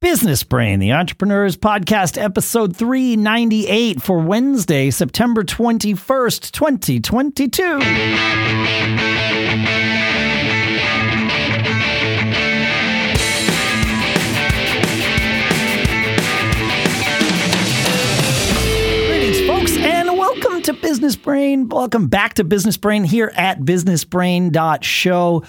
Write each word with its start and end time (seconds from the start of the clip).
Business 0.00 0.42
Brain, 0.44 0.78
the 0.78 0.92
Entrepreneurs 0.92 1.58
Podcast, 1.58 2.16
episode 2.16 2.74
398 2.74 4.00
for 4.00 4.18
Wednesday, 4.18 4.90
September 4.90 5.44
21st, 5.44 6.50
2022. 6.52 8.80
Greetings, 19.06 19.46
folks, 19.46 19.76
and 19.76 20.08
welcome 20.16 20.62
to 20.62 20.72
Business 20.72 21.14
Brain. 21.16 21.68
Welcome 21.68 22.08
back 22.08 22.34
to 22.34 22.44
Business 22.44 22.76
Brain 22.76 23.04
here 23.04 23.32
at 23.36 23.60
businessbrain.show, 23.60 25.42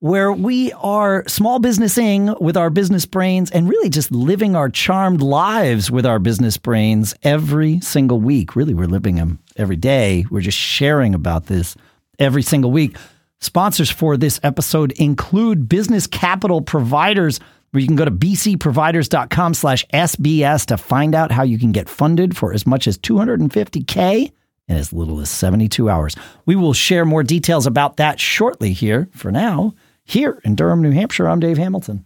where 0.00 0.32
we 0.32 0.72
are 0.74 1.24
small 1.26 1.58
businessing 1.58 2.32
with 2.40 2.56
our 2.56 2.70
business 2.70 3.04
brains 3.04 3.50
and 3.50 3.68
really 3.68 3.90
just 3.90 4.12
living 4.12 4.54
our 4.54 4.68
charmed 4.68 5.20
lives 5.20 5.90
with 5.90 6.06
our 6.06 6.20
business 6.20 6.56
brains 6.56 7.14
every 7.24 7.80
single 7.80 8.20
week. 8.20 8.54
Really, 8.54 8.74
we're 8.74 8.86
living 8.86 9.16
them 9.16 9.40
every 9.56 9.76
day. 9.76 10.24
We're 10.30 10.40
just 10.40 10.58
sharing 10.58 11.14
about 11.14 11.46
this 11.46 11.76
every 12.18 12.42
single 12.42 12.70
week. 12.70 12.96
Sponsors 13.40 13.90
for 13.90 14.16
this 14.16 14.38
episode 14.42 14.92
include 14.92 15.68
business 15.68 16.06
capital 16.06 16.60
providers 16.60 17.40
where 17.70 17.80
you 17.80 17.86
can 17.86 17.96
go 17.96 18.04
to 18.04 18.10
bcproviders.com 18.10 19.54
slash 19.54 19.84
SBS 19.92 20.66
to 20.66 20.76
find 20.76 21.14
out 21.14 21.32
how 21.32 21.42
you 21.42 21.58
can 21.58 21.72
get 21.72 21.88
funded 21.88 22.36
for 22.36 22.52
as 22.52 22.66
much 22.66 22.86
as 22.86 22.98
250K 22.98 24.32
in 24.68 24.76
as 24.76 24.92
little 24.92 25.20
as 25.20 25.30
72 25.30 25.88
hours. 25.88 26.14
We 26.46 26.56
will 26.56 26.72
share 26.72 27.04
more 27.04 27.22
details 27.22 27.66
about 27.66 27.96
that 27.96 28.20
shortly 28.20 28.72
here. 28.72 29.08
For 29.12 29.32
now, 29.32 29.74
here 30.08 30.40
in 30.44 30.54
Durham, 30.54 30.82
New 30.82 30.90
Hampshire, 30.90 31.28
I'm 31.28 31.40
Dave 31.40 31.58
Hamilton. 31.58 32.04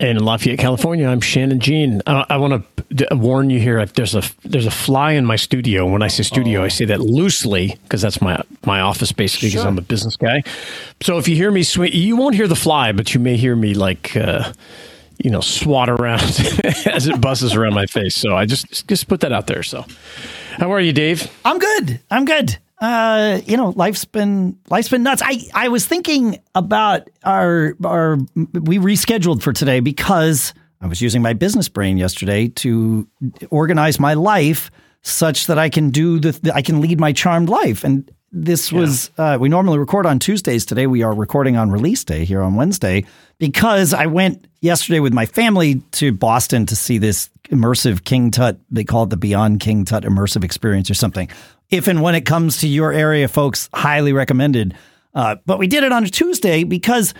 And 0.00 0.16
in 0.16 0.24
Lafayette, 0.24 0.60
California, 0.60 1.08
I'm 1.08 1.20
Shannon 1.20 1.58
Jean. 1.58 2.02
Uh, 2.06 2.24
I 2.28 2.36
want 2.36 2.64
to 2.96 3.08
warn 3.16 3.50
you 3.50 3.58
here. 3.58 3.84
There's 3.84 4.14
a 4.14 4.22
there's 4.44 4.66
a 4.66 4.70
fly 4.70 5.12
in 5.12 5.26
my 5.26 5.34
studio. 5.34 5.86
When 5.86 6.02
I 6.02 6.06
say 6.06 6.22
studio, 6.22 6.60
Oh. 6.60 6.64
I 6.64 6.68
say 6.68 6.84
that 6.84 7.00
loosely 7.00 7.76
because 7.82 8.00
that's 8.00 8.20
my 8.22 8.40
my 8.64 8.80
office 8.80 9.10
basically 9.10 9.48
because 9.48 9.62
Sure. 9.62 9.68
I'm 9.68 9.76
a 9.76 9.80
business 9.82 10.14
guy. 10.16 10.44
So 11.02 11.18
if 11.18 11.26
you 11.26 11.34
hear 11.34 11.50
me 11.50 11.64
swing, 11.64 11.92
you 11.92 12.16
won't 12.16 12.36
hear 12.36 12.46
the 12.46 12.54
fly, 12.54 12.92
but 12.92 13.12
you 13.12 13.18
may 13.18 13.36
hear 13.36 13.56
me 13.56 13.74
like 13.74 14.14
uh, 14.16 14.52
you 15.18 15.30
know 15.30 15.40
swat 15.40 15.88
around 15.88 16.22
as 16.86 17.08
it 17.08 17.20
buzzes 17.20 17.56
around 17.56 17.74
my 17.74 17.86
face. 17.86 18.14
So 18.14 18.36
I 18.36 18.44
just 18.46 18.86
just 18.86 19.08
put 19.08 19.18
that 19.22 19.32
out 19.32 19.48
there. 19.48 19.64
So 19.64 19.84
how 20.58 20.72
are 20.72 20.80
you, 20.80 20.92
Dave? 20.92 21.28
I'm 21.44 21.58
good. 21.58 21.98
I'm 22.08 22.24
good. 22.24 22.58
Uh, 22.80 23.40
you 23.44 23.56
know, 23.56 23.70
life's 23.70 24.04
been 24.04 24.56
life's 24.70 24.88
been 24.88 25.02
nuts. 25.02 25.22
I 25.24 25.40
I 25.52 25.68
was 25.68 25.86
thinking 25.86 26.40
about 26.54 27.10
our 27.24 27.74
our 27.84 28.16
we 28.36 28.78
rescheduled 28.78 29.42
for 29.42 29.52
today 29.52 29.80
because 29.80 30.54
I 30.80 30.86
was 30.86 31.02
using 31.02 31.20
my 31.20 31.32
business 31.32 31.68
brain 31.68 31.98
yesterday 31.98 32.48
to 32.48 33.08
organize 33.50 33.98
my 33.98 34.14
life 34.14 34.70
such 35.02 35.46
that 35.46 35.58
I 35.58 35.68
can 35.68 35.90
do 35.90 36.20
the 36.20 36.52
I 36.54 36.62
can 36.62 36.80
lead 36.80 37.00
my 37.00 37.12
charmed 37.12 37.48
life. 37.48 37.82
And 37.82 38.10
this 38.30 38.70
was 38.70 39.10
uh, 39.18 39.38
we 39.40 39.48
normally 39.48 39.78
record 39.78 40.06
on 40.06 40.20
Tuesdays. 40.20 40.64
Today 40.64 40.86
we 40.86 41.02
are 41.02 41.14
recording 41.14 41.56
on 41.56 41.70
release 41.72 42.04
day 42.04 42.24
here 42.24 42.42
on 42.42 42.54
Wednesday 42.54 43.04
because 43.38 43.92
I 43.92 44.06
went 44.06 44.46
yesterday 44.60 45.00
with 45.00 45.12
my 45.12 45.26
family 45.26 45.76
to 45.92 46.12
Boston 46.12 46.66
to 46.66 46.76
see 46.76 46.98
this 46.98 47.30
immersive 47.50 48.04
King 48.04 48.30
Tut. 48.30 48.58
They 48.70 48.84
call 48.84 49.04
it 49.04 49.10
the 49.10 49.16
Beyond 49.16 49.60
King 49.60 49.84
Tut 49.84 50.04
immersive 50.04 50.44
experience 50.44 50.90
or 50.90 50.94
something. 50.94 51.28
If 51.70 51.88
and 51.88 52.02
when 52.02 52.14
it 52.14 52.22
comes 52.22 52.58
to 52.58 52.68
your 52.68 52.92
area, 52.92 53.28
folks, 53.28 53.68
highly 53.74 54.12
recommended. 54.12 54.74
Uh, 55.14 55.36
but 55.46 55.58
we 55.58 55.66
did 55.66 55.84
it 55.84 55.92
on 55.92 56.04
a 56.04 56.08
Tuesday 56.08 56.64
because, 56.64 57.14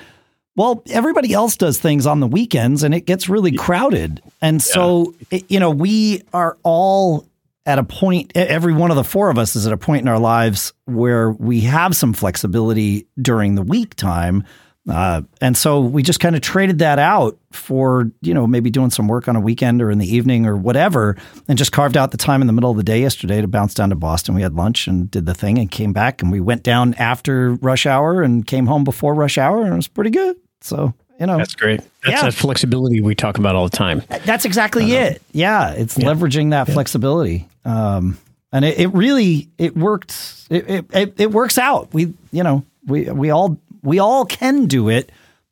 well, 0.57 0.83
everybody 0.89 1.33
else 1.33 1.57
does 1.57 1.79
things 1.79 2.07
on 2.07 2.21
the 2.21 2.27
weekends 2.27 2.83
and 2.83 2.95
it 2.95 3.03
gets 3.03 3.29
really 3.29 3.53
crowded. 3.53 4.23
And 4.41 4.63
so, 4.63 5.15
it, 5.31 5.51
you 5.51 5.61
know, 5.61 5.71
we 5.71 6.23
are 6.33 6.57
all 6.63 7.27
at 7.69 7.79
a 7.79 7.85
point, 7.85 8.33
every 8.35 8.73
one 8.73 8.91
of 8.91 8.97
the 8.97 9.05
four 9.05 9.29
of 9.29 9.37
us 9.37 9.55
is 9.55 9.67
at 9.67 9.75
a 9.75 9.77
point 9.77 10.01
in 10.01 10.09
our 10.09 10.19
lives 10.19 10.73
where 10.87 11.31
we 11.31 11.61
have 11.61 11.95
some 11.95 12.15
flexibility 12.15 13.07
during 13.21 13.57
the 13.57 13.63
week 13.63 13.95
time. 13.95 14.43
Uh, 14.89 15.23
and 15.41 15.57
so 15.57 15.81
we 15.81 16.03
just 16.03 16.19
kind 16.21 16.35
of 16.35 16.41
traded 16.41 16.79
that 16.79 16.99
out 16.99 17.37
for, 17.53 18.11
you 18.23 18.33
know, 18.33 18.47
maybe 18.47 18.71
doing 18.71 18.91
some 18.91 19.07
work 19.09 19.29
on 19.29 19.37
a 19.37 19.41
weekend 19.41 19.83
or 19.83 19.91
in 19.91 19.99
the 19.99 20.07
evening 20.17 20.47
or 20.47 20.57
whatever, 20.57 21.17
and 21.47 21.59
just 21.59 21.73
carved 21.73 21.97
out 21.97 22.11
the 22.11 22.17
time 22.17 22.41
in 22.41 22.47
the 22.47 22.53
middle 22.53 22.71
of 22.71 22.77
the 22.77 22.83
day 22.83 23.01
yesterday 23.01 23.41
to 23.41 23.49
bounce 23.49 23.75
down 23.75 23.91
to 23.91 23.97
Boston. 23.97 24.35
We 24.35 24.43
had 24.43 24.55
lunch 24.55 24.87
and 24.87 25.11
did 25.11 25.27
the 25.27 25.35
thing 25.35 25.59
and 25.59 25.71
came 25.71 25.93
back 25.93 26.23
and 26.23 26.33
we 26.33 26.41
went 26.41 26.63
down 26.63 26.95
after 26.95 27.55
rush 27.55 27.85
hour 27.87 28.23
and 28.23 28.47
came 28.47 28.67
home 28.67 28.85
before 28.85 29.15
rush 29.15 29.37
hour 29.39 29.63
and 29.63 29.73
it 29.73 29.77
was 29.77 29.89
pretty 29.89 30.11
good. 30.11 30.37
So, 30.61 30.95
you 31.21 31.27
know, 31.27 31.37
That's 31.37 31.55
great. 31.55 31.81
That's 32.05 32.09
Yeah. 32.09 32.23
that 32.23 32.35
flexibility 32.35 33.01
we 33.01 33.15
talk 33.15 33.39
about 33.39 33.57
all 33.57 33.69
the 33.69 33.77
time. 33.77 34.03
that's 34.25 34.45
exactly 34.45 34.93
it. 34.93 35.21
Yeah, 35.33 35.71
it's 35.73 35.99
leveraging 35.99 36.51
that 36.51 36.69
flexibility. 36.69 37.47
Um, 37.65 38.17
and 38.53 38.65
it, 38.65 38.79
it 38.79 38.87
really 38.95 39.49
it 39.59 39.77
worked. 39.77 40.15
It, 40.49 40.71
it 40.71 40.87
it 40.95 41.15
it 41.21 41.31
works 41.33 41.59
out. 41.59 41.93
We 41.93 42.15
you 42.33 42.43
know 42.43 42.65
we 42.87 43.11
we 43.11 43.31
all 43.31 43.59
we 43.83 43.99
all 43.99 44.25
can 44.25 44.67
do 44.67 44.89
it. 44.89 45.11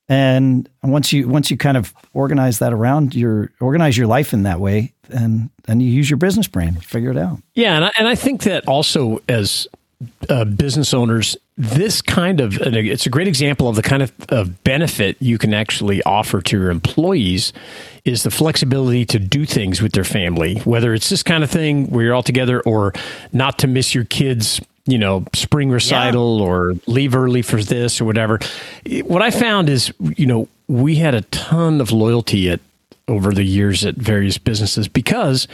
And 0.09 0.69
once 0.85 1.13
you 1.13 1.29
once 1.29 1.51
you 1.51 1.57
kind 1.57 1.77
of 1.77 1.93
organize 2.15 2.61
that 2.61 2.73
around 2.73 3.15
your 3.15 3.51
organize 3.61 3.97
your 3.97 4.07
life 4.07 4.33
in 4.33 4.45
that 4.45 4.61
way, 4.61 4.93
and 5.09 5.51
then 5.65 5.81
you 5.81 5.91
use 5.91 6.09
your 6.09 6.17
business 6.17 6.47
brain, 6.47 6.75
figure 6.77 7.11
it 7.11 7.17
out. 7.17 7.41
Yeah, 7.55 7.75
and 7.75 7.85
I, 7.87 7.93
and 7.99 8.07
I 8.07 8.15
think 8.15 8.43
that 8.43 8.69
also 8.69 9.21
as 9.29 9.67
uh, 10.29 10.45
business 10.45 10.93
owners, 10.93 11.37
this 11.57 12.03
kind 12.03 12.41
of 12.41 12.59
it's 12.61 13.07
a 13.07 13.11
great 13.11 13.29
example 13.29 13.69
of 13.69 13.77
the 13.77 13.83
kind 13.83 14.03
of, 14.03 14.13
of 14.29 14.63
benefit 14.63 15.17
you 15.21 15.39
can 15.39 15.55
actually 15.55 16.03
offer 16.03 16.43
to 16.43 16.59
your 16.59 16.71
employees 16.71 17.53
is 18.05 18.23
the 18.23 18.31
flexibility 18.31 19.05
to 19.07 19.19
do 19.19 19.47
things 19.47 19.81
with 19.81 19.93
their 19.93 20.05
family, 20.05 20.59
whether 20.61 20.93
it's 20.93 21.09
this 21.09 21.23
kind 21.23 21.43
of 21.43 21.51
thing 21.51 21.89
where 21.89 22.05
you're 22.05 22.15
all 22.15 22.23
together 22.23 22.61
or 22.63 22.93
not 23.33 23.59
to 23.59 23.67
miss 23.67 23.95
your 23.95 24.05
kids. 24.05 24.61
You 24.87 24.99
know, 24.99 25.25
spring 25.35 25.71
recital 25.71 26.41
or 26.41 26.75
leave 26.87 27.17
early 27.17 27.43
for 27.43 27.61
this 27.63 28.01
or 28.01 28.05
whatever. 28.05 28.39
What 29.03 29.21
I 29.21 29.31
found 29.31 29.69
is, 29.69 29.93
you 30.17 30.27
know, 30.27 30.49
we 30.69 30.97
had 30.97 31.15
a 31.15 31.23
ton 31.23 31.81
of 31.81 31.91
loyalty 31.91 32.51
at 32.51 32.61
over 33.09 33.33
the 33.33 33.45
years 33.45 33.85
at 33.85 33.97
various 33.97 34.39
businesses 34.39 34.89
because 34.89 35.47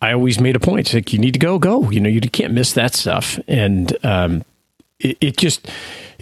I 0.00 0.12
always 0.12 0.40
made 0.40 0.56
a 0.56 0.60
point. 0.60 0.80
It's 0.80 0.94
like 0.94 1.12
you 1.12 1.18
need 1.18 1.32
to 1.32 1.38
go, 1.38 1.58
go. 1.58 1.90
You 1.90 2.00
know, 2.00 2.08
you 2.08 2.20
can't 2.20 2.52
miss 2.52 2.72
that 2.74 2.94
stuff. 2.94 3.38
And 3.48 3.96
um, 4.04 4.44
it, 5.00 5.16
it 5.20 5.36
just, 5.36 5.68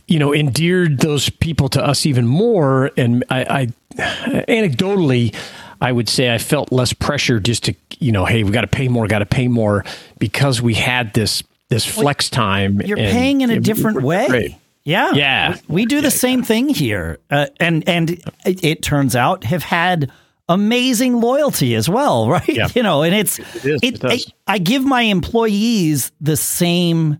you 0.07 0.19
know, 0.19 0.35
endeared 0.35 1.01
those 1.01 1.29
people 1.29 1.69
to 1.71 1.85
us 1.85 2.07
even 2.07 2.27
more. 2.27 2.91
And 2.97 3.25
I, 3.31 3.45
I 3.45 3.67
anecdotally, 4.49 5.35
I 5.81 5.93
would 5.93 6.09
say 6.09 6.33
I 6.33 6.39
felt 6.39 6.73
less 6.73 6.93
pressure 6.93 7.41
just 7.41 7.65
to, 7.65 7.75
you 7.99 8.13
know, 8.13 8.25
hey, 8.25 8.43
we 8.43 8.53
got 8.53 8.63
to 8.63 8.67
pay 8.67 8.89
more, 8.89 9.07
got 9.07 9.19
to 9.21 9.27
pay 9.27 9.49
more 9.49 9.85
because 10.19 10.63
we 10.63 10.75
had 10.75 11.13
this 11.15 11.43
this 11.75 11.85
flex 11.85 12.31
time. 12.31 12.81
You're 12.83 12.99
and 12.99 13.13
paying 13.13 13.41
in 13.41 13.51
a 13.51 13.61
different 13.61 14.03
way. 14.03 14.27
Great. 14.29 14.57
Yeah, 14.85 15.13
Yeah. 15.13 15.57
We, 15.69 15.75
we 15.75 15.87
do 15.87 16.01
the 16.03 16.11
same 16.11 16.43
thing 16.43 16.69
here, 16.69 17.19
uh, 17.31 17.47
and 17.59 17.89
and 17.89 18.11
it, 18.45 18.63
it 18.63 18.83
turns 18.83 19.17
out 19.17 19.45
have 19.45 19.63
had 19.63 20.13
amazing 20.49 21.21
loyalty 21.21 21.75
as 21.75 21.89
well, 21.89 22.29
right? 22.37 22.49
Yeah. 22.49 22.69
You 22.75 22.83
know, 22.83 23.03
and 23.03 23.15
it's 23.15 23.39
is, 23.65 23.81
it 23.83 24.01
does. 24.01 24.31
I, 24.47 24.55
I 24.55 24.59
give 24.59 24.85
my 24.85 25.03
employees 25.03 26.13
the 26.21 26.37
same 26.37 27.19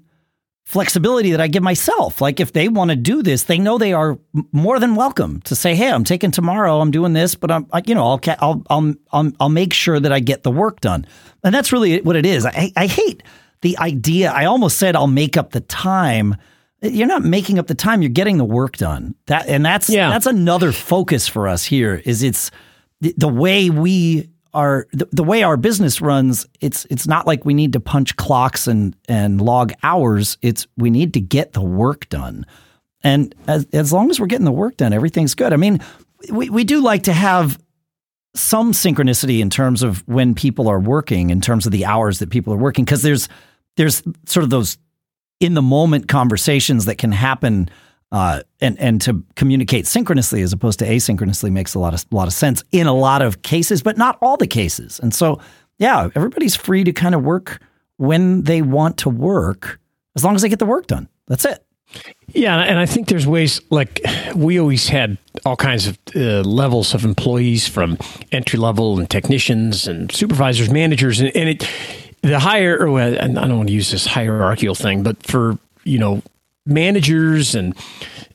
flexibility 0.65 1.31
that 1.31 1.41
I 1.41 1.47
give 1.47 1.63
myself. 1.63 2.21
Like 2.21 2.39
if 2.39 2.53
they 2.53 2.69
want 2.69 2.91
to 2.91 2.97
do 2.97 3.23
this, 3.23 3.45
they 3.45 3.59
know 3.59 3.79
they 3.79 3.93
are 3.95 4.19
more 4.53 4.79
than 4.79 4.95
welcome 4.95 5.41
to 5.43 5.57
say, 5.57 5.75
"Hey, 5.75 5.91
I'm 5.91 6.05
taking 6.05 6.33
tomorrow. 6.33 6.81
I'm 6.81 6.91
doing 6.91 7.15
this, 7.15 7.35
but 7.35 7.51
I'm, 7.51 7.67
I, 7.73 7.83
you 7.87 7.95
know, 7.95 8.07
I'll, 8.07 8.21
I'll, 8.41 8.63
I'll, 8.69 8.95
I'll, 9.11 9.33
I'll 9.41 9.49
make 9.49 9.73
sure 9.73 9.99
that 9.99 10.13
I 10.13 10.21
get 10.21 10.43
the 10.43 10.51
work 10.51 10.81
done." 10.81 11.07
And 11.43 11.55
that's 11.55 11.73
really 11.73 12.03
what 12.03 12.17
it 12.17 12.27
is. 12.27 12.45
I, 12.45 12.73
I 12.77 12.87
hate 12.87 13.23
the 13.65 13.77
idea. 13.79 14.31
I 14.31 14.45
almost 14.45 14.79
said 14.79 14.95
I'll 14.95 15.09
make 15.09 15.37
up 15.37 15.51
the 15.51 15.61
time. 15.61 16.37
You're 16.83 17.09
not 17.09 17.25
making 17.25 17.59
up 17.59 17.67
the 17.67 17.75
time. 17.75 18.03
You're 18.03 18.11
getting 18.11 18.37
the 18.37 18.45
work 18.45 18.77
done. 18.77 19.15
That 19.27 19.49
and 19.49 19.65
that's 19.65 19.89
Yeah. 19.91 20.11
that's 20.11 20.27
another 20.27 20.71
focus 20.71 21.27
for 21.27 21.49
us 21.49 21.65
here. 21.65 22.01
Is 22.05 22.23
it's 22.23 22.51
the, 23.01 23.15
the 23.17 23.27
way 23.29 23.71
we 23.71 24.29
are 24.53 24.87
the, 24.93 25.09
the 25.11 25.25
way 25.25 25.43
our 25.43 25.57
business 25.57 26.01
runs 26.01 26.47
it's 26.61 26.85
it's 26.89 27.09
not 27.09 27.27
like 27.27 27.45
we 27.45 27.55
need 27.55 27.73
to 27.73 27.81
punch 27.81 28.15
clocks 28.15 28.69
and 28.69 28.95
and 29.09 29.41
log 29.41 29.73
hours 29.83 30.39
it's 30.43 30.69
we 30.77 30.91
need 30.91 31.13
to 31.15 31.21
get 31.21 31.55
the 31.55 31.61
work 31.61 32.09
done 32.09 32.47
and 33.03 33.35
as 33.49 33.67
as 33.73 33.93
long 33.93 34.11
as 34.11 34.21
we're 34.21 34.29
getting 34.29 34.45
the 34.45 34.53
work 34.53 34.77
done 34.77 34.93
everything's 34.93 35.35
good 35.35 35.53
i 35.53 35.57
mean 35.57 35.81
we, 36.31 36.51
we 36.51 36.63
do 36.63 36.81
like 36.81 37.03
to 37.03 37.13
have 37.13 37.59
some 38.37 38.71
synchronicity 38.71 39.41
in 39.41 39.51
terms 39.51 39.83
of 39.83 40.07
when 40.07 40.37
people 40.37 40.69
are 40.69 40.79
working 40.79 41.31
in 41.31 41.41
terms 41.41 41.67
of 41.67 41.73
the 41.73 41.85
hours 41.85 42.21
that 42.21 42.31
people 42.31 42.53
are 42.53 42.57
working 42.57 42.85
because 42.85 43.03
there's 43.03 43.29
there's 43.77 44.03
sort 44.27 44.45
of 44.45 44.51
those 44.51 44.79
in 45.41 45.55
the 45.55 45.63
moment 45.63 46.09
conversations 46.09 46.85
that 46.87 46.97
can 46.97 47.13
happen 47.13 47.69
uh, 48.13 48.43
and 48.61 48.79
and 48.79 49.01
to 49.01 49.25
communicate 49.35 49.87
synchronously 49.87 50.43
as 50.43 50.53
opposed 50.53 50.79
to 50.79 50.87
asynchronously 50.87 51.51
makes 51.51 51.75
a 51.75 51.79
lot 51.79 51.95
of 51.95 52.05
a 52.13 52.15
lot 52.15 52.29
of 52.29 52.33
sense 52.33 52.63
in 52.71 52.87
a 52.87 52.95
lot 52.95 53.23
of 53.23 53.43
cases, 53.43 53.83
but 53.83 53.99
not 53.99 54.17
all 54.23 54.37
the 54.37 54.47
cases. 54.47 55.01
And 55.01 55.13
so, 55.13 55.41
yeah, 55.79 56.09
everybody's 56.15 56.55
free 56.55 56.85
to 56.85 56.93
kind 56.93 57.15
of 57.15 57.23
work 57.23 57.61
when 57.97 58.43
they 58.43 58.63
want 58.63 58.99
to 58.99 59.09
work, 59.09 59.81
as 60.15 60.25
long 60.25 60.35
as 60.35 60.43
they 60.43 60.49
get 60.49 60.61
the 60.61 60.67
work 60.67 60.87
done. 60.87 61.09
That's 61.27 61.45
it. 61.45 61.65
Yeah, 62.29 62.59
and 62.59 62.79
I 62.79 62.87
think 62.87 63.09
there's 63.09 63.27
ways 63.27 63.61
like 63.71 64.01
we 64.35 64.59
always 64.59 64.89
had 64.89 65.19
all 65.45 65.57
kinds 65.57 65.87
of 65.87 65.99
uh, 66.17 66.41
levels 66.43 66.95
of 66.95 67.05
employees 67.05 67.69
from 67.69 67.99
entry 68.33 68.59
level 68.59 68.99
and 68.99 69.09
technicians 69.09 69.87
and 69.87 70.11
supervisors, 70.11 70.71
managers, 70.71 71.21
and, 71.21 71.35
and 71.37 71.49
it 71.49 71.69
the 72.25 72.41
higher. 72.41 72.77
Or, 72.77 73.01
I 73.01 73.11
don't 73.11 73.57
want 73.57 73.69
to 73.69 73.75
use 73.75 73.91
this 73.91 74.07
hierarchical 74.07 74.75
thing, 74.75 75.03
but 75.03 75.23
for 75.25 75.59
you 75.85 75.99
know 75.99 76.23
managers 76.67 77.55
and 77.55 77.75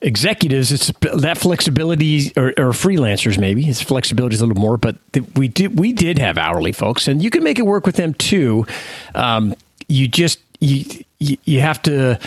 executives, 0.00 0.72
it's 0.72 0.92
that 1.00 1.38
flexibility, 1.38 2.32
or, 2.36 2.48
or 2.50 2.72
freelancers 2.72 3.38
maybe 3.38 3.68
it's 3.68 3.82
flexibility 3.82 4.34
is 4.34 4.40
a 4.40 4.46
little 4.46 4.60
more. 4.60 4.76
But 4.76 4.96
we 5.34 5.48
did 5.48 5.78
we 5.78 5.92
did 5.92 6.18
have 6.18 6.38
hourly 6.38 6.72
folks, 6.72 7.08
and 7.08 7.22
you 7.22 7.30
can 7.30 7.42
make 7.42 7.58
it 7.58 7.66
work 7.66 7.86
with 7.86 7.96
them 7.96 8.14
too. 8.14 8.66
Um, 9.14 9.54
you 9.88 10.08
just 10.08 10.38
you 10.60 11.04
you 11.18 11.60
have 11.60 11.82
to 11.82 12.18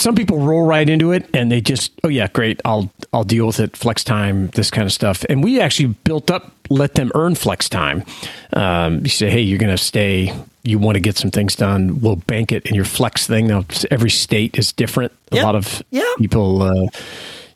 some 0.00 0.14
people 0.14 0.38
roll 0.38 0.64
right 0.64 0.88
into 0.88 1.12
it 1.12 1.28
and 1.34 1.52
they 1.52 1.60
just 1.60 1.92
oh 2.04 2.08
yeah 2.08 2.28
great. 2.32 2.60
I'll 2.64 2.90
i'll 3.12 3.24
deal 3.24 3.46
with 3.46 3.60
it 3.60 3.76
flex 3.76 4.02
time 4.02 4.48
this 4.48 4.70
kind 4.70 4.86
of 4.86 4.92
stuff. 4.92 5.24
And 5.28 5.44
we 5.44 5.60
actually 5.60 5.94
built 6.04 6.30
up 6.30 6.52
let 6.70 6.94
them 6.94 7.10
earn 7.14 7.34
flex 7.34 7.68
time. 7.68 8.04
Um, 8.52 9.00
you 9.00 9.10
say 9.10 9.30
hey 9.30 9.40
you're 9.40 9.58
going 9.58 9.76
to 9.76 9.82
stay. 9.82 10.34
You 10.62 10.78
want 10.78 10.96
to 10.96 11.00
get 11.00 11.16
some 11.16 11.30
things 11.30 11.56
done. 11.56 12.00
We'll 12.00 12.16
bank 12.16 12.52
it 12.52 12.66
in 12.66 12.74
your 12.74 12.84
flex 12.84 13.26
thing. 13.26 13.46
Now 13.46 13.64
every 13.90 14.10
state 14.10 14.58
is 14.58 14.72
different. 14.72 15.12
Yep. 15.32 15.42
a 15.42 15.46
lot 15.46 15.54
of 15.54 15.82
yep. 15.90 16.16
people 16.18 16.62
uh, 16.62 16.88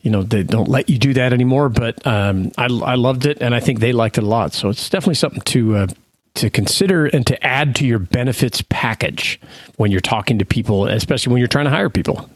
you 0.02 0.10
know 0.10 0.22
they 0.22 0.42
don't 0.42 0.68
let 0.68 0.88
you 0.88 0.98
do 0.98 1.14
that 1.14 1.32
anymore 1.32 1.68
but 1.68 2.06
um, 2.06 2.52
I, 2.58 2.64
I 2.66 2.94
loved 2.94 3.26
it 3.26 3.38
and 3.40 3.52
i 3.52 3.58
think 3.58 3.80
they 3.80 3.92
liked 3.92 4.18
it 4.18 4.24
a 4.24 4.26
lot. 4.26 4.52
So 4.52 4.68
it's 4.68 4.90
definitely 4.90 5.14
something 5.14 5.40
to 5.40 5.76
uh, 5.76 5.86
to 6.34 6.50
consider 6.50 7.06
and 7.06 7.26
to 7.26 7.46
add 7.46 7.76
to 7.76 7.86
your 7.86 7.98
benefits 7.98 8.62
package 8.68 9.40
when 9.76 9.90
you're 9.90 10.00
talking 10.00 10.38
to 10.38 10.44
people, 10.44 10.86
especially 10.88 11.32
when 11.32 11.38
you're 11.38 11.48
trying 11.48 11.66
to 11.66 11.70
hire 11.70 11.88
people. 11.88 12.28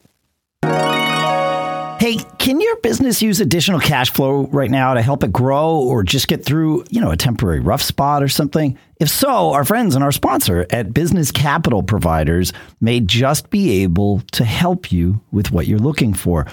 Hey, 2.08 2.18
can 2.38 2.60
your 2.60 2.76
business 2.76 3.20
use 3.20 3.40
additional 3.40 3.80
cash 3.80 4.12
flow 4.12 4.46
right 4.46 4.70
now 4.70 4.94
to 4.94 5.02
help 5.02 5.24
it 5.24 5.32
grow 5.32 5.78
or 5.78 6.04
just 6.04 6.28
get 6.28 6.44
through, 6.44 6.84
you 6.90 7.00
know, 7.00 7.10
a 7.10 7.16
temporary 7.16 7.58
rough 7.58 7.82
spot 7.82 8.22
or 8.22 8.28
something? 8.28 8.78
If 9.00 9.08
so, 9.08 9.52
our 9.52 9.64
friends 9.64 9.96
and 9.96 10.04
our 10.04 10.12
sponsor 10.12 10.64
at 10.70 10.94
Business 10.94 11.32
Capital 11.32 11.82
Providers 11.82 12.52
may 12.80 13.00
just 13.00 13.50
be 13.50 13.82
able 13.82 14.20
to 14.32 14.44
help 14.44 14.92
you 14.92 15.20
with 15.32 15.50
what 15.50 15.66
you're 15.66 15.80
looking 15.80 16.14
for. 16.14 16.46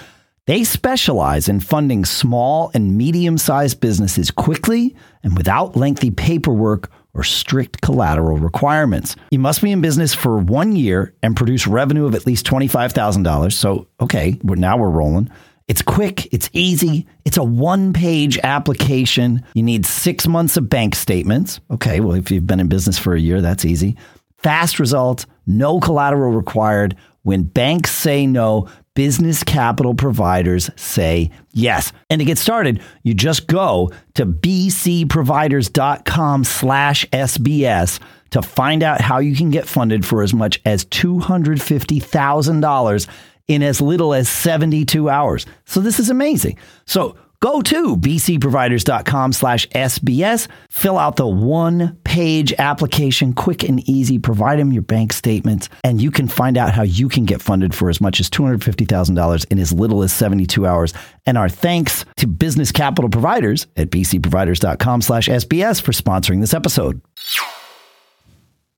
They 0.48 0.64
specialize 0.64 1.48
in 1.48 1.60
funding 1.60 2.06
small 2.06 2.72
and 2.74 2.98
medium 2.98 3.38
sized 3.38 3.80
businesses 3.80 4.32
quickly 4.32 4.96
and 5.24 5.38
without 5.38 5.76
lengthy 5.76 6.10
paperwork 6.10 6.92
or 7.16 7.24
strict 7.24 7.82
collateral 7.82 8.38
requirements. 8.38 9.16
You 9.32 9.40
must 9.40 9.62
be 9.62 9.72
in 9.72 9.82
business 9.82 10.14
for 10.14 10.38
one 10.38 10.76
year 10.76 11.16
and 11.24 11.36
produce 11.36 11.66
revenue 11.66 12.06
of 12.06 12.14
at 12.14 12.28
least 12.28 12.46
$25,000. 12.46 13.54
So, 13.54 13.88
okay, 14.02 14.40
we're, 14.44 14.56
now 14.56 14.78
we're 14.78 14.90
rolling. 14.90 15.32
It's 15.68 15.82
quick, 15.82 16.32
it's 16.32 16.50
easy, 16.54 17.08
it's 17.24 17.38
a 17.38 17.44
one 17.44 17.92
page 17.92 18.38
application. 18.44 19.44
You 19.56 19.64
need 19.64 19.86
six 19.88 20.28
months 20.28 20.58
of 20.58 20.70
bank 20.70 20.94
statements. 20.94 21.60
Okay, 21.72 22.02
well, 22.02 22.14
if 22.14 22.30
you've 22.30 22.46
been 22.46 22.60
in 22.60 22.68
business 22.68 23.00
for 23.00 23.16
a 23.16 23.20
year, 23.20 23.42
that's 23.42 23.66
easy. 23.66 23.98
Fast 24.38 24.78
results, 24.78 25.26
no 25.48 25.80
collateral 25.80 26.34
required. 26.34 26.96
When 27.24 27.44
banks 27.44 27.90
say 27.90 28.28
no, 28.28 28.70
business 28.96 29.44
capital 29.44 29.94
providers 29.94 30.72
say 30.76 31.30
yes. 31.54 31.94
And 32.10 32.18
to 32.20 32.26
get 32.26 32.40
started, 32.40 32.82
you 33.04 33.14
just 33.14 33.46
go 33.48 33.92
to 34.16 34.26
bcproviders.com 34.26 36.44
slash 36.44 37.06
SBS 37.10 38.00
to 38.32 38.42
find 38.42 38.82
out 38.82 39.02
how 39.02 39.20
you 39.20 39.36
can 39.36 39.52
get 39.52 39.68
funded 39.68 40.04
for 40.06 40.24
as 40.24 40.34
much 40.34 40.60
as 40.66 40.86
$250,000 40.86 43.08
in 43.48 43.62
as 43.62 43.80
little 43.80 44.12
as 44.14 44.28
72 44.28 45.10
hours. 45.10 45.46
So 45.66 45.80
this 45.80 46.00
is 46.00 46.10
amazing. 46.10 46.58
So 46.86 47.16
Go 47.40 47.62
to 47.62 47.98
bcproviders.com 47.98 49.34
slash 49.34 49.68
SBS, 49.70 50.48
fill 50.70 50.98
out 50.98 51.16
the 51.16 51.28
one 51.28 51.98
page 52.04 52.54
application, 52.58 53.34
quick 53.34 53.64
and 53.64 53.88
easy, 53.90 54.20
provide 54.20 54.60
them 54.60 54.72
your 54.72 54.82
bank 54.82 55.14
statements, 55.14 55.70
and 55.84 56.02
you 56.02 56.12
can 56.12 56.28
find 56.28 56.58
out 56.58 56.74
how 56.74 56.84
you 56.84 57.10
can 57.10 57.26
get 57.26 57.42
funded 57.42 57.76
for 57.76 57.90
as 57.90 58.00
much 58.00 58.20
as 58.20 58.30
$250,000 58.30 59.52
in 59.52 59.60
as 59.60 59.74
little 59.74 60.04
as 60.04 60.14
72 60.14 60.66
hours. 60.66 60.94
And 61.26 61.38
our 61.38 61.50
thanks 61.50 62.06
to 62.18 62.28
Business 62.28 62.72
Capital 62.72 63.10
Providers 63.10 63.68
at 63.76 63.90
bcproviders.com 63.90 65.02
slash 65.02 65.28
SBS 65.28 65.82
for 65.82 65.92
sponsoring 65.92 66.42
this 66.42 66.54
episode. 66.54 67.02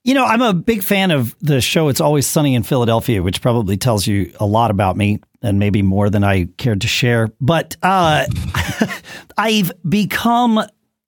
You 0.07 0.13
know, 0.13 0.23
I'm 0.23 0.41
a 0.41 0.53
big 0.53 0.83
fan 0.83 1.11
of 1.11 1.35
the 1.41 1.59
show 1.59 1.89
It's 1.89 1.99
Always 1.99 2.25
Sunny 2.25 2.55
in 2.55 2.63
Philadelphia, 2.63 3.21
which 3.21 3.41
probably 3.41 3.75
tells 3.75 4.07
you 4.07 4.31
a 4.39 4.45
lot 4.45 4.71
about 4.71 4.95
me 4.95 5.19
and 5.41 5.59
maybe 5.59 5.81
more 5.81 6.09
than 6.09 6.23
I 6.23 6.45
cared 6.57 6.79
to 6.79 6.87
share. 6.87 7.27
But 7.41 7.75
uh, 7.83 8.25
I've 9.37 9.69
become 9.89 10.63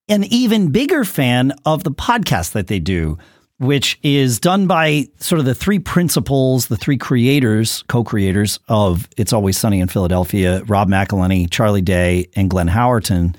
an 0.10 0.26
even 0.26 0.74
bigger 0.74 1.06
fan 1.06 1.54
of 1.64 1.86
the 1.86 1.92
podcast 1.92 2.52
that 2.52 2.68
they 2.68 2.80
do, 2.80 3.18
which 3.58 3.98
is 4.04 4.38
done 4.38 4.68
by 4.68 5.06
sort 5.22 5.40
of 5.40 5.46
the 5.46 5.56
three 5.56 5.80
principals, 5.80 6.68
the 6.68 6.76
three 6.76 6.98
creators, 6.98 7.86
co 7.88 8.04
creators 8.04 8.60
of 8.68 9.08
It's 9.16 9.32
Always 9.32 9.58
Sunny 9.58 9.80
in 9.80 9.88
Philadelphia 9.88 10.62
Rob 10.66 10.90
McElhenney, 10.90 11.50
Charlie 11.50 11.82
Day, 11.82 12.28
and 12.36 12.50
Glenn 12.50 12.68
Howerton. 12.68 13.38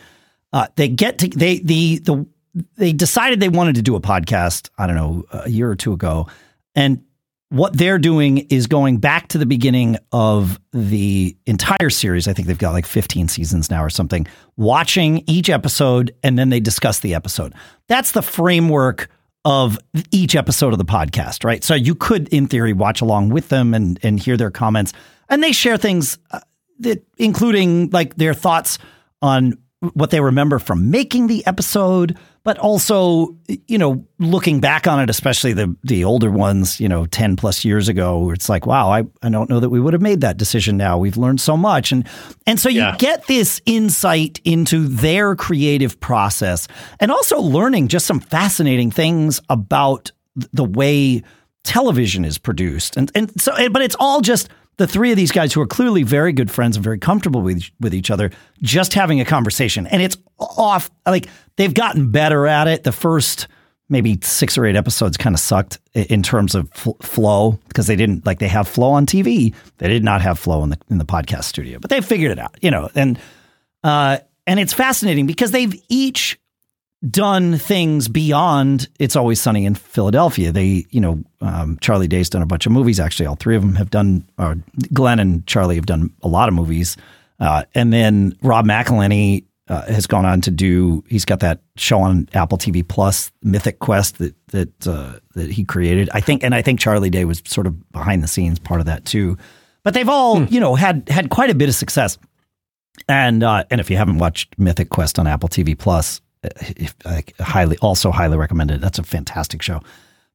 Uh, 0.54 0.68
they 0.76 0.88
get 0.88 1.18
to, 1.18 1.28
they, 1.28 1.58
the, 1.58 1.98
the, 1.98 2.26
they 2.76 2.92
decided 2.92 3.40
they 3.40 3.48
wanted 3.48 3.76
to 3.76 3.82
do 3.82 3.96
a 3.96 4.00
podcast, 4.00 4.70
I 4.78 4.86
don't 4.86 4.96
know, 4.96 5.24
a 5.30 5.48
year 5.48 5.70
or 5.70 5.76
two 5.76 5.92
ago. 5.92 6.26
And 6.74 7.04
what 7.50 7.76
they're 7.76 7.98
doing 7.98 8.38
is 8.48 8.68
going 8.68 8.98
back 8.98 9.28
to 9.28 9.38
the 9.38 9.46
beginning 9.46 9.96
of 10.12 10.60
the 10.72 11.36
entire 11.46 11.90
series. 11.90 12.28
I 12.28 12.32
think 12.32 12.46
they've 12.46 12.56
got 12.56 12.72
like 12.72 12.86
15 12.86 13.28
seasons 13.28 13.70
now 13.70 13.82
or 13.82 13.90
something, 13.90 14.26
watching 14.56 15.24
each 15.26 15.50
episode 15.50 16.14
and 16.22 16.38
then 16.38 16.48
they 16.50 16.60
discuss 16.60 17.00
the 17.00 17.14
episode. 17.14 17.52
That's 17.88 18.12
the 18.12 18.22
framework 18.22 19.08
of 19.44 19.78
each 20.12 20.36
episode 20.36 20.72
of 20.72 20.78
the 20.78 20.84
podcast, 20.84 21.44
right? 21.44 21.64
So 21.64 21.74
you 21.74 21.94
could, 21.94 22.28
in 22.28 22.46
theory, 22.46 22.72
watch 22.72 23.00
along 23.00 23.30
with 23.30 23.48
them 23.48 23.74
and, 23.74 23.98
and 24.02 24.20
hear 24.20 24.36
their 24.36 24.50
comments. 24.50 24.92
And 25.28 25.42
they 25.42 25.52
share 25.52 25.76
things 25.76 26.18
uh, 26.30 26.40
that, 26.80 27.04
including 27.16 27.90
like 27.90 28.16
their 28.16 28.34
thoughts 28.34 28.78
on 29.22 29.54
what 29.80 30.10
they 30.10 30.20
remember 30.20 30.58
from 30.58 30.90
making 30.90 31.26
the 31.26 31.44
episode, 31.46 32.18
but 32.44 32.58
also, 32.58 33.34
you 33.66 33.78
know, 33.78 34.04
looking 34.18 34.60
back 34.60 34.86
on 34.86 35.00
it, 35.00 35.08
especially 35.08 35.54
the 35.54 35.74
the 35.82 36.04
older 36.04 36.30
ones, 36.30 36.78
you 36.78 36.88
know, 36.88 37.06
10 37.06 37.36
plus 37.36 37.64
years 37.64 37.88
ago, 37.88 38.30
it's 38.30 38.48
like, 38.48 38.66
wow, 38.66 38.90
I, 38.90 39.04
I 39.22 39.30
don't 39.30 39.48
know 39.48 39.58
that 39.60 39.70
we 39.70 39.80
would 39.80 39.94
have 39.94 40.02
made 40.02 40.20
that 40.20 40.36
decision 40.36 40.76
now. 40.76 40.98
We've 40.98 41.16
learned 41.16 41.40
so 41.40 41.56
much. 41.56 41.92
And 41.92 42.06
and 42.46 42.60
so 42.60 42.68
you 42.68 42.80
yeah. 42.80 42.96
get 42.98 43.26
this 43.26 43.60
insight 43.64 44.38
into 44.44 44.86
their 44.86 45.34
creative 45.34 45.98
process 45.98 46.68
and 46.98 47.10
also 47.10 47.40
learning 47.40 47.88
just 47.88 48.06
some 48.06 48.20
fascinating 48.20 48.90
things 48.90 49.40
about 49.48 50.12
the 50.52 50.64
way 50.64 51.22
television 51.64 52.26
is 52.26 52.36
produced. 52.36 52.98
And 52.98 53.10
and 53.14 53.40
so 53.40 53.52
but 53.70 53.80
it's 53.80 53.96
all 53.98 54.20
just 54.20 54.50
the 54.80 54.86
three 54.86 55.10
of 55.10 55.16
these 55.18 55.30
guys 55.30 55.52
who 55.52 55.60
are 55.60 55.66
clearly 55.66 56.02
very 56.04 56.32
good 56.32 56.50
friends 56.50 56.74
and 56.74 56.82
very 56.82 56.98
comfortable 56.98 57.42
with 57.42 57.64
with 57.80 57.92
each 57.92 58.10
other 58.10 58.30
just 58.62 58.94
having 58.94 59.20
a 59.20 59.26
conversation. 59.26 59.86
And 59.86 60.00
it's 60.00 60.16
off 60.38 60.90
like 61.04 61.28
they've 61.56 61.74
gotten 61.74 62.10
better 62.10 62.46
at 62.46 62.66
it. 62.66 62.82
The 62.82 62.90
first 62.90 63.46
maybe 63.90 64.18
six 64.22 64.56
or 64.56 64.64
eight 64.64 64.76
episodes 64.76 65.18
kind 65.18 65.36
of 65.36 65.40
sucked 65.40 65.78
in 65.92 66.22
terms 66.22 66.54
of 66.54 66.70
fl- 66.72 66.92
flow 67.02 67.58
because 67.68 67.88
they 67.88 67.96
didn't 67.96 68.24
like 68.24 68.38
they 68.38 68.48
have 68.48 68.66
flow 68.66 68.92
on 68.92 69.04
TV 69.04 69.52
they 69.78 69.88
did 69.88 70.02
not 70.02 70.22
have 70.22 70.38
flow 70.38 70.62
in 70.62 70.70
the 70.70 70.78
in 70.88 70.96
the 70.96 71.04
podcast 71.04 71.44
studio 71.44 71.78
but 71.78 71.90
they 71.90 72.00
figured 72.00 72.30
it 72.30 72.38
out 72.38 72.56
you 72.62 72.70
know 72.70 72.88
and 72.94 73.18
uh 73.82 74.16
and 74.46 74.60
it's 74.60 74.72
fascinating 74.72 75.26
because 75.26 75.50
they've 75.50 75.74
each 75.88 76.38
done 77.08 77.56
things 77.56 78.08
beyond 78.08 78.88
It's 78.98 79.16
Always 79.16 79.40
Sunny 79.40 79.64
in 79.64 79.74
Philadelphia. 79.74 80.52
They, 80.52 80.86
you 80.90 81.00
know, 81.00 81.22
um, 81.40 81.78
Charlie 81.80 82.08
Day's 82.08 82.28
done 82.28 82.42
a 82.42 82.46
bunch 82.46 82.66
of 82.66 82.72
movies. 82.72 83.00
Actually, 83.00 83.26
all 83.26 83.36
three 83.36 83.56
of 83.56 83.62
them 83.62 83.74
have 83.76 83.90
done, 83.90 84.28
or 84.38 84.56
Glenn 84.92 85.18
and 85.18 85.46
Charlie 85.46 85.76
have 85.76 85.86
done 85.86 86.12
a 86.22 86.28
lot 86.28 86.48
of 86.48 86.54
movies. 86.54 86.96
Uh, 87.38 87.64
and 87.74 87.92
then 87.92 88.36
Rob 88.42 88.66
McElhenney 88.66 89.44
uh, 89.68 89.82
has 89.86 90.06
gone 90.06 90.26
on 90.26 90.40
to 90.42 90.50
do. 90.50 91.02
He's 91.08 91.24
got 91.24 91.40
that 91.40 91.60
show 91.76 92.00
on 92.00 92.28
Apple 92.34 92.58
TV 92.58 92.86
Plus, 92.86 93.32
Mythic 93.42 93.78
Quest, 93.78 94.18
that 94.18 94.34
that 94.48 94.86
uh, 94.86 95.20
that 95.34 95.50
he 95.50 95.64
created. 95.64 96.10
I 96.12 96.20
think, 96.20 96.42
and 96.42 96.54
I 96.54 96.60
think 96.60 96.80
Charlie 96.80 97.08
Day 97.08 97.24
was 97.24 97.40
sort 97.46 97.66
of 97.66 97.92
behind 97.92 98.22
the 98.22 98.28
scenes 98.28 98.58
part 98.58 98.80
of 98.80 98.86
that 98.86 99.04
too. 99.06 99.38
But 99.82 99.94
they've 99.94 100.08
all, 100.08 100.40
hmm. 100.40 100.52
you 100.52 100.60
know, 100.60 100.74
had 100.74 101.08
had 101.08 101.30
quite 101.30 101.50
a 101.50 101.54
bit 101.54 101.68
of 101.68 101.74
success. 101.74 102.18
And 103.08 103.42
uh, 103.42 103.64
and 103.70 103.80
if 103.80 103.88
you 103.88 103.96
haven't 103.96 104.18
watched 104.18 104.58
Mythic 104.58 104.90
Quest 104.90 105.18
on 105.18 105.26
Apple 105.26 105.48
TV 105.48 105.78
Plus, 105.78 106.20
if, 106.42 106.94
highly 107.38 107.76
also 107.78 108.10
highly 108.10 108.36
recommended. 108.36 108.80
That's 108.80 108.98
a 108.98 109.02
fantastic 109.02 109.62
show. 109.62 109.82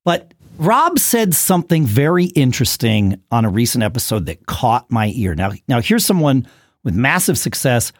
But 0.03 0.33
Rob 0.57 0.99
said 0.99 1.33
something 1.33 1.85
very 1.85 2.25
interesting 2.25 3.21
on 3.31 3.45
a 3.45 3.49
recent 3.49 3.83
episode 3.83 4.25
that 4.27 4.45
caught 4.45 4.89
my 4.89 5.11
ear. 5.15 5.35
Now, 5.35 5.51
now 5.67 5.81
here's 5.81 6.05
someone 6.05 6.47
with 6.83 6.95
massive 6.95 7.37
success, 7.37 7.91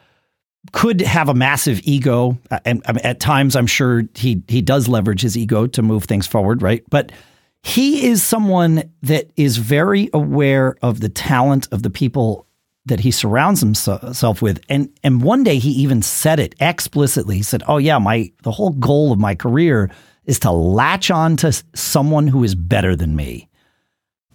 could 0.71 1.01
have 1.01 1.29
a 1.29 1.33
massive 1.33 1.81
ego, 1.83 2.37
uh, 2.49 2.59
and, 2.65 2.81
and 2.85 3.03
at 3.05 3.19
times 3.19 3.55
I'm 3.55 3.67
sure 3.67 4.03
he 4.15 4.41
he 4.47 4.61
does 4.61 4.87
leverage 4.87 5.21
his 5.21 5.37
ego 5.37 5.67
to 5.67 5.81
move 5.81 6.05
things 6.05 6.27
forward, 6.27 6.61
right? 6.61 6.83
But 6.89 7.11
he 7.61 8.07
is 8.07 8.23
someone 8.23 8.91
that 9.03 9.29
is 9.35 9.57
very 9.57 10.09
aware 10.13 10.75
of 10.81 11.01
the 11.01 11.09
talent 11.09 11.67
of 11.71 11.83
the 11.83 11.89
people 11.89 12.45
that 12.85 12.99
he 12.99 13.11
surrounds 13.11 13.61
himself 13.61 14.41
with. 14.41 14.61
And 14.69 14.89
and 15.03 15.21
one 15.21 15.43
day 15.43 15.57
he 15.57 15.71
even 15.71 16.01
said 16.01 16.39
it 16.39 16.55
explicitly. 16.59 17.37
He 17.37 17.43
said 17.43 17.63
oh 17.67 17.77
yeah 17.77 17.97
my 17.97 18.31
the 18.43 18.51
whole 18.51 18.71
goal 18.71 19.11
of 19.11 19.19
my 19.19 19.35
career 19.35 19.91
is 20.25 20.39
to 20.39 20.51
latch 20.51 21.11
on 21.11 21.37
to 21.37 21.51
someone 21.73 22.27
who 22.27 22.43
is 22.43 22.55
better 22.55 22.95
than 22.95 23.15
me. 23.15 23.49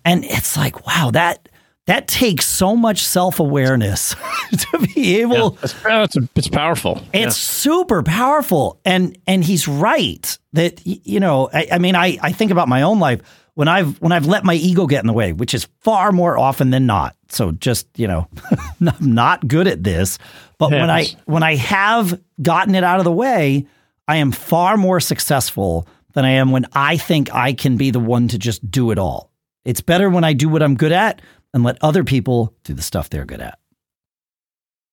And 0.04 0.24
it's 0.24 0.56
like 0.56 0.86
wow 0.86 1.10
that 1.12 1.48
that 1.86 2.06
takes 2.06 2.46
so 2.46 2.76
much 2.76 3.04
self-awareness 3.04 4.14
to 4.50 4.88
be 4.94 5.20
able 5.20 5.58
yeah, 5.60 6.04
it's, 6.04 6.16
it's, 6.36 6.48
powerful. 6.48 7.00
It's 7.12 7.14
yeah. 7.14 7.28
super 7.30 8.02
powerful. 8.02 8.80
And 8.84 9.18
and 9.26 9.44
he's 9.44 9.66
right 9.66 10.38
that 10.52 10.80
you 10.84 11.20
know 11.20 11.48
I, 11.52 11.68
I, 11.72 11.78
mean 11.78 11.94
I, 11.94 12.18
I 12.22 12.32
think 12.32 12.50
about 12.50 12.68
my 12.68 12.82
own 12.82 12.98
life 13.00 13.22
when 13.60 13.68
i've 13.68 14.00
when 14.00 14.10
i've 14.10 14.26
let 14.26 14.42
my 14.44 14.54
ego 14.54 14.86
get 14.86 15.00
in 15.00 15.06
the 15.06 15.12
way 15.12 15.32
which 15.32 15.54
is 15.54 15.68
far 15.80 16.10
more 16.10 16.38
often 16.38 16.70
than 16.70 16.86
not 16.86 17.14
so 17.28 17.52
just 17.52 17.86
you 17.96 18.08
know 18.08 18.26
i'm 18.80 19.14
not 19.14 19.46
good 19.46 19.68
at 19.68 19.84
this 19.84 20.18
but 20.58 20.70
yes. 20.70 20.80
when 20.80 20.90
i 20.90 21.06
when 21.26 21.42
i 21.42 21.54
have 21.54 22.20
gotten 22.42 22.74
it 22.74 22.82
out 22.82 22.98
of 22.98 23.04
the 23.04 23.12
way 23.12 23.66
i 24.08 24.16
am 24.16 24.32
far 24.32 24.76
more 24.76 24.98
successful 24.98 25.86
than 26.14 26.24
i 26.24 26.30
am 26.30 26.50
when 26.50 26.66
i 26.72 26.96
think 26.96 27.32
i 27.34 27.52
can 27.52 27.76
be 27.76 27.90
the 27.90 28.00
one 28.00 28.26
to 28.28 28.38
just 28.38 28.68
do 28.70 28.90
it 28.90 28.98
all 28.98 29.30
it's 29.64 29.80
better 29.80 30.08
when 30.08 30.24
i 30.24 30.32
do 30.32 30.48
what 30.48 30.62
i'm 30.62 30.74
good 30.74 30.92
at 30.92 31.20
and 31.52 31.64
let 31.64 31.78
other 31.80 32.04
people 32.04 32.54
do 32.64 32.74
the 32.74 32.82
stuff 32.82 33.10
they're 33.10 33.24
good 33.24 33.40
at. 33.40 33.58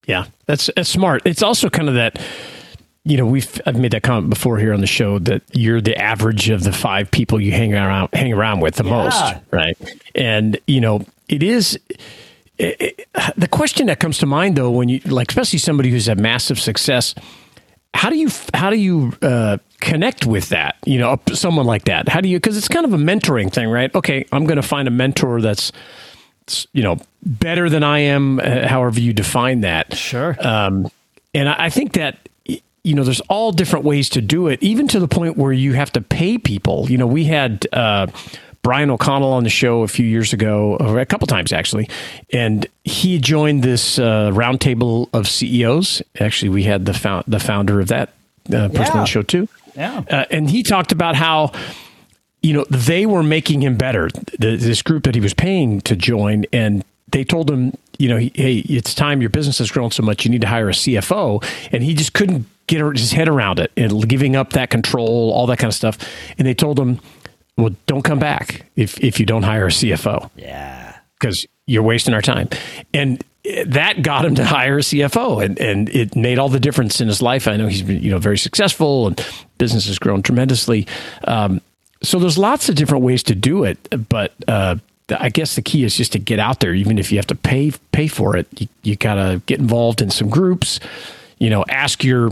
Yeah, 0.07 0.25
that's, 0.45 0.69
that's 0.75 0.89
smart. 0.89 1.23
It's 1.25 1.41
also 1.41 1.69
kind 1.69 1.89
of 1.89 1.95
that, 1.95 2.19
you 3.07 3.17
know, 3.17 3.25
we've 3.25 3.61
I've 3.65 3.77
made 3.77 3.91
that 3.91 4.03
comment 4.03 4.29
before 4.29 4.57
here 4.57 4.73
on 4.73 4.81
the 4.81 4.87
show 4.87 5.19
that 5.19 5.41
you're 5.53 5.81
the 5.81 5.97
average 5.97 6.49
of 6.49 6.63
the 6.63 6.71
five 6.71 7.09
people 7.11 7.39
you 7.39 7.51
hang 7.51 7.73
around 7.73 8.09
hang 8.13 8.33
around 8.33 8.59
with 8.59 8.75
the 8.75 8.83
yeah. 8.83 8.89
most, 8.89 9.35
right? 9.51 9.77
And 10.15 10.59
you 10.67 10.81
know, 10.81 11.05
it 11.27 11.43
is. 11.43 11.79
It, 12.59 12.81
it, 12.81 13.07
the 13.37 13.47
question 13.47 13.85
that 13.85 13.99
comes 13.99 14.17
to 14.17 14.25
mind 14.25 14.55
though 14.55 14.71
when 14.71 14.89
you 14.89 14.99
like 15.05 15.29
especially 15.29 15.59
somebody 15.59 15.91
who's 15.91 16.07
had 16.07 16.19
massive 16.19 16.59
success 16.59 17.13
how 17.93 18.09
do 18.09 18.17
you 18.17 18.29
how 18.55 18.71
do 18.71 18.77
you 18.77 19.13
uh, 19.21 19.59
connect 19.79 20.25
with 20.25 20.49
that 20.49 20.75
you 20.83 20.97
know 20.97 21.19
someone 21.33 21.67
like 21.67 21.85
that 21.85 22.09
how 22.09 22.19
do 22.19 22.27
you 22.27 22.37
because 22.37 22.57
it's 22.57 22.67
kind 22.67 22.83
of 22.83 22.93
a 22.93 22.97
mentoring 22.97 23.53
thing 23.53 23.69
right 23.69 23.93
okay 23.93 24.25
i'm 24.31 24.45
going 24.45 24.55
to 24.55 24.63
find 24.63 24.87
a 24.87 24.91
mentor 24.91 25.39
that's 25.39 25.71
you 26.73 26.81
know 26.81 26.97
better 27.27 27.69
than 27.69 27.83
I 27.83 27.99
am, 27.99 28.39
uh, 28.39 28.67
however 28.67 28.99
you 28.99 29.13
define 29.13 29.61
that. 29.61 29.95
Sure. 29.95 30.35
Um, 30.39 30.89
and 31.33 31.49
I, 31.49 31.65
I 31.65 31.69
think 31.69 31.93
that 31.93 32.17
you 32.87 32.95
know 32.95 33.03
there's 33.03 33.21
all 33.21 33.51
different 33.51 33.85
ways 33.85 34.09
to 34.09 34.21
do 34.21 34.47
it, 34.47 34.61
even 34.63 34.87
to 34.89 34.99
the 34.99 35.07
point 35.07 35.37
where 35.37 35.51
you 35.51 35.73
have 35.73 35.91
to 35.93 36.01
pay 36.01 36.37
people. 36.37 36.89
You 36.89 36.97
know, 36.97 37.07
we 37.07 37.25
had. 37.25 37.67
Uh, 37.71 38.07
Brian 38.63 38.89
O'Connell 38.89 39.31
on 39.31 39.45
the 39.45 39.49
show 39.49 39.83
a 39.83 39.87
few 39.87 40.05
years 40.05 40.33
ago, 40.33 40.75
or 40.81 40.99
a 40.99 41.05
couple 41.05 41.25
times 41.25 41.53
actually, 41.53 41.89
and 42.33 42.67
he 42.83 43.17
joined 43.17 43.63
this 43.63 43.97
uh, 43.97 44.29
roundtable 44.33 45.07
of 45.13 45.25
CEOs. 45.25 46.01
Actually, 46.19 46.49
we 46.49 46.63
had 46.63 46.85
the 46.85 46.93
found, 46.93 47.23
the 47.27 47.39
founder 47.39 47.79
of 47.79 47.87
that 47.87 48.09
uh, 48.47 48.67
person 48.67 48.79
yeah. 48.79 48.91
on 48.91 48.99
the 49.01 49.05
show 49.05 49.21
too. 49.21 49.47
Yeah, 49.73 50.03
uh, 50.09 50.25
and 50.31 50.49
he 50.49 50.63
talked 50.63 50.91
about 50.91 51.15
how 51.15 51.53
you 52.41 52.53
know, 52.53 52.65
they 52.69 53.05
were 53.05 53.23
making 53.23 53.61
him 53.61 53.75
better. 53.75 54.09
The, 54.39 54.55
this 54.57 54.81
group 54.81 55.03
that 55.03 55.15
he 55.15 55.21
was 55.21 55.33
paying 55.33 55.81
to 55.81 55.95
join, 55.95 56.45
and 56.53 56.83
they 57.09 57.23
told 57.23 57.49
him, 57.49 57.73
you 57.97 58.09
know, 58.09 58.17
hey, 58.17 58.63
it's 58.67 58.93
time. 58.93 59.21
Your 59.21 59.29
business 59.29 59.57
has 59.57 59.71
grown 59.71 59.91
so 59.91 60.03
much, 60.03 60.23
you 60.23 60.31
need 60.31 60.41
to 60.41 60.47
hire 60.47 60.69
a 60.69 60.73
CFO, 60.73 61.43
and 61.71 61.83
he 61.83 61.93
just 61.93 62.13
couldn't 62.13 62.45
get 62.67 62.81
his 62.97 63.11
head 63.11 63.27
around 63.27 63.59
it 63.59 63.71
and 63.75 64.07
giving 64.07 64.35
up 64.35 64.51
that 64.51 64.69
control, 64.69 65.31
all 65.31 65.47
that 65.47 65.57
kind 65.57 65.69
of 65.69 65.75
stuff. 65.75 65.97
And 66.37 66.47
they 66.47 66.53
told 66.53 66.79
him, 66.79 66.99
well, 67.57 67.75
don't 67.87 68.03
come 68.03 68.19
back 68.19 68.65
if 68.75 68.99
if 69.03 69.19
you 69.19 69.25
don't 69.25 69.43
hire 69.43 69.65
a 69.65 69.71
CFO. 69.71 70.29
Yeah, 70.35 70.95
because 71.19 71.45
you're 71.65 71.83
wasting 71.83 72.13
our 72.13 72.21
time. 72.21 72.49
And 72.93 73.23
that 73.65 74.01
got 74.01 74.25
him 74.25 74.35
to 74.35 74.45
hire 74.45 74.77
a 74.77 74.81
CFO, 74.81 75.43
and 75.43 75.59
and 75.59 75.89
it 75.89 76.15
made 76.15 76.37
all 76.37 76.49
the 76.49 76.59
difference 76.59 77.01
in 77.01 77.07
his 77.07 77.21
life. 77.21 77.47
I 77.47 77.57
know 77.57 77.67
he's 77.67 77.81
been 77.81 78.01
you 78.01 78.11
know 78.11 78.19
very 78.19 78.37
successful, 78.37 79.07
and 79.07 79.25
business 79.57 79.87
has 79.87 79.97
grown 79.97 80.21
tremendously. 80.21 80.87
Um, 81.23 81.61
so 82.03 82.19
there's 82.19 82.37
lots 82.37 82.69
of 82.69 82.75
different 82.75 83.03
ways 83.03 83.23
to 83.23 83.33
do 83.33 83.63
it, 83.63 83.79
but 84.09 84.33
uh, 84.47 84.75
I 85.09 85.29
guess 85.29 85.55
the 85.55 85.61
key 85.61 85.83
is 85.83 85.95
just 85.95 86.11
to 86.11 86.19
get 86.19 86.39
out 86.39 86.59
there, 86.59 86.73
even 86.73 86.99
if 86.99 87.11
you 87.11 87.17
have 87.17 87.27
to 87.27 87.35
pay 87.35 87.71
pay 87.91 88.07
for 88.07 88.35
it. 88.35 88.47
You, 88.59 88.67
you 88.83 88.95
gotta 88.95 89.41
get 89.45 89.59
involved 89.59 90.01
in 90.01 90.11
some 90.11 90.29
groups. 90.29 90.79
You 91.39 91.49
know, 91.49 91.65
ask 91.69 92.03
your 92.03 92.31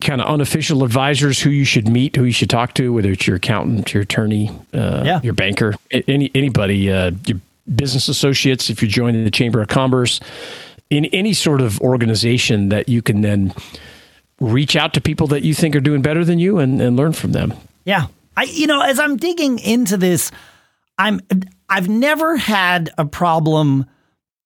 kind 0.00 0.20
of 0.20 0.26
unofficial 0.26 0.84
advisors 0.84 1.40
who 1.40 1.50
you 1.50 1.64
should 1.64 1.88
meet, 1.88 2.16
who 2.16 2.24
you 2.24 2.32
should 2.32 2.50
talk 2.50 2.74
to, 2.74 2.92
whether 2.92 3.10
it's 3.10 3.26
your 3.26 3.36
accountant, 3.36 3.94
your 3.94 4.02
attorney, 4.02 4.50
uh, 4.74 5.02
yeah. 5.04 5.20
your 5.22 5.34
banker, 5.34 5.74
any 5.90 6.30
anybody, 6.34 6.90
uh, 6.90 7.12
your 7.26 7.40
business 7.74 8.08
associates, 8.08 8.70
if 8.70 8.82
you're 8.82 8.90
joining 8.90 9.24
the 9.24 9.30
Chamber 9.30 9.60
of 9.60 9.68
Commerce, 9.68 10.20
in 10.90 11.04
any 11.06 11.32
sort 11.32 11.60
of 11.60 11.80
organization 11.80 12.70
that 12.70 12.88
you 12.88 13.02
can 13.02 13.20
then 13.20 13.52
reach 14.40 14.76
out 14.76 14.94
to 14.94 15.00
people 15.00 15.26
that 15.28 15.42
you 15.42 15.52
think 15.52 15.76
are 15.76 15.80
doing 15.80 16.02
better 16.02 16.24
than 16.24 16.38
you 16.38 16.58
and, 16.58 16.80
and 16.80 16.96
learn 16.96 17.12
from 17.12 17.32
them. 17.32 17.52
Yeah, 17.84 18.06
I, 18.36 18.44
you 18.44 18.66
know, 18.66 18.80
as 18.80 18.98
I'm 18.98 19.16
digging 19.16 19.58
into 19.58 19.96
this, 19.96 20.30
I'm, 20.96 21.20
I've 21.68 21.88
never 21.88 22.36
had 22.36 22.90
a 22.96 23.04
problem 23.04 23.86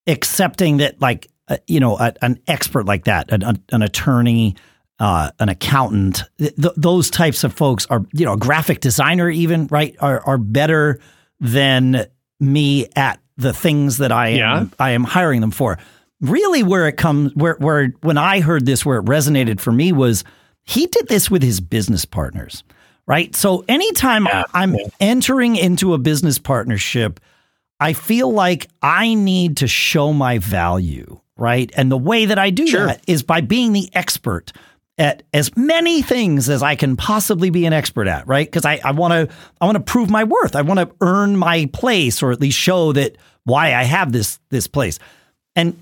accepting 0.06 0.78
that, 0.78 1.00
like, 1.00 1.28
uh, 1.52 1.56
you 1.66 1.80
know, 1.80 1.98
a, 1.98 2.14
an 2.22 2.40
expert 2.46 2.86
like 2.86 3.04
that, 3.04 3.30
an, 3.32 3.62
an 3.70 3.82
attorney, 3.82 4.56
uh, 4.98 5.30
an 5.38 5.48
accountant, 5.48 6.24
th- 6.38 6.54
those 6.76 7.10
types 7.10 7.44
of 7.44 7.52
folks 7.52 7.86
are, 7.86 8.04
you 8.12 8.24
know, 8.24 8.34
a 8.34 8.38
graphic 8.38 8.80
designer, 8.80 9.28
even 9.28 9.66
right, 9.68 9.96
are 10.00 10.20
are 10.26 10.38
better 10.38 11.00
than 11.40 12.06
me 12.40 12.86
at 12.96 13.20
the 13.36 13.52
things 13.52 13.98
that 13.98 14.12
I 14.12 14.28
yeah. 14.28 14.60
am 14.60 14.72
I 14.78 14.90
am 14.90 15.04
hiring 15.04 15.40
them 15.40 15.50
for. 15.50 15.78
Really, 16.20 16.62
where 16.62 16.86
it 16.86 16.96
comes, 16.96 17.34
where 17.34 17.56
where 17.58 17.88
when 18.02 18.18
I 18.18 18.40
heard 18.40 18.64
this, 18.64 18.86
where 18.86 18.98
it 18.98 19.04
resonated 19.04 19.60
for 19.60 19.72
me 19.72 19.92
was 19.92 20.24
he 20.62 20.86
did 20.86 21.08
this 21.08 21.30
with 21.30 21.42
his 21.42 21.60
business 21.60 22.04
partners 22.04 22.62
right? 23.06 23.34
So 23.34 23.64
anytime 23.68 24.26
yeah. 24.26 24.44
I'm 24.54 24.76
entering 25.00 25.56
into 25.56 25.92
a 25.92 25.98
business 25.98 26.38
partnership, 26.38 27.20
I 27.80 27.94
feel 27.94 28.32
like 28.32 28.68
I 28.80 29.14
need 29.14 29.58
to 29.58 29.66
show 29.66 30.12
my 30.12 30.38
value, 30.38 31.20
right? 31.42 31.70
And 31.76 31.90
the 31.90 31.98
way 31.98 32.26
that 32.26 32.38
I 32.38 32.50
do 32.50 32.66
sure. 32.66 32.86
that 32.86 33.02
is 33.06 33.22
by 33.22 33.40
being 33.40 33.72
the 33.72 33.90
expert 33.92 34.52
at 34.96 35.24
as 35.34 35.54
many 35.56 36.00
things 36.00 36.48
as 36.48 36.62
I 36.62 36.76
can 36.76 36.96
possibly 36.96 37.50
be 37.50 37.66
an 37.66 37.72
expert 37.72 38.06
at, 38.06 38.28
right? 38.28 38.46
Because 38.46 38.64
I, 38.64 38.80
I 38.84 38.92
want 38.92 39.12
to 39.12 39.34
I 39.60 39.64
want 39.64 39.76
to 39.76 39.82
prove 39.82 40.08
my 40.08 40.24
worth. 40.24 40.54
I 40.54 40.62
want 40.62 40.78
to 40.78 40.94
earn 41.00 41.36
my 41.36 41.68
place 41.72 42.22
or 42.22 42.30
at 42.30 42.40
least 42.40 42.58
show 42.58 42.92
that 42.92 43.16
why 43.44 43.74
I 43.74 43.82
have 43.82 44.12
this 44.12 44.38
this 44.50 44.68
place. 44.68 45.00
And 45.56 45.76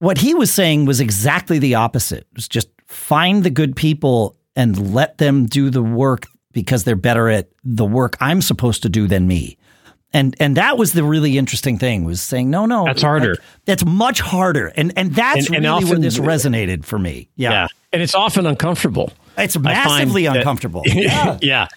what 0.00 0.18
he 0.18 0.34
was 0.34 0.52
saying 0.52 0.86
was 0.86 1.00
exactly 1.00 1.58
the 1.60 1.76
opposite. 1.76 2.26
It 2.32 2.36
was 2.36 2.48
just 2.48 2.68
find 2.88 3.44
the 3.44 3.50
good 3.50 3.76
people 3.76 4.36
and 4.56 4.92
let 4.92 5.18
them 5.18 5.46
do 5.46 5.70
the 5.70 5.82
work 5.82 6.26
because 6.52 6.82
they're 6.82 6.96
better 6.96 7.28
at 7.28 7.50
the 7.62 7.84
work 7.84 8.16
I'm 8.20 8.42
supposed 8.42 8.82
to 8.82 8.88
do 8.88 9.06
than 9.06 9.28
me. 9.28 9.56
And 10.12 10.34
and 10.40 10.56
that 10.56 10.76
was 10.76 10.92
the 10.92 11.04
really 11.04 11.38
interesting 11.38 11.78
thing 11.78 12.04
was 12.04 12.20
saying 12.20 12.50
no 12.50 12.66
no 12.66 12.84
that's 12.84 13.02
harder. 13.02 13.30
like, 13.30 13.38
that's 13.64 13.84
much 13.84 14.20
harder. 14.20 14.72
And 14.76 14.92
and 14.96 15.14
that's 15.14 15.46
and, 15.46 15.56
and 15.56 15.64
really 15.64 15.68
often, 15.68 15.88
where 15.88 15.98
this 15.98 16.18
resonated 16.18 16.84
for 16.84 16.98
me. 16.98 17.28
Yeah. 17.36 17.50
yeah. 17.50 17.66
And 17.92 18.02
it's 18.02 18.14
often 18.14 18.46
uncomfortable. 18.46 19.12
It's 19.38 19.58
massively 19.58 20.26
uncomfortable. 20.26 20.82
That, 20.84 20.94
yeah. 20.96 21.38
Yeah. 21.40 21.68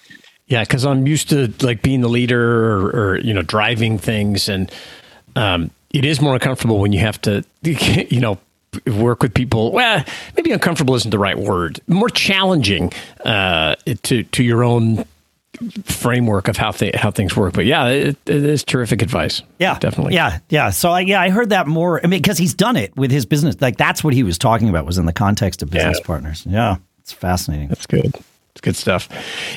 Yeah 0.48 0.64
because 0.64 0.86
I'm 0.86 1.06
used 1.06 1.30
to 1.30 1.54
like 1.62 1.82
being 1.82 2.02
the 2.02 2.10
leader 2.10 2.42
or, 2.42 2.90
or 2.90 3.18
you 3.20 3.34
know 3.34 3.44
driving 3.44 3.98
things. 4.00 4.50
And 4.50 4.72
um, 5.36 5.70
it 5.92 6.04
is 6.04 6.20
more 6.20 6.34
uncomfortable 6.34 6.80
when 6.80 6.92
you 6.92 7.00
have 7.00 7.22
to 7.22 7.44
you 7.64 8.20
know 8.20 8.40
work 8.88 9.22
with 9.22 9.34
people. 9.34 9.72
Well, 9.72 10.04
maybe 10.36 10.52
uncomfortable 10.52 10.96
isn't 10.96 11.12
the 11.12 11.20
right 11.20 11.38
word. 11.38 11.80
More 11.88 12.10
challenging 12.10 12.92
uh, 13.24 13.76
to 14.04 14.24
to 14.24 14.44
your 14.44 14.64
own 14.64 15.06
framework 15.86 16.48
of 16.48 16.58
how 16.58 16.72
th- 16.72 16.96
how 16.96 17.12
things 17.12 17.36
work. 17.36 17.54
But 17.54 17.66
yeah, 17.66 17.88
it, 17.88 18.18
it 18.26 18.44
is 18.44 18.64
terrific 18.64 19.02
advice. 19.02 19.42
Yeah, 19.60 19.78
definitely. 19.80 20.16
Yeah, 20.16 20.40
yeah. 20.50 20.70
So 20.70 20.92
I, 20.92 21.02
yeah, 21.02 21.22
I 21.22 21.30
heard 21.30 21.50
that 21.50 21.68
more. 21.68 22.00
I 22.04 22.08
mean, 22.08 22.22
because 22.22 22.38
he's 22.38 22.54
done 22.54 22.76
it 22.76 22.96
with 22.96 23.12
his 23.12 23.26
business. 23.26 23.60
Like 23.62 23.78
that's 23.78 24.04
what 24.04 24.14
he 24.14 24.24
was 24.24 24.38
talking 24.38 24.70
about 24.70 24.86
was 24.86 24.98
in 24.98 25.06
the 25.06 25.14
context 25.14 25.62
of 25.62 25.70
business 25.70 26.00
yeah. 26.00 26.06
partners. 26.06 26.46
Yeah, 26.48 26.78
it's 27.00 27.12
fascinating. 27.12 27.70
That's 27.70 27.88
good. 27.88 28.14
It's 28.52 28.62
good 28.62 28.76
stuff. 28.76 29.10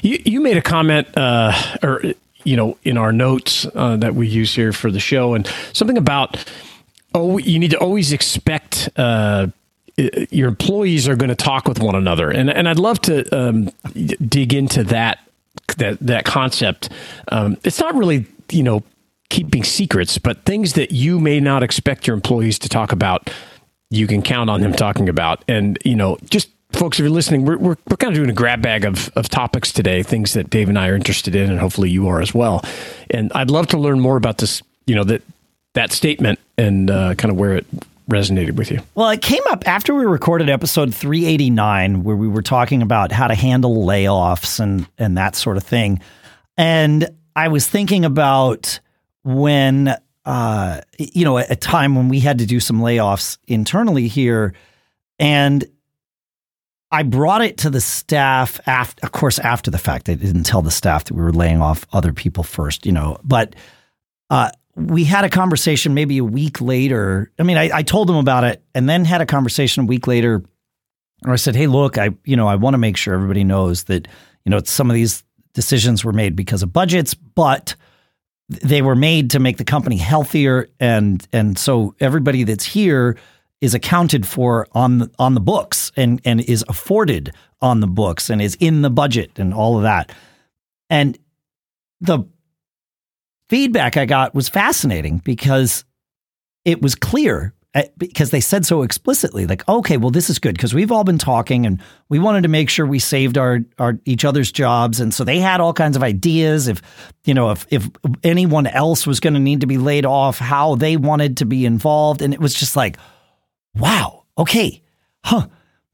You 0.02 0.20
you 0.25 0.40
made 0.40 0.56
a 0.56 0.62
comment, 0.62 1.08
uh, 1.16 1.52
or 1.82 2.02
you 2.44 2.56
know, 2.56 2.78
in 2.84 2.96
our 2.96 3.12
notes 3.12 3.66
uh, 3.75 3.96
that 3.96 4.14
we 4.14 4.28
use 4.28 4.54
here 4.54 4.72
for 4.72 4.90
the 4.90 5.00
show, 5.00 5.34
and 5.34 5.46
something 5.72 5.98
about 5.98 6.44
oh, 7.14 7.38
you 7.38 7.58
need 7.58 7.70
to 7.70 7.78
always 7.78 8.12
expect 8.12 8.90
uh, 8.96 9.46
your 9.96 10.48
employees 10.48 11.08
are 11.08 11.16
going 11.16 11.30
to 11.30 11.34
talk 11.34 11.66
with 11.66 11.80
one 11.80 11.94
another, 11.94 12.30
and 12.30 12.50
and 12.50 12.68
I'd 12.68 12.78
love 12.78 13.00
to 13.02 13.28
um, 13.36 13.70
dig 13.94 14.54
into 14.54 14.84
that 14.84 15.18
that 15.76 15.99
that 16.00 16.25
concept. 16.25 16.88
Um, 17.28 17.56
it's 17.64 17.80
not 17.80 17.95
really 17.95 18.26
you 18.50 18.62
know 18.62 18.83
keeping 19.28 19.64
secrets, 19.64 20.18
but 20.18 20.45
things 20.45 20.75
that 20.75 20.92
you 20.92 21.18
may 21.18 21.40
not 21.40 21.62
expect 21.62 22.06
your 22.06 22.14
employees 22.14 22.59
to 22.61 22.68
talk 22.68 22.92
about, 22.92 23.30
you 23.90 24.06
can 24.06 24.23
count 24.23 24.49
on 24.49 24.61
them 24.61 24.73
talking 24.73 25.09
about, 25.09 25.42
and 25.49 25.78
you 25.85 25.97
know 25.97 26.18
just 26.30 26.49
folks, 26.73 26.99
if 26.99 27.04
you're 27.04 27.11
listening, 27.11 27.45
we're, 27.45 27.56
we're, 27.56 27.76
we're 27.88 27.97
kind 27.97 28.12
of 28.12 28.16
doing 28.16 28.30
a 28.30 28.35
grab 28.35 28.62
bag 28.62 28.85
of, 28.85 29.11
of 29.16 29.28
topics 29.28 29.73
today, 29.73 30.02
things 30.02 30.35
that 30.35 30.50
Dave 30.50 30.68
and 30.68 30.78
I 30.78 30.88
are 30.88 30.95
interested 30.95 31.35
in, 31.35 31.50
and 31.50 31.59
hopefully 31.59 31.90
you 31.90 32.09
are 32.09 32.21
as 32.21 32.35
well. 32.35 32.64
And 33.11 33.33
I'd 33.35 33.50
love 33.50 33.68
to 33.68 33.78
learn 33.78 34.00
more 34.00 34.16
about 34.16 34.38
this, 34.38 34.62
you 34.87 34.95
know, 34.95 35.04
that 35.04 35.23
that 35.75 35.92
statement 35.92 36.38
and 36.56 36.90
uh, 36.90 37.14
kind 37.14 37.30
of 37.30 37.38
where 37.38 37.54
it 37.54 37.66
resonated 38.10 38.56
with 38.56 38.70
you. 38.70 38.80
Well, 38.94 39.10
it 39.10 39.22
came 39.22 39.42
up 39.50 39.66
after 39.66 39.94
we 39.94 40.04
recorded 40.04 40.48
episode 40.48 40.94
389, 40.94 42.04
where 42.04 42.16
we 42.16 42.28
were 42.28 42.42
talking 42.42 42.82
about 42.82 43.12
how 43.12 43.26
to 43.26 43.34
handle 43.34 43.84
layoffs 43.84 44.60
and 44.60 44.86
and 44.98 45.16
that 45.16 45.34
sort 45.34 45.56
of 45.56 45.62
thing. 45.62 46.00
And 46.56 47.08
I 47.34 47.48
was 47.48 47.66
thinking 47.66 48.04
about 48.04 48.80
when 49.25 49.96
uh, 50.26 50.80
you 50.98 51.25
know, 51.25 51.38
a 51.38 51.54
time 51.54 51.94
when 51.94 52.08
we 52.08 52.18
had 52.18 52.38
to 52.38 52.46
do 52.46 52.58
some 52.58 52.80
layoffs 52.80 53.38
internally 53.46 54.08
here. 54.08 54.54
And 55.20 55.64
I 56.90 57.04
brought 57.04 57.42
it 57.42 57.58
to 57.58 57.70
the 57.70 57.80
staff 57.80 58.60
after, 58.66 59.06
of 59.06 59.12
course, 59.12 59.38
after 59.38 59.70
the 59.70 59.78
fact. 59.78 60.08
I 60.08 60.14
didn't 60.14 60.42
tell 60.42 60.62
the 60.62 60.70
staff 60.72 61.04
that 61.04 61.14
we 61.14 61.22
were 61.22 61.32
laying 61.32 61.62
off 61.62 61.86
other 61.92 62.12
people 62.12 62.42
first, 62.42 62.84
you 62.84 62.92
know, 62.92 63.18
but 63.22 63.54
uh, 64.28 64.50
we 64.76 65.04
had 65.04 65.25
a 65.25 65.30
conversation 65.30 65.95
maybe 65.95 66.18
a 66.18 66.25
week 66.25 66.61
later. 66.61 67.33
I 67.38 67.42
mean, 67.42 67.56
I, 67.56 67.71
I 67.78 67.83
told 67.83 68.09
them 68.09 68.16
about 68.16 68.45
it 68.45 68.62
and 68.75 68.88
then 68.88 69.04
had 69.04 69.23
a 69.23 69.26
conversation 69.26 69.85
a 69.85 69.87
week 69.87 70.06
later 70.06 70.45
where 71.23 71.33
I 71.33 71.37
said, 71.37 71.56
Hey, 71.56 71.66
look, 71.66 71.97
I, 71.99 72.11
you 72.25 72.37
know, 72.37 72.47
I 72.47 72.56
want 72.56 72.75
to 72.75 72.78
make 72.78 72.97
sure 72.97 73.14
everybody 73.14 73.42
knows 73.42 73.85
that, 73.85 74.06
you 74.45 74.50
know, 74.50 74.61
some 74.64 74.90
of 74.90 74.95
these 74.95 75.25
decisions 75.54 76.04
were 76.04 76.12
made 76.12 76.37
because 76.37 76.62
of 76.62 76.73
budgets, 76.73 77.14
but 77.14 77.75
they 78.49 78.83
were 78.83 78.95
made 78.95 79.30
to 79.30 79.40
make 79.40 79.56
the 79.56 79.64
company 79.64 79.97
healthier 79.97 80.68
and 80.78 81.26
and 81.33 81.59
so 81.59 81.97
everybody 81.99 82.45
that's 82.45 82.64
here 82.64 83.16
is 83.61 83.75
accounted 83.75 84.25
for 84.26 84.68
on 84.73 84.99
the, 84.99 85.11
on 85.18 85.35
the 85.35 85.40
books 85.40 85.90
and 85.97 86.21
and 86.25 86.40
is 86.42 86.64
afforded 86.68 87.33
on 87.61 87.80
the 87.80 87.87
books 87.87 88.30
and 88.30 88.40
is 88.40 88.56
in 88.61 88.83
the 88.83 88.90
budget 88.90 89.33
and 89.38 89.52
all 89.52 89.76
of 89.76 89.83
that. 89.83 90.12
And 90.90 91.18
the 92.00 92.21
feedback 93.48 93.96
I 93.96 94.06
got 94.06 94.34
was 94.34 94.48
fascinating 94.48 95.18
because 95.18 95.84
it 96.64 96.82
was 96.82 96.94
clear 96.94 97.54
uh, 97.76 97.82
because 97.98 98.30
they 98.30 98.40
said 98.40 98.64
so 98.64 98.80
explicitly 98.80 99.46
like 99.46 99.66
okay 99.68 99.98
well 99.98 100.10
this 100.10 100.30
is 100.30 100.38
good 100.38 100.56
because 100.56 100.72
we've 100.72 100.90
all 100.90 101.04
been 101.04 101.18
talking 101.18 101.66
and 101.66 101.78
we 102.08 102.18
wanted 102.18 102.42
to 102.42 102.48
make 102.48 102.70
sure 102.70 102.86
we 102.86 102.98
saved 102.98 103.36
our 103.36 103.60
our 103.78 103.98
each 104.06 104.24
other's 104.24 104.50
jobs. 104.50 104.98
And 104.98 105.12
so 105.12 105.24
they 105.24 105.38
had 105.38 105.60
all 105.60 105.74
kinds 105.74 105.94
of 105.94 106.02
ideas 106.02 106.68
if 106.68 106.80
you 107.24 107.34
know 107.34 107.50
if 107.50 107.66
if 107.70 107.86
anyone 108.22 108.66
else 108.66 109.06
was 109.06 109.20
going 109.20 109.34
to 109.34 109.40
need 109.40 109.60
to 109.60 109.66
be 109.66 109.76
laid 109.76 110.06
off 110.06 110.38
how 110.38 110.74
they 110.76 110.96
wanted 110.96 111.36
to 111.36 111.44
be 111.44 111.66
involved. 111.66 112.22
And 112.22 112.32
it 112.32 112.40
was 112.40 112.54
just 112.54 112.76
like 112.76 112.96
wow 113.74 114.24
okay 114.38 114.82
huh 115.22 115.46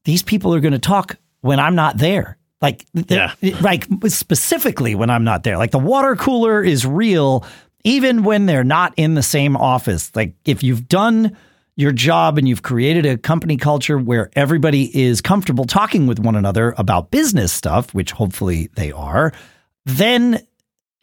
these 0.05 0.23
people 0.23 0.55
are 0.55 0.61
going 0.61 0.73
to 0.73 0.79
talk 0.79 1.17
when 1.41 1.59
I'm 1.59 1.75
not 1.75 1.99
there 1.99 2.39
like 2.63 2.87
yeah. 2.95 3.35
like 3.61 3.87
specifically 4.07 4.95
when 4.95 5.11
I'm 5.11 5.25
not 5.25 5.43
there 5.43 5.59
like 5.59 5.73
the 5.73 5.79
water 5.79 6.17
cooler 6.17 6.63
is 6.63 6.87
real 6.87 7.45
even 7.85 8.23
when 8.23 8.47
they're 8.47 8.65
not 8.65 8.95
in 8.97 9.15
the 9.15 9.23
same 9.23 9.57
office 9.57 10.15
like 10.15 10.35
if 10.45 10.63
you've 10.63 10.89
done 10.89 11.37
your 11.77 11.93
job 11.93 12.39
and 12.39 12.49
you've 12.49 12.63
created 12.63 13.07
a 13.07 13.17
company 13.17 13.57
culture 13.57 13.99
where 13.99 14.31
everybody 14.35 14.97
is 14.99 15.21
comfortable 15.21 15.65
talking 15.65 16.07
with 16.07 16.19
one 16.19 16.37
another 16.37 16.75
about 16.77 17.11
business 17.11 17.53
stuff, 17.53 17.95
which 17.95 18.13
hopefully 18.13 18.69
they 18.77 18.93
are, 18.93 19.33
then 19.87 20.47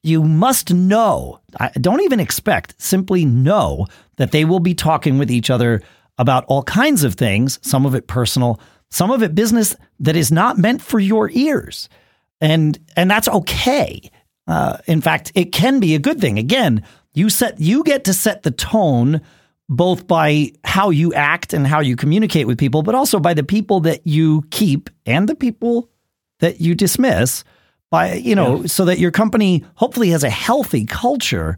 you 0.03 0.23
must 0.23 0.73
know, 0.73 1.41
I 1.59 1.69
don't 1.69 2.01
even 2.01 2.19
expect, 2.19 2.79
simply 2.81 3.25
know 3.25 3.87
that 4.17 4.31
they 4.31 4.45
will 4.45 4.59
be 4.59 4.73
talking 4.73 5.17
with 5.17 5.31
each 5.31 5.49
other 5.49 5.81
about 6.17 6.45
all 6.45 6.63
kinds 6.63 7.03
of 7.03 7.15
things, 7.15 7.59
some 7.61 7.85
of 7.85 7.95
it 7.95 8.07
personal, 8.07 8.59
some 8.89 9.11
of 9.11 9.23
it 9.23 9.35
business 9.35 9.75
that 9.99 10.15
is 10.15 10.31
not 10.31 10.57
meant 10.57 10.81
for 10.81 10.99
your 10.99 11.29
ears. 11.31 11.89
And 12.41 12.79
and 12.95 13.09
that's 13.09 13.27
okay. 13.27 14.09
Uh, 14.47 14.77
in 14.87 15.01
fact, 15.01 15.31
it 15.35 15.51
can 15.51 15.79
be 15.79 15.93
a 15.93 15.99
good 15.99 16.19
thing. 16.19 16.39
Again, 16.39 16.83
you 17.13 17.29
set 17.29 17.59
you 17.59 17.83
get 17.83 18.05
to 18.05 18.13
set 18.13 18.43
the 18.43 18.51
tone 18.51 19.21
both 19.67 20.07
by 20.07 20.51
how 20.63 20.89
you 20.89 21.13
act 21.13 21.53
and 21.53 21.67
how 21.67 21.79
you 21.79 21.95
communicate 21.95 22.47
with 22.47 22.57
people, 22.57 22.81
but 22.81 22.95
also 22.95 23.19
by 23.19 23.35
the 23.35 23.43
people 23.43 23.81
that 23.81 24.05
you 24.07 24.43
keep 24.49 24.89
and 25.05 25.29
the 25.29 25.35
people 25.35 25.89
that 26.39 26.59
you 26.59 26.73
dismiss 26.73 27.43
by, 27.91 28.15
you 28.15 28.33
know, 28.33 28.61
yeah. 28.61 28.67
so 28.67 28.85
that 28.85 28.97
your 28.97 29.11
company 29.11 29.63
hopefully 29.75 30.09
has 30.09 30.23
a 30.23 30.29
healthy 30.29 30.85
culture, 30.85 31.57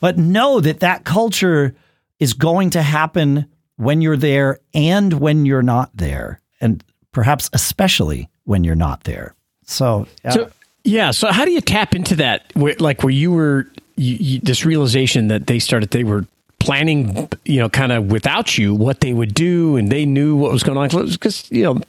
but 0.00 0.18
know 0.18 0.60
that 0.60 0.80
that 0.80 1.04
culture 1.04 1.74
is 2.18 2.34
going 2.34 2.70
to 2.70 2.82
happen 2.82 3.46
when 3.76 4.00
you're 4.00 4.16
there 4.16 4.58
and 4.74 5.12
when 5.12 5.46
you're 5.46 5.62
not 5.62 5.96
there. 5.96 6.40
And 6.62 6.82
perhaps 7.12 7.50
especially 7.52 8.30
when 8.44 8.64
you're 8.64 8.74
not 8.74 9.04
there. 9.04 9.34
So, 9.64 10.06
yeah. 10.24 10.30
so 10.30 10.50
yeah. 10.84 11.10
So 11.10 11.30
how 11.30 11.44
do 11.44 11.50
you 11.50 11.60
tap 11.60 11.94
into 11.94 12.16
that? 12.16 12.50
Like 12.56 13.02
where 13.02 13.12
you 13.12 13.30
were, 13.30 13.68
you, 13.96 14.16
you, 14.18 14.40
this 14.40 14.64
realization 14.64 15.28
that 15.28 15.46
they 15.46 15.58
started, 15.58 15.90
they 15.90 16.04
were 16.04 16.26
planning, 16.62 17.28
you 17.44 17.58
know, 17.58 17.68
kind 17.68 17.92
of 17.92 18.10
without 18.10 18.56
you 18.56 18.74
what 18.74 19.00
they 19.00 19.12
would 19.12 19.34
do, 19.34 19.76
and 19.76 19.90
they 19.90 20.06
knew 20.06 20.36
what 20.36 20.52
was 20.52 20.62
going 20.62 20.78
on 20.78 20.88
because 21.06 21.50
you 21.50 21.64
know 21.64 21.80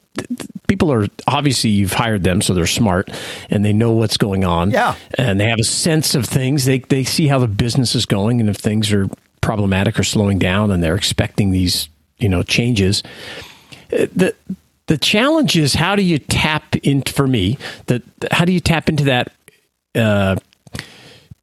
people 0.67 0.91
are 0.91 1.07
obviously 1.27 1.69
you've 1.69 1.93
hired 1.93 2.23
them, 2.23 2.41
so 2.41 2.53
they're 2.53 2.65
smart 2.65 3.09
and 3.49 3.63
they 3.63 3.73
know 3.73 3.91
what's 3.91 4.17
going 4.17 4.43
on. 4.43 4.71
Yeah, 4.71 4.95
and 5.17 5.39
they 5.39 5.47
have 5.47 5.59
a 5.59 5.63
sense 5.63 6.15
of 6.15 6.25
things. 6.25 6.65
They 6.65 6.79
they 6.79 7.03
see 7.03 7.27
how 7.27 7.39
the 7.39 7.47
business 7.47 7.95
is 7.95 8.05
going, 8.05 8.39
and 8.39 8.49
if 8.49 8.57
things 8.57 8.91
are 8.91 9.07
problematic 9.41 9.99
or 9.99 10.03
slowing 10.03 10.39
down, 10.39 10.71
and 10.71 10.81
they're 10.83 10.95
expecting 10.95 11.51
these 11.51 11.89
you 12.17 12.29
know 12.29 12.43
changes. 12.43 13.03
Uh, 13.91 14.07
the 14.15 14.35
the 14.87 14.97
challenge 14.97 15.57
is 15.57 15.73
how 15.73 15.95
do 15.95 16.01
you 16.01 16.19
tap 16.19 16.75
into 16.77 17.13
for 17.13 17.27
me 17.27 17.57
that 17.87 18.03
how 18.31 18.45
do 18.45 18.51
you 18.51 18.59
tap 18.59 18.89
into 18.89 19.05
that 19.05 19.31
uh, 19.95 20.35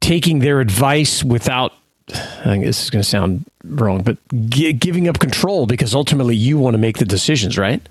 taking 0.00 0.40
their 0.40 0.61
advice 0.61 1.24
without 1.24 1.72
I 2.12 2.42
think 2.44 2.64
this 2.64 2.83
is 2.83 2.90
going 2.90 3.03
to 3.03 3.09
sound 3.09 3.44
wrong, 3.64 4.03
but 4.03 4.16
g- 4.48 4.72
giving 4.72 5.09
up 5.09 5.20
control 5.20 5.66
because 5.66 5.94
ultimately 5.94 6.35
you 6.35 6.59
want 6.59 6.74
to 6.74 6.79
make 6.79 6.98
the 6.98 7.05
decisions, 7.05 7.57
right? 7.57 7.87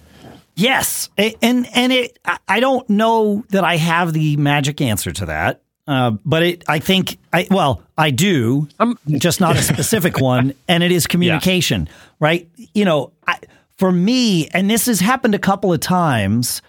Yes, 0.56 1.10
and 1.18 1.68
and 1.74 1.94
it 1.94 2.20
I 2.48 2.60
don't 2.60 2.90
know 2.90 3.46
that 3.50 3.64
I 3.64 3.78
have 3.78 4.12
the 4.12 4.36
magic 4.36 4.82
answer 4.82 5.14
to 5.14 5.28
that, 5.28 5.62
uh, 5.88 6.12
but 6.26 6.44
it 6.44 6.64
I 6.68 6.80
think 6.80 7.18
I 7.32 7.48
well 7.50 7.82
I 7.98 8.12
do, 8.12 8.68
I'm, 8.78 8.98
just 9.08 9.40
not 9.40 9.56
a 9.56 9.62
specific 9.62 10.20
one, 10.22 10.54
and 10.68 10.84
it 10.84 10.92
is 10.92 11.08
communication, 11.08 11.88
yeah. 11.88 11.94
right? 12.20 12.50
You 12.74 12.84
know, 12.84 13.14
I, 13.26 13.40
for 13.80 13.92
me, 13.94 14.48
and 14.50 14.70
this 14.70 14.88
has 14.88 15.00
happened 15.00 15.34
a 15.34 15.40
couple 15.40 15.72
of 15.72 15.80
times 15.80 16.62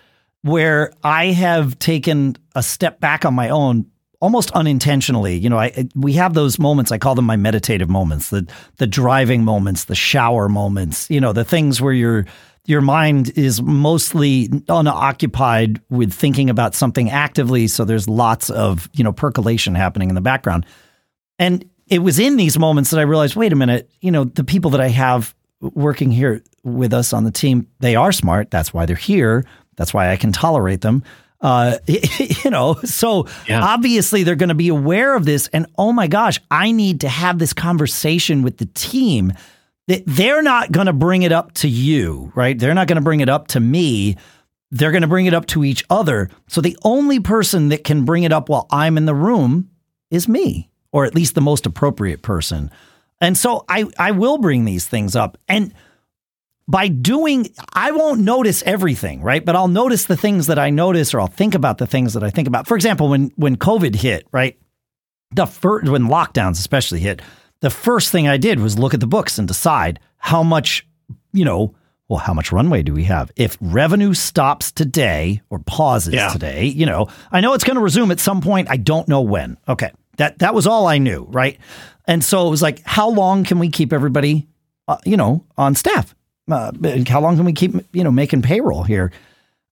where 0.43 0.93
I 1.03 1.27
have 1.27 1.79
taken 1.81 2.37
a 2.55 2.63
step 2.63 3.01
back 3.01 3.25
on 3.25 3.35
my 3.35 3.51
own 3.51 3.87
almost 4.21 4.53
unintentionally. 4.53 5.37
You 5.37 5.51
know, 5.51 5.59
I 5.59 5.89
we 5.97 6.13
have 6.15 6.35
those 6.35 6.59
moments. 6.59 6.93
I 6.93 6.99
call 6.99 7.17
them 7.17 7.25
my 7.25 7.37
meditative 7.37 7.91
moments, 7.91 8.31
the 8.31 8.49
the 8.77 8.87
driving 8.87 9.45
moments, 9.45 9.85
the 9.85 9.95
shower 9.97 10.49
moments. 10.49 11.11
You 11.11 11.21
know, 11.21 11.33
the 11.33 11.45
things 11.45 11.81
where 11.81 11.93
your 11.93 12.27
your 12.65 12.81
mind 12.81 13.37
is 13.37 13.61
mostly 13.61 14.49
unoccupied 14.69 15.81
with 15.91 16.13
thinking 16.13 16.49
about 16.49 16.77
something 16.77 17.11
actively. 17.11 17.67
So 17.67 17.85
there's 17.85 18.09
lots 18.09 18.51
of 18.51 18.89
you 18.93 19.03
know 19.03 19.13
percolation 19.13 19.75
happening 19.75 20.11
in 20.11 20.15
the 20.15 20.21
background, 20.21 20.65
and 21.41 21.69
it 21.89 21.99
was 21.99 22.21
in 22.21 22.37
these 22.37 22.57
moments 22.57 22.91
that 22.91 23.01
I 23.01 23.03
realized, 23.03 23.35
wait 23.35 23.53
a 23.53 23.57
minute, 23.57 23.91
you 24.01 24.13
know, 24.13 24.23
the 24.23 24.45
people 24.45 24.71
that 24.71 24.81
I 24.81 24.89
have 24.89 25.35
working 25.61 26.11
here 26.11 26.43
with 26.63 26.93
us 26.93 27.13
on 27.13 27.25
the 27.25 27.31
team, 27.31 27.69
they 27.81 27.97
are 27.97 28.13
smart. 28.13 28.51
That's 28.51 28.73
why 28.73 28.87
they're 28.87 28.97
here. 28.97 29.45
That's 29.77 29.95
why 29.95 30.11
I 30.11 30.17
can 30.17 30.33
tolerate 30.33 30.81
them. 30.81 31.03
Uh, 31.41 31.79
you 31.87 32.51
know, 32.51 32.75
so 32.85 33.27
yeah. 33.49 33.63
obviously 33.63 34.23
they're 34.23 34.37
going 34.37 34.51
to 34.51 34.55
be 34.55 34.69
aware 34.69 35.15
of 35.15 35.25
this. 35.25 35.49
And 35.53 35.67
oh 35.79 35.93
my 35.93 36.07
gosh, 36.07 36.41
I 36.51 36.73
need 36.73 37.01
to 37.01 37.09
have 37.09 37.39
this 37.39 37.53
conversation 37.53 38.43
with 38.43 38.59
the 38.59 38.67
team. 38.67 39.33
That 39.89 40.05
they're 40.07 40.43
not 40.43 40.71
going 40.71 40.87
to 40.87 40.93
bring 40.93 41.23
it 41.23 41.33
up 41.33 41.53
to 41.55 41.69
you, 41.69 42.31
right? 42.37 42.57
They're 42.57 42.75
not 42.75 42.87
going 42.87 42.97
to 42.97 43.03
bring 43.03 43.21
it 43.21 43.29
up 43.29 43.49
to 43.49 43.61
me. 43.61 44.17
They're 44.71 44.93
going 44.93 45.03
to 45.03 45.09
bring 45.09 45.27
it 45.27 45.35
up 45.35 45.47
to 45.47 45.65
each 45.65 45.85
other. 45.91 46.29
So 46.47 46.61
the 46.61 46.77
only 46.85 47.19
person 47.19 47.71
that 47.71 47.83
can 47.83 48.05
bring 48.05 48.23
it 48.23 48.33
up 48.33 48.49
while 48.49 48.69
I'm 48.71 48.97
in 48.97 49.07
the 49.07 49.17
room 49.17 49.69
is 50.11 50.29
me, 50.29 50.71
or 50.93 51.07
at 51.07 51.15
least 51.17 51.35
the 51.35 51.41
most 51.41 51.67
appropriate 51.67 52.23
person. 52.23 52.71
And 53.21 53.37
so 53.37 53.65
I 53.69 53.87
I 53.99 54.13
will 54.13 54.39
bring 54.39 54.65
these 54.65 54.87
things 54.87 55.15
up. 55.17 55.39
And 55.49 55.75
by 56.69 56.87
doing, 56.87 57.53
I 57.73 57.91
won't 57.91 58.21
notice 58.21 58.63
everything, 58.63 59.23
right? 59.23 59.45
But 59.45 59.57
I'll 59.57 59.69
notice 59.69 60.05
the 60.05 60.17
things 60.17 60.47
that 60.47 60.59
I 60.59 60.71
notice, 60.71 61.13
or 61.13 61.21
I'll 61.21 61.27
think 61.27 61.57
about 61.57 61.79
the 61.79 61.87
things 61.87 62.15
that 62.15 62.23
I 62.23 62.31
think 62.31 62.47
about. 62.47 62.69
For 62.69 62.77
example, 62.77 63.09
when 63.09 63.33
when 63.37 63.57
COVID 63.57 63.97
hit, 63.97 64.27
right? 64.31 64.57
The 65.33 65.47
first, 65.47 65.89
when 65.89 66.05
lockdowns 66.05 66.59
especially 66.59 67.01
hit, 67.01 67.23
the 67.61 67.71
first 67.71 68.11
thing 68.11 68.29
I 68.29 68.37
did 68.37 68.59
was 68.61 68.79
look 68.79 68.95
at 68.95 69.01
the 69.01 69.07
books 69.07 69.39
and 69.39 69.47
decide 69.47 70.01
how 70.19 70.43
much, 70.43 70.87
you 71.33 71.45
know, 71.45 71.75
well, 72.09 72.19
how 72.19 72.35
much 72.35 72.51
runway 72.51 72.83
do 72.83 72.93
we 72.93 73.05
have? 73.05 73.31
If 73.37 73.57
revenue 73.61 74.15
stops 74.15 74.73
today 74.73 75.43
or 75.51 75.61
pauses 75.61 76.15
yeah. 76.15 76.29
today, 76.31 76.65
you 76.67 76.85
know, 76.85 77.07
I 77.31 77.41
know 77.41 77.55
it's 77.55 77.65
going 77.65 77.77
to 77.77 77.83
resume 77.83 78.11
at 78.11 78.19
some 78.19 78.41
point. 78.41 78.69
I 78.69 78.77
don't 78.77 79.07
know 79.07 79.21
when. 79.21 79.57
Okay, 79.69 79.93
that 80.21 80.39
that 80.39 80.55
was 80.55 80.67
all 80.67 80.87
I 80.87 80.99
knew, 80.99 81.27
right? 81.31 81.59
And 82.07 82.25
so 82.25 82.47
it 82.47 82.51
was 82.51 82.63
like, 82.63 82.83
how 82.85 83.09
long 83.11 83.45
can 83.45 83.59
we 83.59 83.69
keep 83.69 83.93
everybody, 83.93 84.49
uh, 84.89 84.99
you 85.05 85.17
know, 85.17 85.45
on 85.57 85.75
staff? 85.75 86.15
uh, 86.51 86.73
how 87.07 87.21
long 87.21 87.37
can 87.37 87.45
we 87.45 87.53
keep 87.53 87.75
you 87.93 88.05
know 88.05 88.11
making 88.11 88.43
payroll 88.43 88.83
here? 88.83 89.13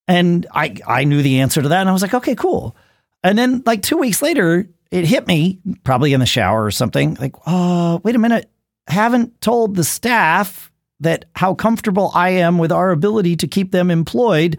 And 0.07 0.47
I, 0.55 0.77
I 0.87 1.05
knew 1.05 1.21
the 1.23 1.41
answer 1.41 1.61
to 1.61 1.69
that. 1.69 1.81
And 1.81 1.89
I 1.89 1.93
was 1.93 2.01
like, 2.01 2.15
okay, 2.15 2.35
cool. 2.35 2.75
And 3.23 3.37
then 3.37 3.63
like 3.67 3.83
two 3.83 3.99
weeks 3.99 4.23
later, 4.23 4.67
it 4.91 5.05
hit 5.05 5.27
me, 5.27 5.61
probably 5.85 6.15
in 6.15 6.21
the 6.21 6.27
shower 6.27 6.65
or 6.65 6.71
something, 6.71 7.15
like, 7.21 7.35
oh, 7.47 8.01
wait 8.05 8.15
a 8.15 8.19
minute. 8.19 8.51
Haven't 8.87 9.39
told 9.43 9.77
the 9.77 9.85
staff 9.85 10.73
that 11.01 11.27
how 11.35 11.53
comfortable 11.53 12.11
I 12.15 12.31
am 12.31 12.57
with 12.57 12.73
our 12.73 12.91
ability 12.91 13.37
to 13.37 13.47
keep 13.47 13.71
them 13.71 13.91
employed. 13.91 14.59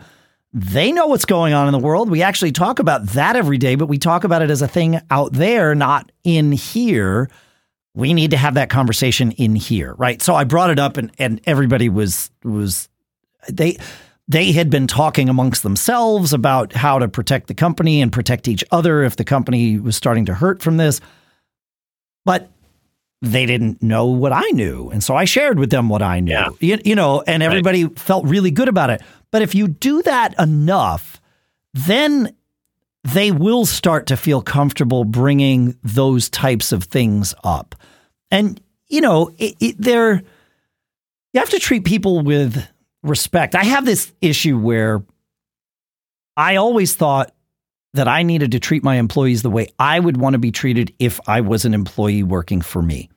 They 0.51 0.91
know 0.91 1.07
what's 1.07 1.25
going 1.25 1.53
on 1.53 1.67
in 1.67 1.71
the 1.71 1.79
world. 1.79 2.09
We 2.09 2.23
actually 2.23 2.51
talk 2.51 2.79
about 2.79 3.05
that 3.09 3.35
every 3.35 3.57
day, 3.57 3.75
but 3.75 3.87
we 3.87 3.99
talk 3.99 4.23
about 4.23 4.41
it 4.41 4.49
as 4.49 4.61
a 4.61 4.67
thing 4.67 4.99
out 5.11 5.33
there, 5.33 5.75
not 5.75 6.11
in 6.23 6.51
here. 6.51 7.29
We 7.93 8.13
need 8.13 8.31
to 8.31 8.37
have 8.37 8.55
that 8.55 8.69
conversation 8.69 9.31
in 9.33 9.55
here, 9.55 9.93
right? 9.95 10.21
So 10.21 10.33
I 10.33 10.45
brought 10.45 10.71
it 10.71 10.79
up 10.79 10.97
and, 10.97 11.11
and 11.19 11.39
everybody 11.45 11.87
was 11.89 12.31
was 12.43 12.89
they 13.47 13.77
they 14.27 14.51
had 14.51 14.69
been 14.69 14.87
talking 14.87 15.29
amongst 15.29 15.63
themselves 15.63 16.33
about 16.33 16.73
how 16.73 16.99
to 16.99 17.07
protect 17.07 17.47
the 17.47 17.55
company 17.55 18.01
and 18.01 18.11
protect 18.11 18.47
each 18.47 18.63
other 18.71 19.03
if 19.03 19.15
the 19.15 19.23
company 19.23 19.79
was 19.79 19.95
starting 19.95 20.25
to 20.25 20.33
hurt 20.33 20.61
from 20.61 20.77
this. 20.77 21.01
But 22.25 22.49
they 23.21 23.45
didn't 23.45 23.81
know 23.81 24.05
what 24.05 24.31
I 24.31 24.47
knew. 24.51 24.89
And 24.91 25.03
so 25.03 25.15
I 25.15 25.25
shared 25.25 25.59
with 25.59 25.71
them 25.71 25.89
what 25.89 26.01
I 26.01 26.19
knew, 26.21 26.31
yeah. 26.31 26.49
you, 26.59 26.79
you, 26.85 26.95
know, 26.95 27.21
and 27.25 27.43
everybody 27.43 27.85
right. 27.85 27.99
felt 27.99 28.25
really 28.25 28.51
good 28.51 28.69
about 28.69 28.91
it. 28.91 29.01
But 29.31 29.41
if 29.41 29.53
you 29.55 29.67
do 29.67 30.01
that 30.03 30.39
enough, 30.39 31.21
then 31.73 32.35
they 33.03 33.31
will 33.31 33.65
start 33.65 34.07
to 34.07 34.17
feel 34.17 34.41
comfortable 34.41 35.05
bringing 35.05 35.77
those 35.83 36.29
types 36.29 36.71
of 36.71 36.85
things 36.85 37.33
up. 37.43 37.75
And, 38.31 38.61
you 38.87 39.01
know, 39.01 39.31
it, 39.37 39.55
it, 39.59 39.75
they're, 39.79 40.15
you 41.33 41.39
have 41.39 41.49
to 41.51 41.59
treat 41.59 41.85
people 41.85 42.21
with 42.21 42.65
respect. 43.03 43.55
I 43.55 43.63
have 43.63 43.85
this 43.85 44.11
issue 44.21 44.57
where 44.57 45.03
I 46.35 46.57
always 46.57 46.95
thought 46.95 47.33
that 47.93 48.07
I 48.07 48.23
needed 48.23 48.51
to 48.51 48.59
treat 48.59 48.83
my 48.83 48.95
employees 48.95 49.41
the 49.41 49.49
way 49.49 49.67
I 49.79 49.99
would 49.99 50.17
want 50.17 50.33
to 50.33 50.39
be 50.39 50.51
treated 50.51 50.93
if 50.99 51.19
I 51.27 51.41
was 51.41 51.65
an 51.65 51.73
employee 51.73 52.23
working 52.23 52.61
for 52.61 52.81
me. 52.81 53.09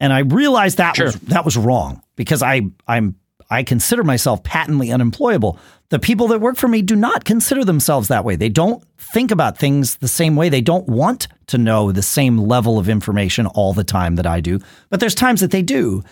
And 0.00 0.12
I 0.12 0.20
realized 0.20 0.78
that 0.78 0.96
sure. 0.96 1.06
was 1.06 1.14
that 1.20 1.44
was 1.44 1.56
wrong 1.56 2.02
because 2.16 2.42
I 2.42 2.62
I'm 2.86 3.16
I 3.54 3.62
consider 3.62 4.04
myself 4.04 4.42
patently 4.42 4.90
unemployable. 4.90 5.58
The 5.90 5.98
people 5.98 6.28
that 6.28 6.40
work 6.40 6.56
for 6.56 6.68
me 6.68 6.82
do 6.82 6.96
not 6.96 7.24
consider 7.24 7.64
themselves 7.64 8.08
that 8.08 8.24
way. 8.24 8.36
They 8.36 8.48
don't 8.48 8.84
think 8.98 9.30
about 9.30 9.58
things 9.58 9.96
the 9.96 10.08
same 10.08 10.36
way. 10.36 10.48
They 10.48 10.60
don't 10.60 10.88
want 10.88 11.28
to 11.48 11.58
know 11.58 11.92
the 11.92 12.02
same 12.02 12.38
level 12.38 12.78
of 12.78 12.88
information 12.88 13.46
all 13.46 13.72
the 13.72 13.84
time 13.84 14.16
that 14.16 14.26
I 14.26 14.40
do. 14.40 14.60
But 14.90 15.00
there's 15.00 15.14
times 15.14 15.40
that 15.40 15.50
they 15.50 15.62
do. 15.62 16.02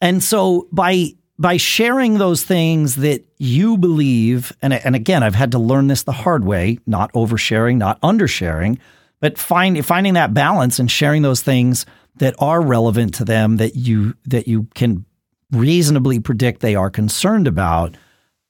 And 0.00 0.22
so 0.22 0.68
by 0.72 1.14
by 1.38 1.56
sharing 1.56 2.18
those 2.18 2.44
things 2.44 2.96
that 2.96 3.24
you 3.38 3.76
believe, 3.76 4.52
and, 4.62 4.72
and 4.72 4.94
again, 4.94 5.24
I've 5.24 5.34
had 5.34 5.52
to 5.52 5.58
learn 5.58 5.88
this 5.88 6.04
the 6.04 6.12
hard 6.12 6.44
way, 6.44 6.78
not 6.86 7.12
oversharing, 7.14 7.78
not 7.78 8.00
undersharing, 8.00 8.78
but 9.18 9.38
find, 9.38 9.84
finding 9.84 10.14
that 10.14 10.34
balance 10.34 10.78
and 10.78 10.88
sharing 10.88 11.22
those 11.22 11.40
things 11.40 11.84
that 12.16 12.36
are 12.38 12.60
relevant 12.60 13.14
to 13.14 13.24
them 13.24 13.56
that 13.56 13.74
you 13.74 14.14
that 14.26 14.46
you 14.46 14.68
can 14.74 15.04
reasonably 15.52 16.18
predict 16.18 16.60
they 16.60 16.74
are 16.74 16.90
concerned 16.90 17.46
about, 17.46 17.96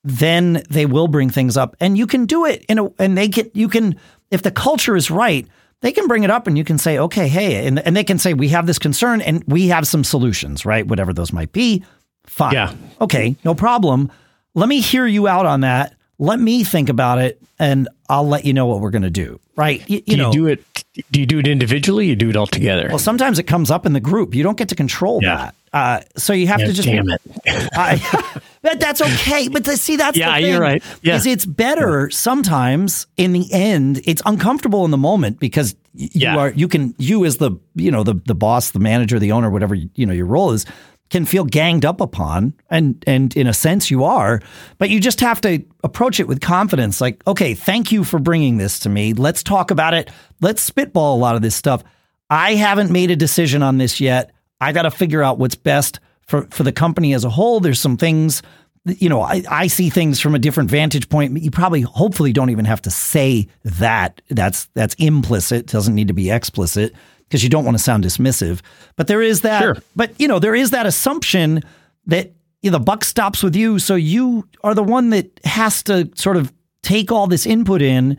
then 0.04 0.62
they 0.70 0.86
will 0.86 1.08
bring 1.08 1.30
things 1.30 1.56
up, 1.56 1.76
and 1.80 1.98
you 1.98 2.06
can 2.06 2.26
do 2.26 2.44
it 2.46 2.64
in 2.68 2.78
a 2.78 2.88
and 2.98 3.16
they 3.16 3.28
can 3.28 3.50
you 3.54 3.68
can 3.68 3.96
if 4.30 4.42
the 4.42 4.50
culture 4.50 4.96
is 4.96 5.10
right, 5.10 5.46
they 5.82 5.92
can 5.92 6.08
bring 6.08 6.24
it 6.24 6.30
up 6.30 6.46
and 6.46 6.56
you 6.56 6.64
can 6.64 6.78
say, 6.78 6.98
okay, 6.98 7.28
hey, 7.28 7.66
and, 7.66 7.78
and 7.80 7.94
they 7.94 8.04
can 8.04 8.18
say, 8.18 8.34
we 8.34 8.48
have 8.48 8.66
this 8.66 8.78
concern 8.78 9.20
and 9.20 9.44
we 9.46 9.68
have 9.68 9.86
some 9.86 10.02
solutions, 10.02 10.64
right? 10.64 10.86
Whatever 10.86 11.12
those 11.12 11.32
might 11.32 11.52
be. 11.52 11.84
Fine. 12.24 12.54
Yeah. 12.54 12.74
Okay, 13.00 13.36
no 13.44 13.54
problem. 13.54 14.10
Let 14.54 14.68
me 14.68 14.80
hear 14.80 15.06
you 15.06 15.28
out 15.28 15.44
on 15.44 15.60
that. 15.60 15.94
Let 16.18 16.38
me 16.38 16.62
think 16.62 16.88
about 16.88 17.18
it 17.18 17.42
and 17.58 17.88
I'll 18.08 18.26
let 18.26 18.44
you 18.44 18.52
know 18.52 18.66
what 18.66 18.80
we're 18.80 18.90
going 18.90 19.02
to 19.02 19.10
do. 19.10 19.40
Right. 19.56 19.88
You, 19.88 20.02
you 20.06 20.16
do 20.16 20.16
know, 20.16 20.32
do 20.32 20.46
it 20.46 20.64
do 21.10 21.20
you 21.20 21.26
do 21.26 21.38
it 21.38 21.48
individually? 21.48 22.06
You 22.06 22.16
do 22.16 22.30
it 22.30 22.36
all 22.36 22.46
together? 22.46 22.86
Well, 22.88 22.98
sometimes 22.98 23.38
it 23.38 23.44
comes 23.44 23.70
up 23.70 23.86
in 23.86 23.92
the 23.92 24.00
group. 24.00 24.34
You 24.34 24.42
don't 24.42 24.56
get 24.56 24.68
to 24.68 24.74
control 24.74 25.20
yeah. 25.22 25.36
that. 25.36 25.54
Uh, 25.72 26.00
so 26.16 26.32
you 26.32 26.46
have 26.46 26.60
yeah, 26.60 26.66
to 26.66 26.72
just 26.72 26.86
damn 26.86 27.08
it. 27.08 27.22
but 28.62 28.78
that's 28.78 29.00
okay. 29.00 29.48
But 29.48 29.64
the, 29.64 29.76
see, 29.76 29.96
that's 29.96 30.16
yeah, 30.16 30.36
the 30.36 30.42
thing, 30.42 30.52
you're 30.52 30.60
right. 30.60 30.82
Yeah. 31.02 31.16
Is 31.16 31.26
it's 31.26 31.46
better 31.46 32.10
sometimes 32.10 33.06
in 33.16 33.32
the 33.32 33.50
end. 33.52 34.02
It's 34.04 34.20
uncomfortable 34.26 34.84
in 34.84 34.90
the 34.90 34.98
moment 34.98 35.40
because 35.40 35.74
you 35.94 36.08
yeah. 36.14 36.36
are 36.36 36.50
you 36.50 36.68
can 36.68 36.94
you 36.98 37.24
as 37.24 37.38
the 37.38 37.52
you 37.74 37.90
know 37.90 38.02
the 38.02 38.14
the 38.26 38.34
boss, 38.34 38.72
the 38.72 38.80
manager, 38.80 39.18
the 39.18 39.32
owner, 39.32 39.48
whatever 39.48 39.74
you 39.74 40.06
know 40.06 40.12
your 40.12 40.26
role 40.26 40.52
is 40.52 40.66
can 41.12 41.26
feel 41.26 41.44
ganged 41.44 41.84
up 41.84 42.00
upon 42.00 42.54
and 42.70 43.04
and 43.06 43.36
in 43.36 43.46
a 43.46 43.52
sense 43.52 43.90
you 43.90 44.02
are 44.02 44.40
but 44.78 44.88
you 44.88 44.98
just 44.98 45.20
have 45.20 45.42
to 45.42 45.62
approach 45.84 46.18
it 46.18 46.26
with 46.26 46.40
confidence 46.40 47.02
like 47.02 47.22
okay 47.26 47.52
thank 47.52 47.92
you 47.92 48.02
for 48.02 48.18
bringing 48.18 48.56
this 48.56 48.78
to 48.78 48.88
me 48.88 49.12
let's 49.12 49.42
talk 49.42 49.70
about 49.70 49.92
it 49.92 50.10
let's 50.40 50.62
spitball 50.62 51.14
a 51.14 51.20
lot 51.20 51.36
of 51.36 51.42
this 51.42 51.54
stuff 51.54 51.84
i 52.30 52.54
haven't 52.54 52.90
made 52.90 53.10
a 53.10 53.16
decision 53.16 53.62
on 53.62 53.76
this 53.76 54.00
yet 54.00 54.32
i 54.62 54.72
got 54.72 54.82
to 54.82 54.90
figure 54.90 55.22
out 55.22 55.38
what's 55.38 55.56
best 55.56 56.00
for 56.26 56.46
for 56.50 56.62
the 56.62 56.72
company 56.72 57.12
as 57.14 57.24
a 57.24 57.30
whole 57.30 57.60
there's 57.60 57.80
some 57.80 57.96
things 57.96 58.42
you 58.84 59.08
know 59.08 59.20
I, 59.20 59.42
I 59.48 59.66
see 59.68 59.90
things 59.90 60.18
from 60.20 60.34
a 60.34 60.38
different 60.38 60.70
vantage 60.70 61.08
point 61.08 61.40
you 61.40 61.50
probably 61.50 61.82
hopefully 61.82 62.32
don't 62.32 62.50
even 62.50 62.64
have 62.64 62.82
to 62.82 62.90
say 62.90 63.48
that 63.64 64.20
that's 64.28 64.66
that's 64.74 64.94
implicit 64.94 65.66
doesn't 65.66 65.94
need 65.94 66.08
to 66.08 66.14
be 66.14 66.30
explicit 66.30 66.94
because 67.32 67.42
you 67.42 67.48
don't 67.48 67.64
want 67.64 67.78
to 67.78 67.82
sound 67.82 68.04
dismissive. 68.04 68.60
But 68.96 69.06
there 69.06 69.22
is 69.22 69.40
that. 69.40 69.62
Sure. 69.62 69.76
But 69.96 70.12
you 70.20 70.28
know, 70.28 70.38
there 70.38 70.54
is 70.54 70.70
that 70.72 70.84
assumption 70.84 71.62
that 72.04 72.30
you 72.60 72.70
know, 72.70 72.76
the 72.76 72.84
buck 72.84 73.04
stops 73.04 73.42
with 73.42 73.56
you, 73.56 73.78
so 73.78 73.94
you 73.94 74.46
are 74.62 74.74
the 74.74 74.82
one 74.82 75.10
that 75.10 75.40
has 75.44 75.82
to 75.84 76.10
sort 76.14 76.36
of 76.36 76.52
take 76.82 77.10
all 77.10 77.26
this 77.26 77.46
input 77.46 77.80
in 77.80 78.18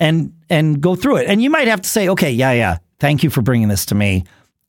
and 0.00 0.32
and 0.48 0.80
go 0.80 0.96
through 0.96 1.16
it. 1.16 1.26
And 1.28 1.42
you 1.42 1.50
might 1.50 1.68
have 1.68 1.82
to 1.82 1.88
say, 1.88 2.08
okay, 2.08 2.30
yeah, 2.30 2.52
yeah, 2.52 2.78
thank 3.00 3.22
you 3.22 3.28
for 3.28 3.42
bringing 3.42 3.68
this 3.68 3.84
to 3.86 3.94
me. 3.94 4.24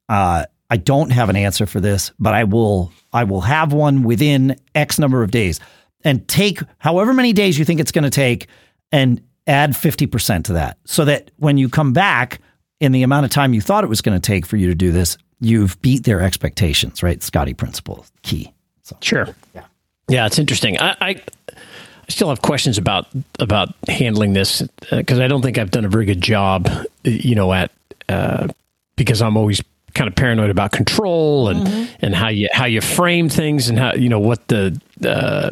Uh, 0.09 0.43
I 0.69 0.77
don't 0.77 1.11
have 1.11 1.29
an 1.29 1.35
answer 1.35 1.65
for 1.65 1.79
this, 1.79 2.11
but 2.19 2.33
I 2.33 2.43
will 2.43 2.91
I 3.13 3.23
will 3.23 3.41
have 3.41 3.73
one 3.73 4.03
within 4.03 4.55
X 4.73 4.99
number 4.99 5.23
of 5.23 5.31
days, 5.31 5.59
and 6.03 6.27
take 6.27 6.59
however 6.79 7.13
many 7.13 7.33
days 7.33 7.57
you 7.59 7.65
think 7.65 7.79
it's 7.79 7.91
going 7.91 8.03
to 8.03 8.09
take, 8.09 8.47
and 8.91 9.21
add 9.47 9.75
fifty 9.75 10.07
percent 10.07 10.47
to 10.47 10.53
that, 10.53 10.77
so 10.85 11.05
that 11.05 11.31
when 11.37 11.57
you 11.57 11.69
come 11.69 11.93
back 11.93 12.39
in 12.79 12.91
the 12.91 13.03
amount 13.03 13.25
of 13.25 13.31
time 13.31 13.53
you 13.53 13.61
thought 13.61 13.83
it 13.83 13.89
was 13.89 14.01
going 14.01 14.19
to 14.19 14.25
take 14.25 14.45
for 14.45 14.57
you 14.57 14.67
to 14.67 14.75
do 14.75 14.91
this, 14.91 15.17
you've 15.39 15.79
beat 15.81 16.03
their 16.03 16.21
expectations, 16.21 17.03
right? 17.03 17.21
Scotty 17.21 17.53
principle, 17.53 18.05
key. 18.23 18.51
So, 18.83 18.97
sure. 19.01 19.29
Yeah. 19.53 19.63
Yeah, 20.07 20.25
it's 20.27 20.37
interesting. 20.37 20.79
I, 20.79 20.95
I, 21.01 21.09
I 21.49 22.09
still 22.09 22.29
have 22.29 22.41
questions 22.41 22.77
about 22.77 23.07
about 23.39 23.69
handling 23.87 24.33
this 24.33 24.61
because 24.91 25.19
uh, 25.19 25.23
I 25.23 25.27
don't 25.27 25.41
think 25.41 25.57
I've 25.57 25.71
done 25.71 25.85
a 25.85 25.89
very 25.89 26.05
good 26.05 26.21
job, 26.21 26.69
you 27.03 27.33
know, 27.33 27.51
at 27.53 27.71
uh, 28.09 28.47
because 28.95 29.21
I'm 29.21 29.37
always 29.37 29.61
kind 29.95 30.07
of 30.07 30.15
paranoid 30.15 30.49
about 30.49 30.71
control 30.71 31.47
and 31.49 31.65
mm-hmm. 31.65 32.05
and 32.05 32.13
how 32.13 32.27
you 32.27 32.47
how 32.51 32.65
you 32.65 32.81
frame 32.81 33.29
things 33.29 33.69
and 33.69 33.79
how 33.79 33.93
you 33.93 34.09
know 34.09 34.19
what 34.19 34.47
the 34.47 34.79
uh, 35.05 35.51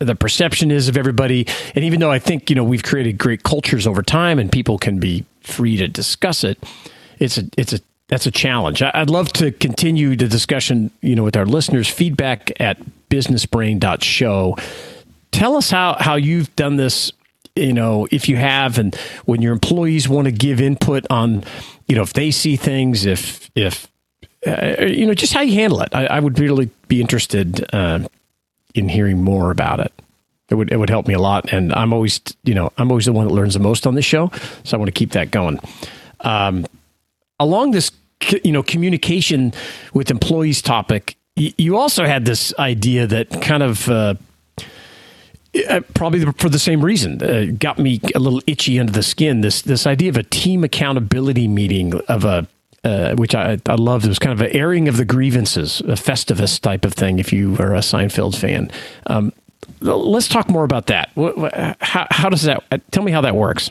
the 0.00 0.16
perception 0.16 0.70
is 0.70 0.88
of 0.88 0.96
everybody. 0.96 1.46
And 1.74 1.84
even 1.84 2.00
though 2.00 2.10
I 2.10 2.18
think 2.18 2.50
you 2.50 2.56
know 2.56 2.64
we've 2.64 2.82
created 2.82 3.18
great 3.18 3.42
cultures 3.42 3.86
over 3.86 4.02
time 4.02 4.38
and 4.38 4.50
people 4.50 4.78
can 4.78 4.98
be 4.98 5.24
free 5.42 5.76
to 5.76 5.88
discuss 5.88 6.44
it, 6.44 6.58
it's 7.18 7.38
a 7.38 7.44
it's 7.56 7.72
a 7.72 7.80
that's 8.08 8.26
a 8.26 8.30
challenge. 8.30 8.82
I'd 8.82 9.10
love 9.10 9.32
to 9.34 9.52
continue 9.52 10.16
the 10.16 10.28
discussion, 10.28 10.90
you 11.02 11.14
know, 11.14 11.24
with 11.24 11.36
our 11.36 11.44
listeners. 11.44 11.88
Feedback 11.88 12.50
at 12.58 12.78
businessbrain.show. 13.10 14.56
Tell 15.30 15.56
us 15.56 15.70
how 15.70 15.96
how 16.00 16.16
you've 16.16 16.54
done 16.56 16.76
this. 16.76 17.12
You 17.54 17.72
know, 17.72 18.06
if 18.12 18.28
you 18.28 18.36
have, 18.36 18.78
and 18.78 18.94
when 19.24 19.42
your 19.42 19.52
employees 19.52 20.08
want 20.08 20.26
to 20.26 20.32
give 20.32 20.60
input 20.60 21.04
on, 21.10 21.44
you 21.88 21.96
know, 21.96 22.02
if 22.02 22.12
they 22.12 22.30
see 22.30 22.56
things, 22.56 23.06
if 23.06 23.50
if 23.54 23.88
uh, 24.46 24.84
you 24.84 25.06
know, 25.06 25.14
just 25.14 25.32
how 25.32 25.40
you 25.40 25.54
handle 25.54 25.80
it. 25.82 25.88
I, 25.92 26.06
I 26.06 26.20
would 26.20 26.38
really 26.38 26.70
be 26.86 27.00
interested 27.00 27.66
uh, 27.74 28.06
in 28.74 28.88
hearing 28.88 29.22
more 29.22 29.50
about 29.50 29.80
it. 29.80 29.92
It 30.50 30.54
would 30.54 30.72
it 30.72 30.76
would 30.76 30.88
help 30.90 31.06
me 31.06 31.14
a 31.14 31.18
lot, 31.18 31.52
and 31.52 31.72
I'm 31.74 31.92
always 31.92 32.20
you 32.44 32.54
know 32.54 32.72
I'm 32.78 32.90
always 32.90 33.04
the 33.04 33.12
one 33.12 33.26
that 33.26 33.34
learns 33.34 33.54
the 33.54 33.60
most 33.60 33.86
on 33.86 33.94
this 33.94 34.04
show, 34.04 34.30
so 34.64 34.76
I 34.76 34.78
want 34.78 34.88
to 34.88 34.98
keep 34.98 35.10
that 35.12 35.30
going. 35.30 35.60
Um, 36.20 36.66
along 37.38 37.72
this 37.72 37.90
you 38.44 38.52
know 38.52 38.62
communication 38.62 39.52
with 39.92 40.10
employees 40.10 40.62
topic, 40.62 41.16
you 41.36 41.76
also 41.76 42.06
had 42.06 42.24
this 42.24 42.54
idea 42.58 43.06
that 43.06 43.42
kind 43.42 43.62
of. 43.62 43.88
Uh, 43.88 44.14
probably 45.94 46.24
for 46.32 46.48
the 46.48 46.58
same 46.58 46.84
reason, 46.84 47.22
uh, 47.22 47.46
got 47.58 47.78
me 47.78 48.00
a 48.14 48.18
little 48.18 48.40
itchy 48.46 48.78
under 48.78 48.92
the 48.92 49.02
skin. 49.02 49.40
This 49.40 49.62
this 49.62 49.86
idea 49.86 50.10
of 50.10 50.16
a 50.16 50.22
team 50.22 50.64
accountability 50.64 51.48
meeting 51.48 51.94
of 52.08 52.24
a 52.24 52.46
uh, 52.84 53.14
which 53.16 53.34
I, 53.34 53.58
I 53.66 53.74
loved. 53.74 54.04
It 54.04 54.08
was 54.08 54.18
kind 54.18 54.32
of 54.32 54.40
an 54.40 54.54
airing 54.54 54.88
of 54.88 54.96
the 54.96 55.04
grievances, 55.04 55.80
a 55.80 55.96
Festivus 55.96 56.60
type 56.60 56.84
of 56.84 56.94
thing. 56.94 57.18
If 57.18 57.32
you 57.32 57.56
are 57.58 57.74
a 57.74 57.80
Seinfeld 57.80 58.38
fan, 58.38 58.70
um, 59.06 59.32
let's 59.80 60.28
talk 60.28 60.48
more 60.48 60.64
about 60.64 60.86
that. 60.86 61.10
How, 61.80 62.06
how 62.10 62.28
does 62.28 62.42
that? 62.42 62.62
Tell 62.90 63.02
me 63.02 63.12
how 63.12 63.20
that 63.22 63.34
works. 63.34 63.70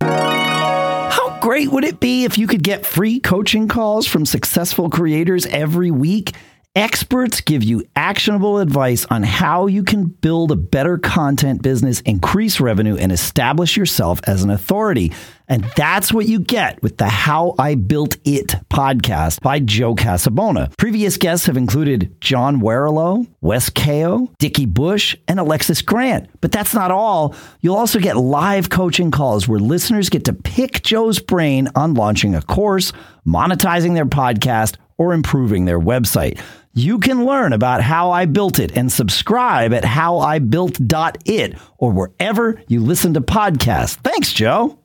How 0.00 1.38
great 1.40 1.70
would 1.72 1.84
it 1.84 2.00
be 2.00 2.24
if 2.24 2.38
you 2.38 2.46
could 2.46 2.62
get 2.62 2.86
free 2.86 3.20
coaching 3.20 3.68
calls 3.68 4.06
from 4.06 4.24
successful 4.24 4.88
creators 4.88 5.46
every 5.46 5.90
week? 5.90 6.32
Experts 6.76 7.40
give 7.40 7.62
you 7.62 7.84
actionable 7.94 8.58
advice 8.58 9.04
on 9.04 9.22
how 9.22 9.68
you 9.68 9.84
can 9.84 10.06
build 10.06 10.50
a 10.50 10.56
better 10.56 10.98
content 10.98 11.62
business, 11.62 12.00
increase 12.00 12.58
revenue, 12.58 12.96
and 12.96 13.12
establish 13.12 13.76
yourself 13.76 14.20
as 14.26 14.42
an 14.42 14.50
authority. 14.50 15.12
And 15.46 15.62
that's 15.76 16.12
what 16.12 16.26
you 16.26 16.40
get 16.40 16.82
with 16.82 16.96
the 16.96 17.08
How 17.08 17.54
I 17.60 17.76
Built 17.76 18.16
It 18.24 18.56
podcast 18.70 19.40
by 19.40 19.60
Joe 19.60 19.94
Casabona. 19.94 20.76
Previous 20.76 21.16
guests 21.16 21.46
have 21.46 21.56
included 21.56 22.20
John 22.20 22.60
Warrillow, 22.60 23.24
Wes 23.40 23.70
Kao, 23.70 24.28
Dickie 24.40 24.66
Bush, 24.66 25.16
and 25.28 25.38
Alexis 25.38 25.80
Grant. 25.80 26.28
But 26.40 26.50
that's 26.50 26.74
not 26.74 26.90
all. 26.90 27.36
You'll 27.60 27.76
also 27.76 28.00
get 28.00 28.16
live 28.16 28.68
coaching 28.68 29.12
calls 29.12 29.46
where 29.46 29.60
listeners 29.60 30.08
get 30.08 30.24
to 30.24 30.32
pick 30.32 30.82
Joe's 30.82 31.20
brain 31.20 31.68
on 31.76 31.94
launching 31.94 32.34
a 32.34 32.42
course, 32.42 32.92
monetizing 33.24 33.94
their 33.94 34.06
podcast, 34.06 34.74
or 34.98 35.12
improving 35.12 35.66
their 35.66 35.78
website. 35.78 36.40
You 36.76 36.98
can 36.98 37.24
learn 37.24 37.52
about 37.52 37.82
how 37.82 38.10
I 38.10 38.26
built 38.26 38.58
it 38.58 38.76
and 38.76 38.90
subscribe 38.90 39.72
at 39.72 39.84
howibuilt.it 39.84 41.58
or 41.78 41.92
wherever 41.92 42.60
you 42.66 42.80
listen 42.80 43.14
to 43.14 43.20
podcasts. 43.20 43.94
Thanks, 43.94 44.32
Joe. 44.32 44.76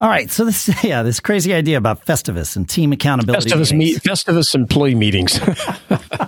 All 0.00 0.08
right, 0.08 0.30
so 0.30 0.44
this 0.44 0.70
yeah, 0.84 1.02
this 1.02 1.18
crazy 1.18 1.52
idea 1.52 1.76
about 1.76 2.06
Festivus 2.06 2.56
and 2.56 2.68
team 2.68 2.92
accountability. 2.92 3.50
Festivus 3.50 3.76
meet, 3.76 3.96
Festivus 3.98 4.54
employee 4.54 4.94
meetings. 4.94 5.40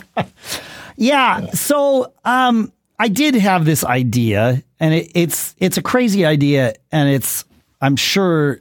yeah, 0.97 1.51
so 1.51 2.13
um, 2.25 2.73
I 2.99 3.09
did 3.09 3.35
have 3.35 3.65
this 3.65 3.85
idea, 3.85 4.63
and 4.79 4.95
it, 4.95 5.11
it's 5.15 5.55
it's 5.59 5.77
a 5.77 5.83
crazy 5.83 6.25
idea, 6.25 6.75
and 6.91 7.09
it's 7.09 7.45
I'm 7.81 7.97
sure 7.97 8.61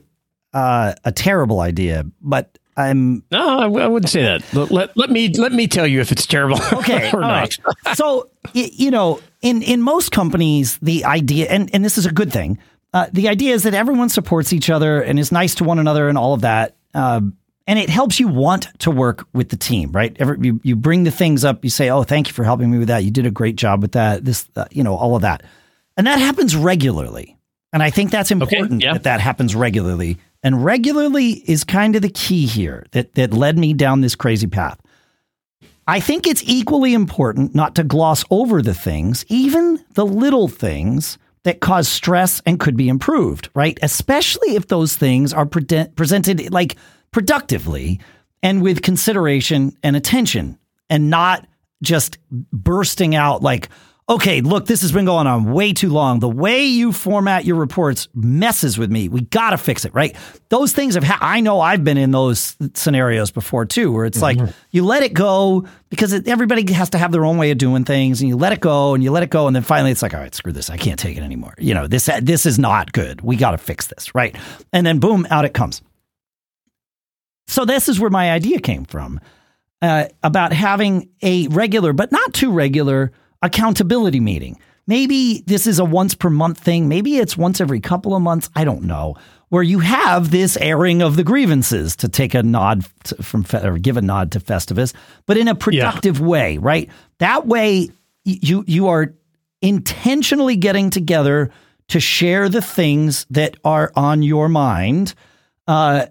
uh, 0.52 0.94
a 1.04 1.12
terrible 1.12 1.60
idea, 1.60 2.04
but 2.20 2.58
I'm 2.76 3.22
no, 3.30 3.58
I, 3.60 3.66
wouldn't 3.66 4.10
say 4.10 4.22
that. 4.22 4.42
Let, 4.52 4.70
let, 4.70 4.96
let, 4.96 5.10
me 5.10 5.28
let 5.28 5.52
me 5.52 5.68
tell 5.68 5.86
you 5.86 6.00
if 6.00 6.10
it's 6.10 6.26
terrible. 6.26 6.58
Okay, 6.74 7.10
or 7.12 7.20
not. 7.20 7.56
Right. 7.86 7.96
so 7.96 8.30
you 8.52 8.90
know, 8.90 9.20
in 9.42 9.62
in 9.62 9.80
most 9.80 10.10
companies, 10.10 10.78
the 10.78 11.04
idea, 11.04 11.46
and 11.48 11.70
and 11.72 11.84
this 11.84 11.98
is 11.98 12.06
a 12.06 12.12
good 12.12 12.32
thing. 12.32 12.58
Uh, 12.92 13.06
the 13.12 13.28
idea 13.28 13.54
is 13.54 13.62
that 13.64 13.74
everyone 13.74 14.08
supports 14.08 14.52
each 14.52 14.70
other 14.70 15.00
and 15.00 15.18
is 15.18 15.32
nice 15.32 15.54
to 15.56 15.64
one 15.64 15.78
another 15.78 16.08
and 16.08 16.16
all 16.16 16.32
of 16.34 16.42
that. 16.42 16.76
Uh, 16.94 17.20
and 17.66 17.78
it 17.78 17.88
helps 17.88 18.20
you 18.20 18.28
want 18.28 18.68
to 18.78 18.90
work 18.90 19.26
with 19.32 19.48
the 19.48 19.56
team, 19.56 19.90
right? 19.90 20.16
Every, 20.20 20.38
you, 20.40 20.60
you 20.62 20.76
bring 20.76 21.04
the 21.04 21.10
things 21.10 21.44
up. 21.44 21.64
You 21.64 21.70
say, 21.70 21.90
"Oh, 21.90 22.02
thank 22.02 22.28
you 22.28 22.34
for 22.34 22.44
helping 22.44 22.70
me 22.70 22.78
with 22.78 22.88
that. 22.88 23.04
You 23.04 23.10
did 23.10 23.26
a 23.26 23.30
great 23.30 23.56
job 23.56 23.82
with 23.82 23.92
that." 23.92 24.24
This, 24.24 24.48
uh, 24.56 24.66
you 24.70 24.84
know, 24.84 24.96
all 24.96 25.16
of 25.16 25.22
that, 25.22 25.42
and 25.96 26.06
that 26.06 26.18
happens 26.18 26.54
regularly. 26.54 27.38
And 27.72 27.82
I 27.82 27.90
think 27.90 28.10
that's 28.10 28.30
important 28.30 28.74
okay, 28.74 28.86
yeah. 28.86 28.92
that 28.92 29.02
that 29.04 29.20
happens 29.20 29.54
regularly. 29.54 30.18
And 30.44 30.62
regularly 30.64 31.42
is 31.50 31.64
kind 31.64 31.96
of 31.96 32.02
the 32.02 32.10
key 32.10 32.46
here 32.46 32.84
that, 32.92 33.14
that 33.14 33.32
led 33.32 33.58
me 33.58 33.72
down 33.72 34.02
this 34.02 34.14
crazy 34.14 34.46
path. 34.46 34.78
I 35.86 36.00
think 36.00 36.26
it's 36.26 36.42
equally 36.44 36.94
important 36.94 37.54
not 37.54 37.74
to 37.74 37.84
gloss 37.84 38.24
over 38.30 38.62
the 38.62 38.74
things, 38.74 39.24
even 39.28 39.82
the 39.94 40.06
little 40.06 40.48
things 40.48 41.18
that 41.44 41.60
cause 41.60 41.88
stress 41.88 42.40
and 42.46 42.60
could 42.60 42.76
be 42.76 42.88
improved, 42.88 43.48
right? 43.54 43.78
Especially 43.82 44.54
if 44.54 44.68
those 44.68 44.96
things 44.96 45.32
are 45.32 45.46
pre- 45.46 45.86
presented 45.96 46.52
like 46.52 46.76
productively 47.10 48.00
and 48.42 48.62
with 48.62 48.82
consideration 48.82 49.76
and 49.82 49.96
attention 49.96 50.58
and 50.90 51.10
not 51.10 51.46
just 51.82 52.18
bursting 52.30 53.14
out 53.14 53.42
like, 53.42 53.68
okay, 54.06 54.42
look, 54.42 54.66
this 54.66 54.82
has 54.82 54.92
been 54.92 55.06
going 55.06 55.26
on 55.26 55.52
way 55.52 55.72
too 55.72 55.88
long. 55.88 56.20
The 56.20 56.28
way 56.28 56.64
you 56.64 56.92
format 56.92 57.46
your 57.46 57.56
reports 57.56 58.06
messes 58.14 58.76
with 58.76 58.90
me. 58.90 59.08
We 59.08 59.22
got 59.22 59.50
to 59.50 59.58
fix 59.58 59.86
it, 59.86 59.94
right? 59.94 60.14
Those 60.50 60.74
things 60.74 60.94
have, 60.94 61.04
ha- 61.04 61.18
I 61.22 61.40
know 61.40 61.60
I've 61.60 61.84
been 61.84 61.96
in 61.96 62.10
those 62.10 62.56
scenarios 62.74 63.30
before 63.30 63.64
too, 63.64 63.92
where 63.92 64.04
it's 64.04 64.20
mm-hmm. 64.20 64.44
like 64.44 64.54
you 64.70 64.84
let 64.84 65.02
it 65.02 65.14
go 65.14 65.66
because 65.88 66.12
it, 66.12 66.28
everybody 66.28 66.70
has 66.74 66.90
to 66.90 66.98
have 66.98 67.12
their 67.12 67.24
own 67.24 67.38
way 67.38 67.50
of 67.50 67.56
doing 67.56 67.84
things 67.84 68.20
and 68.20 68.28
you 68.28 68.36
let 68.36 68.52
it 68.52 68.60
go 68.60 68.92
and 68.92 69.02
you 69.02 69.10
let 69.10 69.22
it 69.22 69.30
go. 69.30 69.46
And 69.46 69.56
then 69.56 69.62
finally 69.62 69.90
it's 69.90 70.02
like, 70.02 70.12
all 70.12 70.20
right, 70.20 70.34
screw 70.34 70.52
this. 70.52 70.68
I 70.68 70.76
can't 70.76 70.98
take 70.98 71.16
it 71.16 71.22
anymore. 71.22 71.54
You 71.58 71.72
know, 71.72 71.86
this, 71.86 72.10
this 72.20 72.44
is 72.44 72.58
not 72.58 72.92
good. 72.92 73.22
We 73.22 73.36
got 73.36 73.52
to 73.52 73.58
fix 73.58 73.86
this, 73.86 74.14
right? 74.14 74.36
And 74.72 74.86
then 74.86 74.98
boom, 74.98 75.26
out 75.30 75.46
it 75.46 75.54
comes. 75.54 75.80
So 77.46 77.64
this 77.64 77.88
is 77.88 77.98
where 77.98 78.10
my 78.10 78.32
idea 78.32 78.58
came 78.58 78.84
from 78.84 79.18
uh, 79.80 80.06
about 80.22 80.52
having 80.52 81.08
a 81.22 81.46
regular, 81.48 81.92
but 81.92 82.12
not 82.12 82.34
too 82.34 82.50
regular, 82.50 83.12
accountability 83.44 84.20
meeting. 84.20 84.58
Maybe 84.86 85.42
this 85.46 85.66
is 85.66 85.78
a 85.78 85.84
once 85.84 86.14
per 86.14 86.30
month 86.30 86.58
thing. 86.58 86.88
Maybe 86.88 87.16
it's 87.16 87.36
once 87.36 87.60
every 87.60 87.80
couple 87.80 88.14
of 88.14 88.22
months. 88.22 88.50
I 88.54 88.64
don't 88.64 88.82
know. 88.82 89.16
Where 89.48 89.62
you 89.62 89.78
have 89.78 90.30
this 90.30 90.56
airing 90.56 91.00
of 91.00 91.16
the 91.16 91.22
grievances 91.22 91.94
to 91.96 92.08
take 92.08 92.34
a 92.34 92.42
nod 92.42 92.84
to, 93.04 93.22
from 93.22 93.46
or 93.62 93.78
give 93.78 93.96
a 93.96 94.02
nod 94.02 94.32
to 94.32 94.40
Festivus, 94.40 94.92
but 95.26 95.36
in 95.36 95.46
a 95.48 95.54
productive 95.54 96.18
yeah. 96.18 96.26
way, 96.26 96.58
right? 96.58 96.90
That 97.18 97.46
way, 97.46 97.90
you 98.24 98.64
you 98.66 98.88
are 98.88 99.14
intentionally 99.62 100.56
getting 100.56 100.90
together 100.90 101.50
to 101.88 102.00
share 102.00 102.48
the 102.48 102.62
things 102.62 103.26
that 103.30 103.56
are 103.64 103.92
on 103.94 104.22
your 104.22 104.48
mind, 104.48 105.14
uh, 105.68 106.06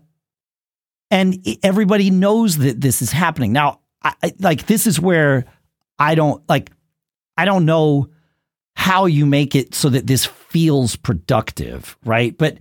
and 1.12 1.46
everybody 1.64 2.12
knows 2.12 2.60
that 2.60 2.80
this 2.80 3.02
is 3.02 3.12
happening. 3.12 3.52
Now, 3.52 3.82
I, 4.04 4.34
like 4.40 4.68
this 4.68 4.88
is 4.88 5.02
where 5.02 5.46
I 6.00 6.16
don't 6.16 6.48
like 6.48 6.72
I 7.38 7.46
don't 7.46 7.66
know 7.66 8.10
how 8.76 9.06
you 9.06 9.26
make 9.26 9.56
it 9.56 9.74
so 9.76 9.90
that 9.90 10.08
this 10.08 10.26
feels 10.26 10.96
productive, 10.96 11.98
right? 12.06 12.38
But 12.38 12.58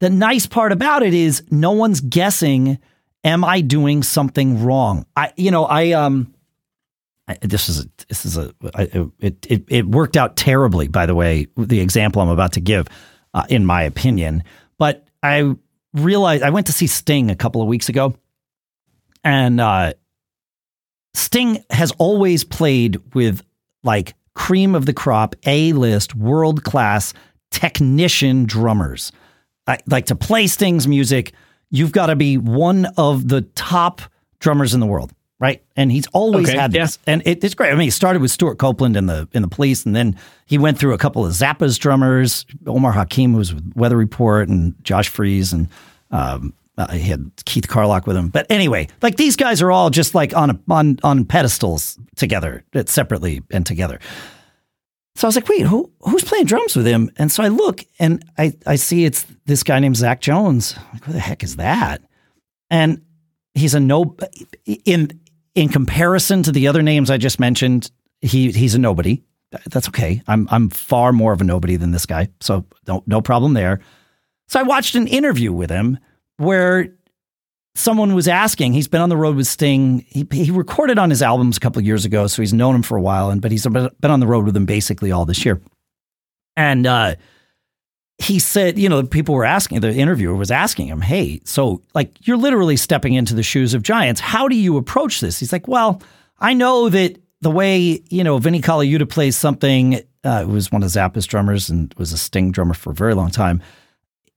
the 0.00 0.10
nice 0.10 0.46
part 0.46 0.72
about 0.72 1.02
it 1.02 1.14
is 1.14 1.44
no 1.50 1.72
one's 1.72 2.00
guessing 2.00 2.78
am 3.24 3.44
I 3.44 3.60
doing 3.60 4.02
something 4.02 4.64
wrong? 4.64 5.06
I 5.16 5.32
you 5.36 5.50
know, 5.50 5.64
I 5.64 5.92
um 5.92 6.34
this 7.40 7.68
is 7.68 7.84
a, 7.84 7.88
this 8.08 8.26
is 8.26 8.36
a 8.36 8.52
it, 9.20 9.46
it 9.48 9.64
it 9.68 9.86
worked 9.86 10.16
out 10.16 10.36
terribly 10.36 10.88
by 10.88 11.06
the 11.06 11.14
way, 11.14 11.46
the 11.56 11.80
example 11.80 12.20
I'm 12.20 12.28
about 12.28 12.52
to 12.54 12.60
give 12.60 12.88
uh, 13.34 13.44
in 13.48 13.64
my 13.64 13.82
opinion, 13.82 14.42
but 14.78 15.06
I 15.22 15.54
realized 15.94 16.42
I 16.42 16.50
went 16.50 16.66
to 16.66 16.72
see 16.72 16.86
Sting 16.86 17.30
a 17.30 17.36
couple 17.36 17.62
of 17.62 17.68
weeks 17.68 17.88
ago 17.88 18.16
and 19.22 19.60
uh 19.60 19.92
Sting 21.14 21.62
has 21.70 21.92
always 21.92 22.42
played 22.42 23.14
with 23.14 23.42
like 23.82 24.14
cream 24.34 24.74
of 24.74 24.86
the 24.86 24.92
crop, 24.92 25.36
A 25.46 25.72
list, 25.72 26.14
world 26.14 26.64
class 26.64 27.12
technician 27.50 28.44
drummers. 28.44 29.12
I, 29.66 29.78
like 29.86 30.06
to 30.06 30.16
play 30.16 30.46
Sting's 30.46 30.88
music, 30.88 31.32
you've 31.70 31.92
got 31.92 32.06
to 32.06 32.16
be 32.16 32.36
one 32.36 32.86
of 32.96 33.28
the 33.28 33.42
top 33.54 34.02
drummers 34.40 34.74
in 34.74 34.80
the 34.80 34.86
world, 34.86 35.12
right? 35.38 35.62
And 35.76 35.92
he's 35.92 36.06
always 36.08 36.48
okay, 36.48 36.58
had 36.58 36.72
this, 36.72 36.98
yeah. 37.06 37.14
and 37.14 37.22
it, 37.24 37.44
it's 37.44 37.54
great. 37.54 37.70
I 37.70 37.74
mean, 37.74 37.82
he 37.82 37.90
started 37.90 38.22
with 38.22 38.30
Stewart 38.30 38.58
Copeland 38.58 38.96
in 38.96 39.06
the 39.06 39.28
in 39.32 39.42
the 39.42 39.48
Police, 39.48 39.86
and 39.86 39.94
then 39.94 40.18
he 40.46 40.58
went 40.58 40.78
through 40.78 40.94
a 40.94 40.98
couple 40.98 41.24
of 41.24 41.32
Zappa's 41.32 41.78
drummers, 41.78 42.44
Omar 42.66 42.92
Hakim, 42.92 43.32
who 43.32 43.38
was 43.38 43.54
with 43.54 43.72
Weather 43.76 43.96
Report, 43.96 44.48
and 44.48 44.74
Josh 44.82 45.08
Freese, 45.08 45.52
and 45.52 45.68
um, 46.10 46.52
uh, 46.78 46.90
he 46.92 47.10
had 47.10 47.30
Keith 47.44 47.68
Carlock 47.68 48.06
with 48.06 48.16
him. 48.16 48.28
But 48.28 48.46
anyway, 48.50 48.88
like 49.02 49.16
these 49.16 49.36
guys 49.36 49.60
are 49.60 49.70
all 49.70 49.90
just 49.90 50.14
like 50.14 50.34
on 50.34 50.50
a, 50.50 50.60
on 50.70 50.98
on 51.02 51.24
pedestals 51.24 51.98
together, 52.16 52.64
separately 52.86 53.42
and 53.50 53.66
together. 53.66 54.00
So 55.14 55.26
I 55.26 55.28
was 55.28 55.36
like, 55.36 55.48
wait, 55.48 55.62
who 55.62 55.92
who's 56.00 56.24
playing 56.24 56.46
drums 56.46 56.74
with 56.74 56.86
him? 56.86 57.10
And 57.18 57.30
so 57.30 57.42
I 57.42 57.48
look 57.48 57.84
and 57.98 58.24
I 58.38 58.54
I 58.66 58.76
see 58.76 59.04
it's 59.04 59.26
this 59.44 59.62
guy 59.62 59.78
named 59.78 59.96
Zach 59.96 60.20
Jones. 60.20 60.76
Like, 60.92 61.04
who 61.04 61.12
the 61.12 61.20
heck 61.20 61.42
is 61.42 61.56
that? 61.56 62.02
And 62.70 63.02
he's 63.54 63.74
a 63.74 63.80
no 63.80 64.16
in 64.64 65.20
in 65.54 65.68
comparison 65.68 66.42
to 66.44 66.52
the 66.52 66.68
other 66.68 66.82
names 66.82 67.10
I 67.10 67.18
just 67.18 67.38
mentioned. 67.38 67.90
He 68.22 68.50
he's 68.52 68.74
a 68.74 68.78
nobody. 68.78 69.22
That's 69.66 69.88
okay. 69.88 70.22
I'm 70.26 70.48
I'm 70.50 70.70
far 70.70 71.12
more 71.12 71.34
of 71.34 71.42
a 71.42 71.44
nobody 71.44 71.76
than 71.76 71.90
this 71.90 72.06
guy, 72.06 72.28
so 72.40 72.64
no 72.88 73.02
no 73.06 73.20
problem 73.20 73.52
there. 73.52 73.80
So 74.48 74.60
I 74.60 74.62
watched 74.62 74.94
an 74.94 75.06
interview 75.06 75.52
with 75.52 75.70
him 75.70 75.98
where 76.42 76.92
someone 77.74 78.14
was 78.14 78.28
asking. 78.28 78.72
He's 78.72 78.88
been 78.88 79.00
on 79.00 79.08
the 79.08 79.16
road 79.16 79.36
with 79.36 79.46
Sting. 79.46 80.04
He, 80.08 80.26
he 80.30 80.50
recorded 80.50 80.98
on 80.98 81.10
his 81.10 81.22
albums 81.22 81.56
a 81.56 81.60
couple 81.60 81.80
of 81.80 81.86
years 81.86 82.04
ago, 82.04 82.26
so 82.26 82.42
he's 82.42 82.52
known 82.52 82.74
him 82.74 82.82
for 82.82 82.96
a 82.96 83.02
while. 83.02 83.30
And 83.30 83.40
but 83.40 83.50
he's 83.50 83.66
been 83.66 83.90
on 84.02 84.20
the 84.20 84.26
road 84.26 84.44
with 84.44 84.56
him 84.56 84.66
basically 84.66 85.12
all 85.12 85.24
this 85.24 85.44
year. 85.44 85.60
And 86.56 86.86
uh, 86.86 87.14
he 88.18 88.38
said, 88.38 88.78
you 88.78 88.88
know, 88.88 89.02
people 89.04 89.34
were 89.34 89.44
asking. 89.44 89.80
The 89.80 89.94
interviewer 89.94 90.34
was 90.34 90.50
asking 90.50 90.88
him, 90.88 91.00
"Hey, 91.00 91.40
so 91.44 91.82
like 91.94 92.26
you're 92.26 92.36
literally 92.36 92.76
stepping 92.76 93.14
into 93.14 93.34
the 93.34 93.42
shoes 93.42 93.74
of 93.74 93.82
giants. 93.82 94.20
How 94.20 94.48
do 94.48 94.56
you 94.56 94.76
approach 94.76 95.20
this?" 95.20 95.38
He's 95.38 95.52
like, 95.52 95.68
"Well, 95.68 96.02
I 96.38 96.54
know 96.54 96.88
that." 96.88 97.18
The 97.40 97.50
way 97.50 98.00
you 98.08 98.22
know 98.22 98.38
Vinnie 98.38 98.60
Colaiuta 98.60 99.08
plays 99.08 99.36
something, 99.36 100.00
uh, 100.22 100.44
was 100.46 100.70
one 100.70 100.84
of 100.84 100.90
Zappa's 100.90 101.26
drummers 101.26 101.68
and 101.68 101.92
was 101.98 102.12
a 102.12 102.16
Sting 102.16 102.52
drummer 102.52 102.72
for 102.72 102.92
a 102.92 102.94
very 102.94 103.14
long 103.14 103.32
time 103.32 103.60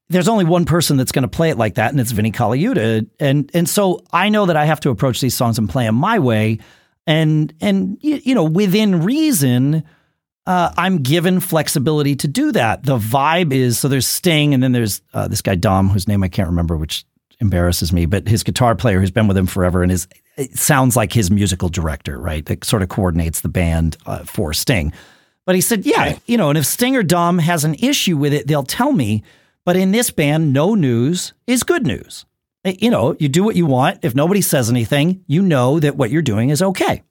there's 0.09 0.27
only 0.27 0.45
one 0.45 0.65
person 0.65 0.97
that's 0.97 1.11
going 1.11 1.23
to 1.23 1.27
play 1.27 1.49
it 1.49 1.57
like 1.57 1.75
that, 1.75 1.91
and 1.91 1.99
it's 1.99 2.11
Vinnie 2.11 2.31
Colaiuta. 2.31 3.07
And 3.19 3.49
and 3.53 3.67
so 3.67 4.03
I 4.11 4.29
know 4.29 4.45
that 4.45 4.55
I 4.55 4.65
have 4.65 4.79
to 4.81 4.89
approach 4.89 5.21
these 5.21 5.35
songs 5.35 5.57
and 5.57 5.69
play 5.69 5.85
them 5.85 5.95
my 5.95 6.19
way, 6.19 6.59
and 7.07 7.53
and 7.61 7.97
you 8.01 8.35
know 8.35 8.43
within 8.43 9.03
reason. 9.03 9.83
Uh, 10.47 10.71
I'm 10.77 10.99
given 10.99 11.39
flexibility 11.39 12.15
to 12.17 12.27
do 12.27 12.51
that. 12.51 12.83
The 12.83 12.99
vibe 12.99 13.51
is 13.51 13.79
so 13.79 13.87
there's 13.87 14.05
Sting, 14.05 14.53
and 14.53 14.61
then 14.61 14.73
there's 14.73 15.01
uh, 15.11 15.27
this 15.27 15.41
guy 15.41 15.55
Dom, 15.55 15.89
whose 15.89 16.07
name 16.07 16.23
I 16.23 16.27
can't 16.27 16.47
remember, 16.47 16.77
which 16.77 17.03
embarrasses 17.39 17.91
me. 17.91 18.05
But 18.05 18.27
his 18.27 18.43
guitar 18.43 18.75
player, 18.75 18.99
who's 18.99 19.09
been 19.09 19.27
with 19.27 19.37
him 19.37 19.47
forever, 19.47 19.81
and 19.81 19.91
is 19.91 20.07
it 20.37 20.55
sounds 20.55 20.95
like 20.95 21.13
his 21.13 21.31
musical 21.31 21.67
director, 21.67 22.19
right? 22.19 22.45
That 22.45 22.63
sort 22.63 22.83
of 22.83 22.89
coordinates 22.89 23.41
the 23.41 23.49
band 23.49 23.97
uh, 24.05 24.19
for 24.19 24.53
Sting. 24.53 24.93
But 25.45 25.55
he 25.55 25.61
said, 25.61 25.83
yeah, 25.83 26.17
you 26.27 26.37
know, 26.37 26.49
and 26.49 26.59
if 26.59 26.65
Sting 26.67 26.95
or 26.95 27.01
Dom 27.01 27.39
has 27.39 27.63
an 27.63 27.73
issue 27.75 28.15
with 28.15 28.31
it, 28.31 28.45
they'll 28.45 28.63
tell 28.63 28.91
me. 28.91 29.23
But 29.65 29.75
in 29.75 29.91
this 29.91 30.11
band, 30.11 30.53
no 30.53 30.75
news 30.75 31.33
is 31.47 31.63
good 31.63 31.85
news. 31.85 32.25
Eh, 32.63 32.75
you 32.79 32.89
know, 32.89 33.15
you 33.19 33.27
do 33.27 33.43
what 33.43 33.55
you 33.55 33.65
want. 33.65 33.99
If 34.03 34.15
nobody 34.15 34.41
says 34.41 34.69
anything, 34.69 35.23
you 35.27 35.41
know 35.41 35.79
that 35.79 35.97
what 35.97 36.11
you're 36.11 36.21
doing 36.21 36.49
is 36.49 36.61
okay. 36.61 37.03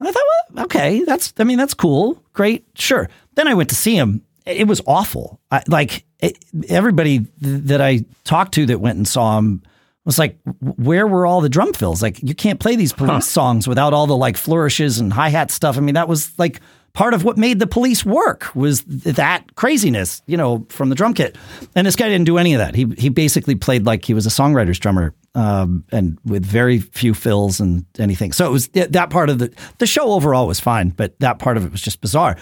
And 0.00 0.08
I 0.08 0.10
thought, 0.10 0.24
well, 0.54 0.64
okay, 0.64 1.04
that's, 1.04 1.32
I 1.38 1.44
mean, 1.44 1.58
that's 1.58 1.74
cool. 1.74 2.22
Great. 2.32 2.66
Sure. 2.74 3.08
Then 3.34 3.46
I 3.46 3.54
went 3.54 3.68
to 3.68 3.76
see 3.76 3.94
him. 3.94 4.24
It 4.44 4.66
was 4.66 4.80
awful. 4.86 5.40
I, 5.50 5.62
like 5.68 6.04
it, 6.18 6.44
everybody 6.68 7.20
th- 7.20 7.28
that 7.40 7.80
I 7.80 8.04
talked 8.24 8.54
to 8.54 8.66
that 8.66 8.80
went 8.80 8.96
and 8.96 9.06
saw 9.06 9.38
him 9.38 9.62
was 10.04 10.18
like, 10.18 10.38
where 10.60 11.06
were 11.06 11.26
all 11.26 11.40
the 11.40 11.48
drum 11.48 11.72
fills? 11.72 12.02
Like, 12.02 12.20
you 12.22 12.34
can't 12.34 12.58
play 12.58 12.74
these 12.74 12.92
police 12.92 13.12
huh. 13.12 13.20
songs 13.20 13.68
without 13.68 13.94
all 13.94 14.08
the 14.08 14.16
like 14.16 14.36
flourishes 14.36 14.98
and 14.98 15.12
hi 15.12 15.28
hat 15.28 15.52
stuff. 15.52 15.76
I 15.76 15.80
mean, 15.80 15.94
that 15.94 16.08
was 16.08 16.36
like 16.38 16.60
part 16.94 17.14
of 17.14 17.24
what 17.24 17.38
made 17.38 17.58
the 17.58 17.66
police 17.66 18.04
work 18.04 18.54
was 18.54 18.82
that 18.84 19.54
craziness, 19.54 20.22
you 20.26 20.36
know, 20.36 20.66
from 20.68 20.88
the 20.88 20.94
drum 20.94 21.14
kit. 21.14 21.36
And 21.74 21.86
this 21.86 21.96
guy 21.96 22.08
didn't 22.08 22.26
do 22.26 22.38
any 22.38 22.54
of 22.54 22.58
that. 22.58 22.74
He 22.74 22.86
he 22.98 23.08
basically 23.08 23.54
played 23.54 23.86
like 23.86 24.04
he 24.04 24.14
was 24.14 24.26
a 24.26 24.30
songwriter's 24.30 24.78
drummer, 24.78 25.14
um, 25.34 25.84
and 25.92 26.18
with 26.24 26.44
very 26.44 26.80
few 26.80 27.14
fills 27.14 27.60
and 27.60 27.84
anything. 27.98 28.32
So 28.32 28.46
it 28.46 28.50
was 28.50 28.68
that 28.68 29.10
part 29.10 29.30
of 29.30 29.38
the 29.38 29.52
the 29.78 29.86
show 29.86 30.12
overall 30.12 30.46
was 30.46 30.60
fine, 30.60 30.90
but 30.90 31.18
that 31.20 31.38
part 31.38 31.56
of 31.56 31.64
it 31.64 31.72
was 31.72 31.80
just 31.80 32.00
bizarre. 32.00 32.36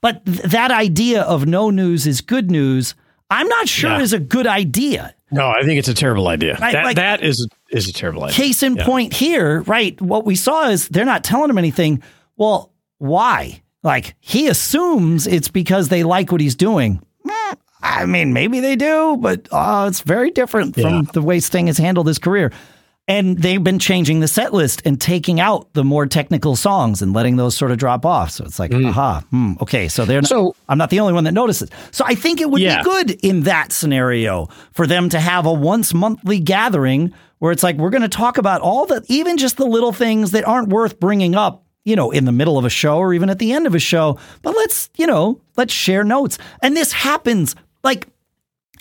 But 0.00 0.24
th- 0.24 0.38
that 0.42 0.70
idea 0.70 1.22
of 1.22 1.46
no 1.46 1.70
news 1.70 2.06
is 2.06 2.20
good 2.20 2.50
news, 2.50 2.94
I'm 3.30 3.48
not 3.48 3.68
sure 3.68 3.90
yeah. 3.90 4.00
is 4.00 4.12
a 4.12 4.20
good 4.20 4.46
idea. 4.46 5.14
No, 5.32 5.48
I 5.48 5.62
think 5.62 5.78
it's 5.78 5.88
a 5.88 5.94
terrible 5.94 6.28
idea. 6.28 6.56
Right, 6.60 6.72
that 6.72 6.84
like, 6.84 6.96
that 6.96 7.22
is 7.22 7.48
is 7.70 7.88
a 7.88 7.92
terrible 7.92 8.22
idea. 8.22 8.36
Case 8.36 8.62
in 8.62 8.76
yeah. 8.76 8.84
point 8.84 9.12
here, 9.12 9.62
right? 9.62 10.00
What 10.00 10.24
we 10.24 10.36
saw 10.36 10.68
is 10.68 10.88
they're 10.88 11.04
not 11.04 11.24
telling 11.24 11.50
him 11.50 11.58
anything. 11.58 12.02
Well, 12.36 12.72
why? 12.98 13.62
Like 13.86 14.16
he 14.18 14.48
assumes 14.48 15.28
it's 15.28 15.46
because 15.46 15.90
they 15.90 16.02
like 16.02 16.32
what 16.32 16.40
he's 16.40 16.56
doing. 16.56 17.00
I 17.80 18.04
mean, 18.04 18.32
maybe 18.32 18.58
they 18.58 18.74
do, 18.74 19.16
but 19.16 19.46
uh, 19.52 19.86
it's 19.88 20.00
very 20.00 20.32
different 20.32 20.74
from 20.74 20.82
yeah. 20.82 21.02
the 21.12 21.22
way 21.22 21.38
Sting 21.38 21.68
has 21.68 21.78
handled 21.78 22.08
his 22.08 22.18
career. 22.18 22.52
And 23.06 23.38
they've 23.38 23.62
been 23.62 23.78
changing 23.78 24.18
the 24.18 24.26
set 24.26 24.52
list 24.52 24.82
and 24.84 25.00
taking 25.00 25.38
out 25.38 25.72
the 25.74 25.84
more 25.84 26.06
technical 26.06 26.56
songs 26.56 27.00
and 27.00 27.12
letting 27.12 27.36
those 27.36 27.56
sort 27.56 27.70
of 27.70 27.78
drop 27.78 28.04
off. 28.04 28.32
So 28.32 28.44
it's 28.44 28.58
like, 28.58 28.72
mm. 28.72 28.88
aha, 28.88 29.22
hmm, 29.30 29.52
okay. 29.60 29.86
So 29.86 30.04
they're 30.04 30.20
not, 30.20 30.28
so, 30.28 30.56
I'm 30.68 30.78
not 30.78 30.90
the 30.90 30.98
only 30.98 31.12
one 31.12 31.22
that 31.22 31.32
notices. 31.32 31.70
So 31.92 32.04
I 32.04 32.16
think 32.16 32.40
it 32.40 32.50
would 32.50 32.60
yeah. 32.60 32.78
be 32.78 32.82
good 32.82 33.10
in 33.24 33.44
that 33.44 33.70
scenario 33.70 34.48
for 34.72 34.88
them 34.88 35.08
to 35.10 35.20
have 35.20 35.46
a 35.46 35.52
once 35.52 35.94
monthly 35.94 36.40
gathering 36.40 37.14
where 37.38 37.52
it's 37.52 37.62
like 37.62 37.76
we're 37.76 37.90
going 37.90 38.02
to 38.02 38.08
talk 38.08 38.36
about 38.36 38.62
all 38.62 38.86
the 38.86 39.04
even 39.06 39.36
just 39.36 39.56
the 39.58 39.66
little 39.66 39.92
things 39.92 40.32
that 40.32 40.44
aren't 40.44 40.70
worth 40.70 40.98
bringing 40.98 41.36
up 41.36 41.65
you 41.86 41.94
know, 41.94 42.10
in 42.10 42.24
the 42.24 42.32
middle 42.32 42.58
of 42.58 42.64
a 42.64 42.68
show 42.68 42.98
or 42.98 43.14
even 43.14 43.30
at 43.30 43.38
the 43.38 43.52
end 43.52 43.66
of 43.66 43.74
a 43.74 43.78
show, 43.78 44.18
but 44.42 44.54
let's, 44.56 44.90
you 44.96 45.06
know, 45.06 45.40
let's 45.56 45.72
share 45.72 46.02
notes. 46.02 46.36
And 46.60 46.76
this 46.76 46.92
happens 46.92 47.54
like 47.84 48.08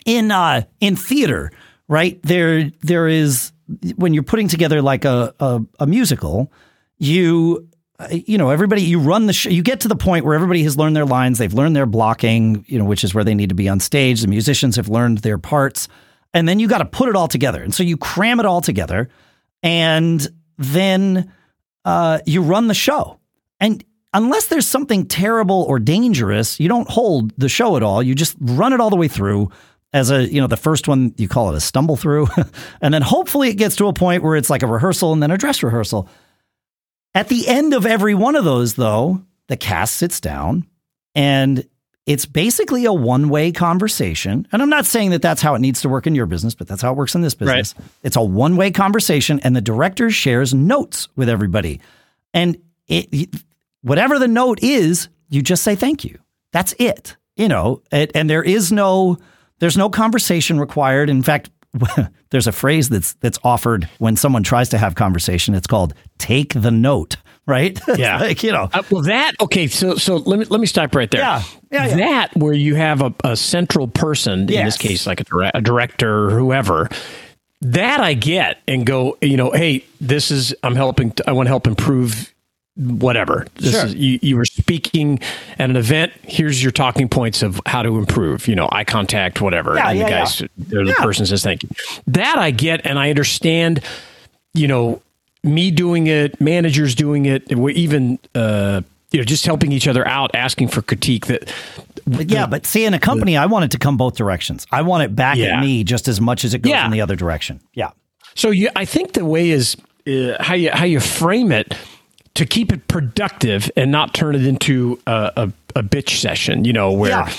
in 0.05 0.31
uh 0.31 0.63
in 0.81 0.95
theater, 0.95 1.51
right? 1.87 2.19
There 2.23 2.71
there 2.81 3.07
is 3.07 3.53
when 3.95 4.13
you're 4.15 4.23
putting 4.23 4.47
together 4.47 4.81
like 4.81 5.05
a 5.05 5.33
a, 5.39 5.61
a 5.81 5.87
musical, 5.87 6.51
you 6.97 7.69
you 8.11 8.39
know 8.39 8.49
everybody 8.49 8.81
you 8.81 8.99
run 8.99 9.27
the 9.27 9.33
show 9.33 9.49
you 9.49 9.61
get 9.61 9.81
to 9.81 9.87
the 9.87 9.95
point 9.95 10.25
where 10.25 10.35
everybody 10.35 10.63
has 10.63 10.75
learned 10.75 10.95
their 10.95 11.05
lines. 11.05 11.37
They've 11.37 11.53
learned 11.53 11.75
their 11.75 11.85
blocking 11.85 12.65
you 12.67 12.79
know 12.79 12.85
which 12.85 13.03
is 13.03 13.13
where 13.13 13.23
they 13.23 13.35
need 13.35 13.49
to 13.49 13.55
be 13.55 13.69
on 13.69 13.79
stage. 13.79 14.21
The 14.21 14.27
musicians 14.27 14.77
have 14.77 14.89
learned 14.89 15.19
their 15.19 15.37
parts. 15.37 15.87
And 16.33 16.49
then 16.49 16.59
you 16.59 16.67
got 16.67 16.79
to 16.79 16.85
put 16.85 17.07
it 17.07 17.15
all 17.15 17.29
together. 17.29 17.63
And 17.63 17.73
so 17.73 17.81
you 17.81 17.95
cram 17.95 18.41
it 18.41 18.45
all 18.45 18.59
together. 18.59 19.07
And 19.63 20.27
then 20.57 21.31
uh, 21.85 22.19
you 22.25 22.41
run 22.41 22.67
the 22.67 22.73
show. 22.73 23.19
And 23.59 23.83
unless 24.13 24.47
there's 24.47 24.67
something 24.67 25.05
terrible 25.05 25.63
or 25.63 25.79
dangerous, 25.79 26.59
you 26.59 26.67
don't 26.67 26.89
hold 26.89 27.31
the 27.37 27.49
show 27.49 27.77
at 27.77 27.83
all. 27.83 28.03
You 28.03 28.15
just 28.15 28.35
run 28.39 28.73
it 28.73 28.79
all 28.79 28.89
the 28.89 28.95
way 28.95 29.07
through 29.07 29.51
as 29.93 30.11
a, 30.11 30.27
you 30.27 30.41
know, 30.41 30.47
the 30.47 30.57
first 30.57 30.89
one, 30.89 31.13
you 31.17 31.29
call 31.29 31.53
it 31.53 31.55
a 31.55 31.61
stumble 31.61 31.95
through. 31.95 32.27
and 32.81 32.93
then 32.93 33.01
hopefully 33.01 33.49
it 33.49 33.55
gets 33.55 33.77
to 33.77 33.87
a 33.87 33.93
point 33.93 34.23
where 34.23 34.35
it's 34.35 34.49
like 34.49 34.63
a 34.63 34.67
rehearsal 34.67 35.13
and 35.13 35.23
then 35.23 35.31
a 35.31 35.37
dress 35.37 35.63
rehearsal. 35.63 36.09
At 37.13 37.29
the 37.29 37.47
end 37.47 37.73
of 37.73 37.85
every 37.85 38.13
one 38.13 38.35
of 38.35 38.43
those, 38.43 38.73
though, 38.73 39.23
the 39.47 39.55
cast 39.55 39.95
sits 39.95 40.19
down 40.19 40.67
and 41.13 41.65
it's 42.05 42.25
basically 42.25 42.85
a 42.85 42.93
one 42.93 43.29
way 43.29 43.51
conversation. 43.51 44.47
And 44.51 44.61
I'm 44.61 44.69
not 44.69 44.85
saying 44.85 45.09
that 45.11 45.21
that's 45.21 45.41
how 45.41 45.55
it 45.55 45.59
needs 45.59 45.81
to 45.81 45.89
work 45.89 46.05
in 46.05 46.15
your 46.15 46.27
business, 46.27 46.53
but 46.53 46.67
that's 46.67 46.81
how 46.81 46.91
it 46.91 46.97
works 46.97 47.15
in 47.15 47.21
this 47.21 47.33
business. 47.33 47.73
Right. 47.77 47.87
It's 48.03 48.15
a 48.15 48.21
one 48.21 48.55
way 48.55 48.71
conversation, 48.71 49.39
and 49.43 49.55
the 49.55 49.61
director 49.61 50.09
shares 50.11 50.53
notes 50.53 51.07
with 51.15 51.29
everybody. 51.29 51.81
And 52.33 52.57
it, 52.87 53.35
whatever 53.81 54.19
the 54.19 54.27
note 54.27 54.61
is, 54.61 55.09
you 55.29 55.41
just 55.41 55.63
say 55.63 55.75
thank 55.75 56.03
you. 56.03 56.19
That's 56.51 56.73
it. 56.77 57.17
You 57.35 57.47
know, 57.47 57.81
it, 57.91 58.11
and 58.15 58.29
there 58.29 58.43
is 58.43 58.71
no 58.71 59.17
there's 59.59 59.77
no 59.77 59.89
conversation 59.89 60.59
required. 60.59 61.09
In 61.09 61.23
fact, 61.23 61.49
there's 62.29 62.47
a 62.47 62.51
phrase 62.51 62.89
that's 62.89 63.13
that's 63.15 63.39
offered 63.43 63.89
when 63.97 64.15
someone 64.15 64.43
tries 64.43 64.69
to 64.69 64.77
have 64.77 64.95
conversation. 64.95 65.55
It's 65.55 65.67
called 65.67 65.93
take 66.17 66.53
the 66.53 66.71
note 66.71 67.17
right? 67.47 67.79
Yeah, 67.95 68.19
like, 68.19 68.43
you 68.43 68.51
know. 68.51 68.69
Uh, 68.73 68.83
well, 68.91 69.03
that 69.03 69.33
okay. 69.39 69.67
So 69.67 69.95
so 69.95 70.17
let 70.17 70.39
me 70.39 70.45
let 70.45 70.59
me 70.59 70.67
stop 70.67 70.93
right 70.95 71.09
there. 71.09 71.21
Yeah, 71.21 71.43
yeah. 71.71 71.87
yeah. 71.87 71.95
That 71.95 72.35
where 72.35 72.53
you 72.53 72.75
have 72.75 73.01
a, 73.01 73.13
a 73.23 73.37
central 73.37 73.87
person 73.87 74.47
yes. 74.49 74.59
in 74.59 74.65
this 74.65 74.77
case, 74.77 75.07
like 75.07 75.21
a, 75.21 75.23
dire- 75.23 75.51
a 75.53 75.61
director 75.61 76.25
or 76.25 76.31
whoever. 76.31 76.89
That 77.61 78.01
I 78.01 78.13
get 78.13 78.59
and 78.67 78.85
go. 78.85 79.17
You 79.21 79.37
know, 79.37 79.51
hey, 79.51 79.85
this 80.01 80.29
is 80.29 80.53
I'm 80.61 80.75
helping. 80.75 81.13
I 81.25 81.31
want 81.31 81.47
to 81.47 81.49
help 81.49 81.67
improve 81.67 82.33
whatever. 82.75 83.47
This 83.55 83.71
sure. 83.71 83.85
is 83.85 83.95
you, 83.95 84.19
you 84.21 84.35
were 84.35 84.45
speaking 84.45 85.19
at 85.57 85.69
an 85.69 85.77
event. 85.77 86.11
Here's 86.23 86.61
your 86.61 86.73
talking 86.73 87.07
points 87.07 87.41
of 87.41 87.61
how 87.65 87.81
to 87.81 87.97
improve. 87.97 88.47
You 88.47 88.55
know, 88.55 88.67
eye 88.71 88.83
contact, 88.83 89.39
whatever. 89.39 89.75
Yeah, 89.75 89.89
and 89.89 89.99
yeah, 89.99 90.05
the 90.05 90.09
guys, 90.09 90.41
yeah. 90.41 90.47
the 90.57 90.95
person 90.97 91.25
says 91.25 91.43
thank 91.43 91.63
you. 91.63 91.69
That 92.07 92.37
I 92.37 92.51
get, 92.51 92.85
and 92.85 92.99
I 92.99 93.09
understand. 93.09 93.81
You 94.53 94.67
know, 94.67 95.01
me 95.45 95.71
doing 95.71 96.07
it, 96.07 96.39
managers 96.41 96.95
doing 96.95 97.25
it, 97.25 97.55
we're 97.55 97.69
even 97.71 98.19
uh, 98.33 98.81
you 99.11 99.19
know 99.19 99.25
just 99.25 99.45
helping 99.45 99.71
each 99.71 99.87
other 99.87 100.07
out, 100.07 100.31
asking 100.33 100.69
for 100.69 100.81
critique. 100.81 101.27
That 101.27 101.51
but 102.07 102.29
yeah, 102.29 102.45
but 102.45 102.65
see, 102.65 102.85
in 102.85 102.93
a 102.93 102.99
company, 102.99 103.33
the, 103.33 103.37
I 103.37 103.45
want 103.45 103.65
it 103.65 103.71
to 103.71 103.79
come 103.79 103.97
both 103.97 104.15
directions. 104.15 104.67
I 104.71 104.81
want 104.81 105.03
it 105.03 105.15
back 105.15 105.37
yeah. 105.37 105.57
at 105.57 105.61
me 105.61 105.83
just 105.83 106.07
as 106.07 106.21
much 106.21 106.43
as 106.43 106.53
it 106.53 106.61
goes 106.61 106.71
yeah. 106.71 106.85
in 106.85 106.91
the 106.91 107.01
other 107.01 107.15
direction. 107.15 107.61
Yeah. 107.73 107.91
So 108.35 108.49
you, 108.49 108.69
I 108.75 108.85
think 108.85 109.13
the 109.13 109.25
way 109.25 109.49
is 109.49 109.77
uh, 110.07 110.41
how 110.41 110.55
you 110.55 110.71
how 110.71 110.85
you 110.85 110.99
frame 110.99 111.51
it 111.51 111.75
to 112.35 112.45
keep 112.45 112.71
it 112.71 112.87
productive 112.87 113.71
and 113.75 113.91
not 113.91 114.13
turn 114.13 114.35
it 114.35 114.45
into 114.45 114.99
a, 115.07 115.31
a, 115.37 115.53
a 115.77 115.83
bitch 115.83 116.19
session. 116.19 116.65
You 116.65 116.73
know 116.73 116.91
where. 116.91 117.11
Yeah. 117.11 117.33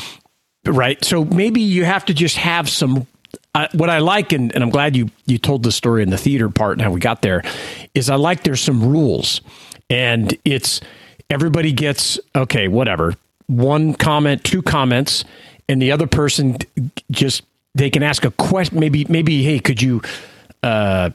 Right. 0.65 1.05
So 1.05 1.25
maybe 1.25 1.61
you 1.61 1.85
have 1.85 2.05
to 2.07 2.15
just 2.15 2.37
have 2.39 2.69
some 2.69 3.07
I, 3.57 3.69
what 3.73 3.89
I 3.89 3.99
like, 3.99 4.33
and, 4.33 4.55
and, 4.55 4.63
I'm 4.63 4.69
glad 4.69 4.95
you 4.95 5.09
you 5.25 5.39
told 5.39 5.63
the 5.63 5.73
story 5.73 6.03
in 6.03 6.11
the 6.11 6.19
theater 6.19 6.51
part 6.51 6.73
and 6.75 6.83
how 6.83 6.91
we 6.91 7.01
got 7.01 7.23
there, 7.23 7.43
is 7.95 8.11
I 8.11 8.17
like 8.17 8.45
there's 8.45 8.61
some 8.61 8.87
rules, 8.87 9.41
and 9.89 10.37
it's 10.45 10.83
everybody 11.31 11.73
gets 11.73 12.21
okay, 12.35 12.69
whatever, 12.69 13.15
one 13.47 13.95
comment, 13.95 14.45
two 14.45 14.61
comments, 14.61 15.25
and 15.71 15.81
the 15.81 15.91
other 15.91 16.07
person 16.07 16.59
just 17.11 17.45
they 17.75 17.89
can 17.89 18.03
ask 18.03 18.27
a 18.27 18.31
question, 18.31 18.79
maybe 18.79 19.07
maybe 19.09 19.43
hey, 19.43 19.59
could 19.59 19.81
you 19.81 20.03
uh, 20.63 21.11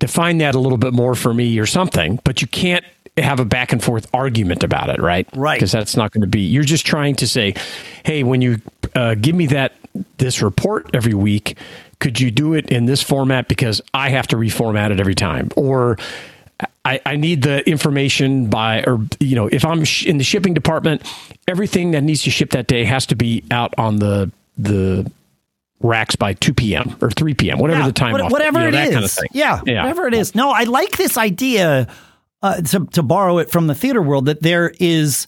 define 0.00 0.38
that 0.38 0.54
a 0.54 0.58
little 0.58 0.78
bit 0.78 0.92
more 0.92 1.14
for 1.14 1.34
me 1.34 1.58
or 1.58 1.66
something, 1.66 2.20
but 2.24 2.40
you 2.40 2.48
can't 2.48 2.84
have 3.16 3.40
a 3.40 3.44
back 3.44 3.72
and 3.72 3.82
forth 3.82 4.06
argument 4.14 4.62
about 4.62 4.90
it, 4.90 5.00
right? 5.00 5.28
Right. 5.34 5.56
Because 5.56 5.72
that's 5.72 5.96
not 5.96 6.12
going 6.12 6.22
to 6.22 6.28
be. 6.28 6.40
You're 6.40 6.64
just 6.64 6.86
trying 6.86 7.16
to 7.16 7.26
say, 7.26 7.54
hey, 8.04 8.22
when 8.22 8.40
you 8.40 8.60
uh, 8.94 9.14
give 9.14 9.34
me 9.34 9.46
that 9.46 9.74
this 10.18 10.40
report 10.40 10.90
every 10.94 11.14
week, 11.14 11.56
could 11.98 12.20
you 12.20 12.30
do 12.30 12.54
it 12.54 12.70
in 12.70 12.86
this 12.86 13.02
format 13.02 13.48
because 13.48 13.80
I 13.92 14.10
have 14.10 14.28
to 14.28 14.36
reformat 14.36 14.92
it 14.92 15.00
every 15.00 15.16
time, 15.16 15.50
or 15.56 15.98
I, 16.84 17.00
I, 17.04 17.16
need 17.16 17.42
the 17.42 17.68
information 17.68 18.48
by, 18.48 18.84
or 18.84 19.00
you 19.18 19.34
know, 19.34 19.48
if 19.48 19.64
I'm 19.64 19.84
sh- 19.84 20.06
in 20.06 20.18
the 20.18 20.24
shipping 20.24 20.54
department, 20.54 21.02
everything 21.48 21.90
that 21.92 22.02
needs 22.02 22.22
to 22.22 22.30
ship 22.30 22.50
that 22.50 22.68
day 22.68 22.84
has 22.84 23.06
to 23.06 23.16
be 23.16 23.42
out 23.50 23.74
on 23.78 23.96
the 23.96 24.30
the 24.56 25.10
racks 25.80 26.16
by 26.16 26.32
2 26.34 26.54
p.m. 26.54 26.96
or 27.00 27.10
3 27.10 27.34
p.m. 27.34 27.58
whatever 27.58 27.80
yeah, 27.80 27.86
the 27.86 27.92
time, 27.92 28.12
what, 28.12 28.32
whatever 28.32 28.64
you 28.64 28.70
know, 28.70 28.78
it 28.78 28.88
is, 28.88 29.14
kind 29.14 29.26
of 29.28 29.36
yeah, 29.36 29.60
yeah, 29.64 29.82
whatever 29.82 30.06
it 30.06 30.14
is. 30.14 30.34
No, 30.34 30.50
I 30.50 30.64
like 30.64 30.96
this 30.96 31.16
idea 31.16 31.88
uh, 32.42 32.60
to, 32.62 32.86
to 32.86 33.02
borrow 33.02 33.38
it 33.38 33.50
from 33.50 33.66
the 33.66 33.74
theater 33.74 34.02
world, 34.02 34.26
that 34.26 34.42
there 34.42 34.72
is 34.78 35.26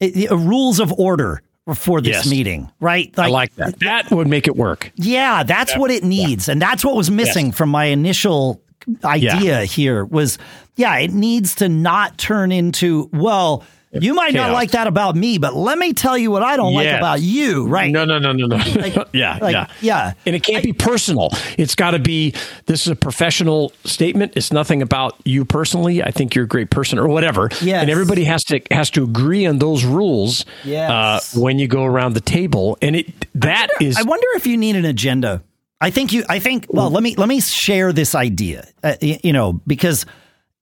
a, 0.00 0.26
a 0.26 0.36
rules 0.36 0.80
of 0.80 0.92
order 0.92 1.42
for 1.74 2.00
this 2.00 2.24
yes. 2.24 2.30
meeting, 2.30 2.70
right? 2.80 3.16
Like, 3.16 3.28
I 3.28 3.30
like 3.30 3.54
that. 3.56 3.78
That 3.80 4.10
would 4.10 4.26
make 4.26 4.46
it 4.46 4.56
work. 4.56 4.92
Yeah, 4.96 5.42
that's 5.42 5.76
what 5.76 5.90
it 5.90 6.04
needs, 6.04 6.48
yeah. 6.48 6.52
and 6.52 6.62
that's 6.62 6.84
what 6.84 6.96
was 6.96 7.10
missing 7.10 7.46
yes. 7.46 7.56
from 7.56 7.68
my 7.68 7.86
initial 7.86 8.62
idea 9.04 9.40
yeah. 9.40 9.62
here. 9.62 10.04
Was 10.04 10.38
yeah, 10.76 10.96
it 10.98 11.12
needs 11.12 11.56
to 11.56 11.68
not 11.68 12.18
turn 12.18 12.52
into 12.52 13.08
well. 13.12 13.64
You 13.92 14.14
might 14.14 14.32
not 14.34 14.52
like 14.52 14.70
that 14.72 14.86
about 14.86 15.16
me, 15.16 15.38
but 15.38 15.54
let 15.54 15.76
me 15.78 15.92
tell 15.92 16.16
you 16.16 16.30
what 16.30 16.42
I 16.42 16.56
don't 16.56 16.72
like 16.74 16.88
about 16.88 17.20
you. 17.20 17.66
Right? 17.66 17.90
No, 17.90 18.04
no, 18.04 18.18
no, 18.18 18.32
no, 18.32 18.46
no. 18.46 18.56
yeah, 19.12 19.38
like, 19.40 19.52
yeah, 19.54 19.66
yeah. 19.80 20.12
And 20.24 20.36
it 20.36 20.42
can't 20.44 20.62
be 20.62 20.72
personal. 20.72 21.30
It's 21.58 21.74
got 21.74 21.90
to 21.92 21.98
be. 21.98 22.34
This 22.66 22.86
is 22.86 22.92
a 22.92 22.96
professional 22.96 23.72
statement. 23.84 24.34
It's 24.36 24.52
nothing 24.52 24.80
about 24.82 25.16
you 25.24 25.44
personally. 25.44 26.02
I 26.02 26.10
think 26.12 26.34
you're 26.34 26.44
a 26.44 26.48
great 26.48 26.70
person, 26.70 26.98
or 26.98 27.08
whatever. 27.08 27.48
Yes. 27.60 27.82
And 27.82 27.90
everybody 27.90 28.24
has 28.24 28.44
to 28.44 28.60
has 28.70 28.90
to 28.90 29.02
agree 29.02 29.46
on 29.46 29.58
those 29.58 29.84
rules. 29.84 30.44
Yes. 30.64 31.34
Uh, 31.36 31.40
when 31.40 31.58
you 31.58 31.66
go 31.66 31.84
around 31.84 32.14
the 32.14 32.20
table, 32.20 32.78
and 32.80 32.94
it 32.94 33.26
that 33.34 33.68
is. 33.80 33.96
I 33.96 34.02
wonder 34.02 34.26
if 34.34 34.46
you 34.46 34.56
need 34.56 34.76
an 34.76 34.84
agenda. 34.84 35.42
I 35.80 35.90
think 35.90 36.12
you. 36.12 36.24
I 36.28 36.38
think. 36.38 36.66
Well, 36.68 36.90
let 36.90 37.02
me 37.02 37.16
let 37.16 37.28
me 37.28 37.40
share 37.40 37.92
this 37.92 38.14
idea. 38.14 38.68
Uh, 38.84 38.94
y- 39.02 39.18
you 39.24 39.32
know, 39.32 39.54
because 39.66 40.06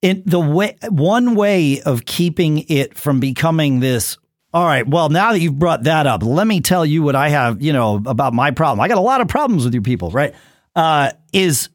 in 0.02 0.22
the 0.26 0.40
way 0.40 0.76
one 0.88 1.34
way 1.34 1.80
of 1.82 2.04
keeping 2.04 2.64
it 2.68 2.96
from 2.96 3.20
becoming 3.20 3.80
this. 3.80 4.16
All 4.54 4.64
right. 4.64 4.86
Well, 4.86 5.08
now 5.08 5.32
that 5.32 5.40
you've 5.40 5.58
brought 5.58 5.84
that 5.84 6.06
up, 6.06 6.22
let 6.22 6.46
me 6.46 6.60
tell 6.60 6.86
you 6.86 7.02
what 7.02 7.14
I 7.14 7.28
have. 7.28 7.60
You 7.60 7.72
know 7.72 8.02
about 8.06 8.32
my 8.32 8.50
problem. 8.50 8.80
I 8.80 8.88
got 8.88 8.98
a 8.98 9.02
lot 9.02 9.20
of 9.20 9.28
problems 9.28 9.64
with 9.64 9.74
you 9.74 9.82
people. 9.82 10.10
Right? 10.10 10.34
Uh, 10.74 11.10
is 11.32 11.68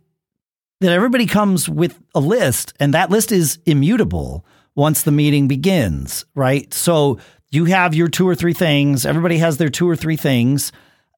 that 0.79 0.91
everybody 0.91 1.25
comes 1.25 1.69
with 1.69 1.99
a 2.15 2.19
list, 2.19 2.73
and 2.79 2.93
that 2.93 3.09
list 3.09 3.31
is 3.31 3.59
immutable 3.65 4.45
once 4.75 5.03
the 5.03 5.11
meeting 5.11 5.47
begins. 5.47 6.25
Right? 6.33 6.73
So 6.73 7.19
you 7.51 7.65
have 7.65 7.93
your 7.93 8.07
two 8.07 8.27
or 8.27 8.35
three 8.35 8.53
things. 8.53 9.05
Everybody 9.05 9.37
has 9.37 9.57
their 9.57 9.69
two 9.69 9.87
or 9.87 9.95
three 9.95 10.17
things 10.17 10.71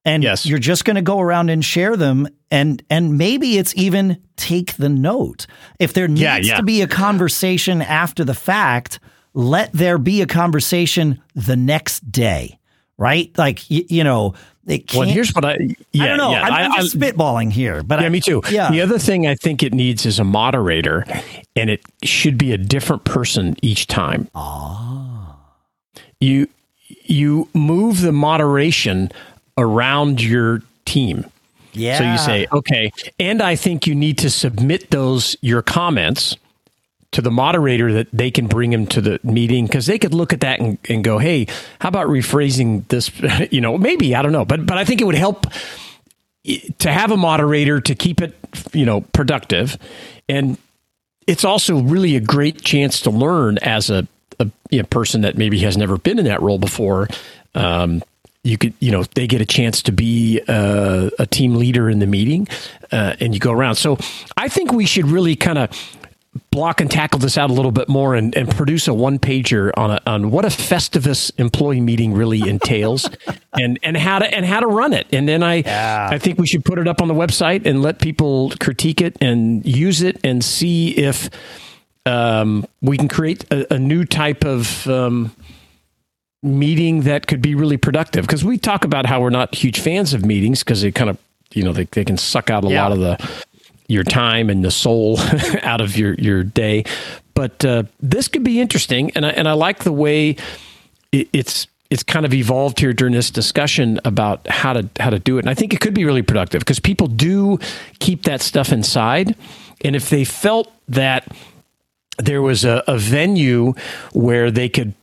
and 0.05 0.23
Yes. 0.23 0.45
you're 0.45 0.59
just 0.59 0.85
going 0.85 0.95
to 0.95 1.01
go 1.01 1.19
around 1.19 1.49
and 1.49 1.63
share 1.65 1.97
them 1.97 2.27
and 2.51 2.83
and 2.89 3.17
maybe 3.17 3.57
it's 3.57 3.75
even 3.75 4.17
take 4.37 4.75
the 4.77 4.89
note 4.89 5.47
if 5.79 5.93
there 5.93 6.07
needs 6.07 6.21
Yeah, 6.21 6.37
yeah. 6.37 6.57
to 6.57 6.63
be 6.63 6.81
a 6.81 6.87
conversation 6.87 7.81
after 7.81 8.23
the 8.23 8.33
fact 8.35 8.99
let 9.33 9.71
there 9.73 9.97
be 9.97 10.21
a 10.21 10.25
conversation 10.27 11.21
the 11.33 11.55
next 11.55 12.09
day 12.11 12.59
right 12.97 13.31
like 13.37 13.59
y- 13.69 13.85
you 13.89 14.03
know 14.03 14.33
it 14.67 14.87
can't 14.87 15.05
well, 15.05 15.09
here's 15.09 15.31
what 15.33 15.45
I. 15.45 15.57
Yeah, 15.91 16.03
I 16.03 16.07
don't 16.07 16.17
know 16.17 16.31
Yeah, 16.31 16.41
I'm, 16.43 16.53
I- 16.53 16.63
I'm 16.63 16.71
I- 16.71 16.79
spitballing 16.83 17.51
here 17.51 17.83
but 17.83 17.99
Yeah, 17.99 18.05
I, 18.07 18.09
me 18.09 18.19
too. 18.19 18.41
yeah 18.49 18.71
The 18.71 18.81
other 18.81 18.97
thing 18.99 19.27
I 19.27 19.35
think 19.35 19.61
it 19.63 19.73
needs 19.73 20.05
is 20.07 20.17
a 20.19 20.23
moderator, 20.23 21.05
and 21.55 21.69
it 21.69 21.81
should 22.03 22.37
be 22.37 22.51
a 22.51 22.57
different 22.57 23.03
person 23.03 23.55
each 23.61 23.85
time. 23.87 24.27
Ah. 24.33 25.35
You 26.19 26.47
you 27.03 27.47
move 27.53 28.01
the 28.01 28.11
moderation 28.11 29.09
around 29.57 30.21
your 30.21 30.61
team. 30.85 31.25
yeah 31.73 31.97
So 31.97 32.03
you 32.11 32.17
say, 32.17 32.47
okay, 32.51 32.91
and 33.19 33.41
I 33.41 33.55
think 33.55 33.87
you 33.87 33.95
need 33.95 34.17
to 34.19 34.29
submit 34.29 34.91
those 34.91 35.35
your 35.41 35.61
comments 35.61 36.37
to 37.11 37.21
the 37.21 37.31
moderator 37.31 37.93
that 37.93 38.09
they 38.11 38.29
can 38.29 38.47
bring 38.47 38.71
them 38.71 38.85
to 38.87 38.99
the 38.99 39.19
meeting 39.23 39.65
because 39.65 39.85
they 39.85 39.97
could 39.97 40.13
look 40.13 40.33
at 40.33 40.41
that 40.41 40.59
and, 40.59 40.77
and 40.89 41.01
go, 41.01 41.17
hey, 41.17 41.47
how 41.79 41.87
about 41.87 42.07
rephrasing 42.07 42.85
this? 42.89 43.09
you 43.51 43.61
know, 43.61 43.77
maybe 43.77 44.15
I 44.15 44.21
don't 44.21 44.33
know, 44.33 44.45
but 44.45 44.65
but 44.65 44.77
I 44.77 44.85
think 44.85 45.01
it 45.01 45.05
would 45.05 45.15
help 45.15 45.47
to 46.79 46.91
have 46.91 47.11
a 47.11 47.17
moderator 47.17 47.81
to 47.81 47.95
keep 47.95 48.21
it, 48.21 48.35
you 48.73 48.85
know, 48.85 49.01
productive, 49.01 49.77
and 50.27 50.57
it's 51.27 51.43
also 51.43 51.81
really 51.81 52.15
a 52.15 52.19
great 52.19 52.61
chance 52.61 53.01
to 53.01 53.09
learn 53.09 53.57
as 53.59 53.89
a, 53.89 54.07
a 54.39 54.49
you 54.69 54.79
know, 54.79 54.85
person 54.85 55.21
that 55.21 55.37
maybe 55.37 55.59
has 55.59 55.77
never 55.77 55.97
been 55.97 56.19
in 56.19 56.25
that 56.25 56.41
role 56.41 56.59
before. 56.59 57.07
Um, 57.55 58.03
you 58.45 58.57
could, 58.57 58.73
you 58.79 58.91
know, 58.91 59.03
they 59.15 59.25
get 59.27 59.41
a 59.41 59.45
chance 59.45 59.81
to 59.83 59.91
be 59.91 60.39
uh, 60.47 61.09
a 61.17 61.25
team 61.25 61.55
leader 61.55 61.89
in 61.89 61.99
the 61.99 62.07
meeting, 62.07 62.47
uh, 62.91 63.15
and 63.19 63.33
you 63.33 63.39
go 63.39 63.51
around. 63.51 63.75
So 63.75 63.97
I 64.37 64.47
think 64.47 64.71
we 64.71 64.85
should 64.85 65.07
really 65.07 65.35
kind 65.35 65.57
of 65.57 65.69
block 66.51 66.81
and 66.81 66.91
tackle 66.91 67.19
this 67.19 67.37
out 67.37 67.49
a 67.49 67.53
little 67.53 67.71
bit 67.71 67.87
more 67.87 68.13
and, 68.13 68.35
and 68.35 68.49
produce 68.49 68.87
a 68.87 68.93
one 68.93 69.17
pager 69.17 69.71
on 69.77 69.91
a, 69.91 70.01
on 70.05 70.31
what 70.31 70.45
a 70.45 70.49
Festivus 70.49 71.31
employee 71.37 71.81
meeting 71.81 72.13
really 72.13 72.47
entails 72.47 73.09
and, 73.53 73.79
and 73.83 73.97
how 73.97 74.19
to 74.19 74.25
and 74.33 74.45
how 74.45 74.59
to 74.59 74.67
run 74.67 74.93
it. 74.93 75.07
And 75.11 75.27
then 75.27 75.41
I 75.41 75.55
Yeah. 75.57 76.09
I 76.11 76.19
think 76.19 76.37
we 76.37 76.45
should 76.45 76.65
put 76.65 76.77
it 76.77 76.87
up 76.87 77.01
on 77.01 77.07
the 77.07 77.13
website 77.13 77.65
and 77.65 77.81
let 77.81 77.99
people 77.99 78.51
critique 78.59 79.01
it 79.01 79.17
and 79.21 79.65
use 79.65 80.01
it 80.01 80.19
and 80.23 80.43
see 80.43 80.89
if 80.89 81.29
um, 82.05 82.65
we 82.81 82.97
can 82.97 83.07
create 83.07 83.51
a, 83.51 83.73
a 83.73 83.79
new 83.79 84.05
type 84.05 84.45
of 84.45 84.87
um, 84.87 85.31
meeting 86.43 87.01
that 87.01 87.27
could 87.27 87.41
be 87.41 87.55
really 87.55 87.77
productive. 87.77 88.25
Because 88.25 88.43
we 88.45 88.57
talk 88.57 88.83
about 88.83 89.05
how 89.05 89.21
we're 89.21 89.29
not 89.29 89.55
huge 89.55 89.79
fans 89.79 90.13
of 90.13 90.25
meetings 90.25 90.63
because 90.63 90.81
they 90.81 90.91
kind 90.91 91.09
of 91.09 91.17
you 91.53 91.63
know 91.63 91.73
they, 91.73 91.85
they 91.85 92.03
can 92.05 92.17
suck 92.17 92.49
out 92.49 92.63
a 92.63 92.69
Yeah. 92.69 92.83
lot 92.83 92.91
of 92.91 92.99
the 92.99 93.29
your 93.87 94.03
time 94.03 94.49
and 94.49 94.63
the 94.65 94.71
soul 94.71 95.19
out 95.63 95.81
of 95.81 95.97
your 95.97 96.13
your 96.15 96.43
day. 96.43 96.83
But 97.33 97.63
uh, 97.65 97.83
this 97.99 98.27
could 98.27 98.43
be 98.43 98.59
interesting, 98.61 99.11
and 99.15 99.25
I 99.25 99.29
and 99.29 99.47
I 99.47 99.53
like 99.53 99.83
the 99.83 99.91
way 99.91 100.37
it, 101.11 101.27
it's 101.33 101.67
it's 101.91 102.01
kind 102.01 102.25
of 102.25 102.33
evolved 102.33 102.79
here 102.79 102.93
during 102.93 103.13
this 103.13 103.29
discussion 103.29 103.99
about 104.05 104.47
how 104.47 104.73
to 104.73 104.89
how 104.99 105.09
to 105.11 105.19
do 105.19 105.37
it. 105.37 105.41
And 105.41 105.49
I 105.49 105.53
think 105.53 105.73
it 105.73 105.79
could 105.81 105.93
be 105.93 106.03
really 106.05 106.23
productive 106.23 106.61
because 106.61 106.79
people 106.79 107.07
do 107.07 107.59
keep 107.99 108.23
that 108.23 108.41
stuff 108.41 108.71
inside, 108.71 109.35
and 109.83 109.95
if 109.95 110.09
they 110.09 110.23
felt 110.25 110.71
that 110.87 111.27
there 112.17 112.41
was 112.41 112.63
a, 112.65 112.83
a 112.87 112.97
venue 112.97 113.73
where 114.13 114.49
they 114.49 114.69
could 114.69 114.93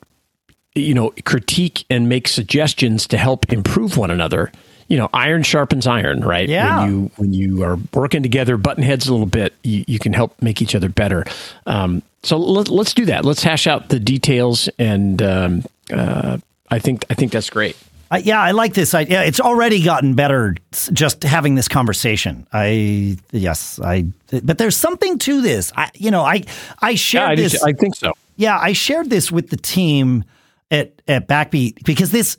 you 0.75 0.95
know 0.95 1.13
critique 1.25 1.85
and 1.91 2.09
make 2.09 2.29
suggestions 2.29 3.07
to 3.07 3.19
help 3.19 3.53
improve 3.53 3.97
one 3.97 4.11
another 4.11 4.51
you 4.89 4.97
know 4.97 5.09
iron 5.13 5.43
sharpens 5.43 5.87
iron 5.87 6.21
right 6.21 6.49
Yeah. 6.49 6.81
when 6.81 6.91
you 6.91 7.11
when 7.17 7.33
you 7.33 7.63
are 7.63 7.79
working 7.93 8.23
together 8.23 8.57
button 8.57 8.83
heads 8.83 9.07
a 9.09 9.13
little 9.13 9.27
bit 9.27 9.55
you, 9.63 9.85
you 9.87 9.99
can 9.99 10.13
help 10.13 10.41
make 10.43 10.63
each 10.63 10.75
other 10.75 10.89
better 10.89 11.25
um, 11.67 12.03
so 12.23 12.37
let, 12.39 12.69
let's 12.69 12.95
do 12.95 13.05
that 13.07 13.25
let's 13.25 13.43
hash 13.43 13.67
out 13.67 13.89
the 13.89 14.01
details 14.01 14.69
and 14.79 15.21
um, 15.23 15.65
uh, 15.93 16.39
i 16.71 16.79
think 16.79 17.05
i 17.11 17.15
think 17.15 17.33
that's 17.33 17.51
great 17.51 17.77
I, 18.11 18.19
yeah, 18.19 18.43
I 18.43 18.51
like 18.51 18.75
this. 18.75 18.93
I, 18.93 19.01
yeah, 19.01 19.23
it's 19.23 19.41
already 19.41 19.83
gotten 19.83 20.13
better 20.13 20.55
just 20.93 21.23
having 21.23 21.55
this 21.55 21.67
conversation. 21.67 22.47
I 22.53 23.17
yes, 23.31 23.81
I. 23.83 24.05
But 24.45 24.59
there's 24.59 24.77
something 24.77 25.17
to 25.21 25.41
this. 25.41 25.73
I, 25.75 25.91
you 25.95 26.11
know, 26.11 26.21
I 26.21 26.45
I 26.83 26.95
shared 26.95 27.31
I, 27.31 27.37
this. 27.37 27.53
too. 27.53 27.67
I 27.67 27.73
think 27.73 27.95
so 27.97 28.13
yeah, 28.37 28.59
I 28.59 28.75
shared 28.75 29.09
this 29.09 29.33
with 29.33 29.49
the 29.49 29.57
team 29.57 30.25
at 30.73 31.01
at 31.07 31.29
Backbeat 31.29 31.85
because 31.85 32.11
this 32.11 32.37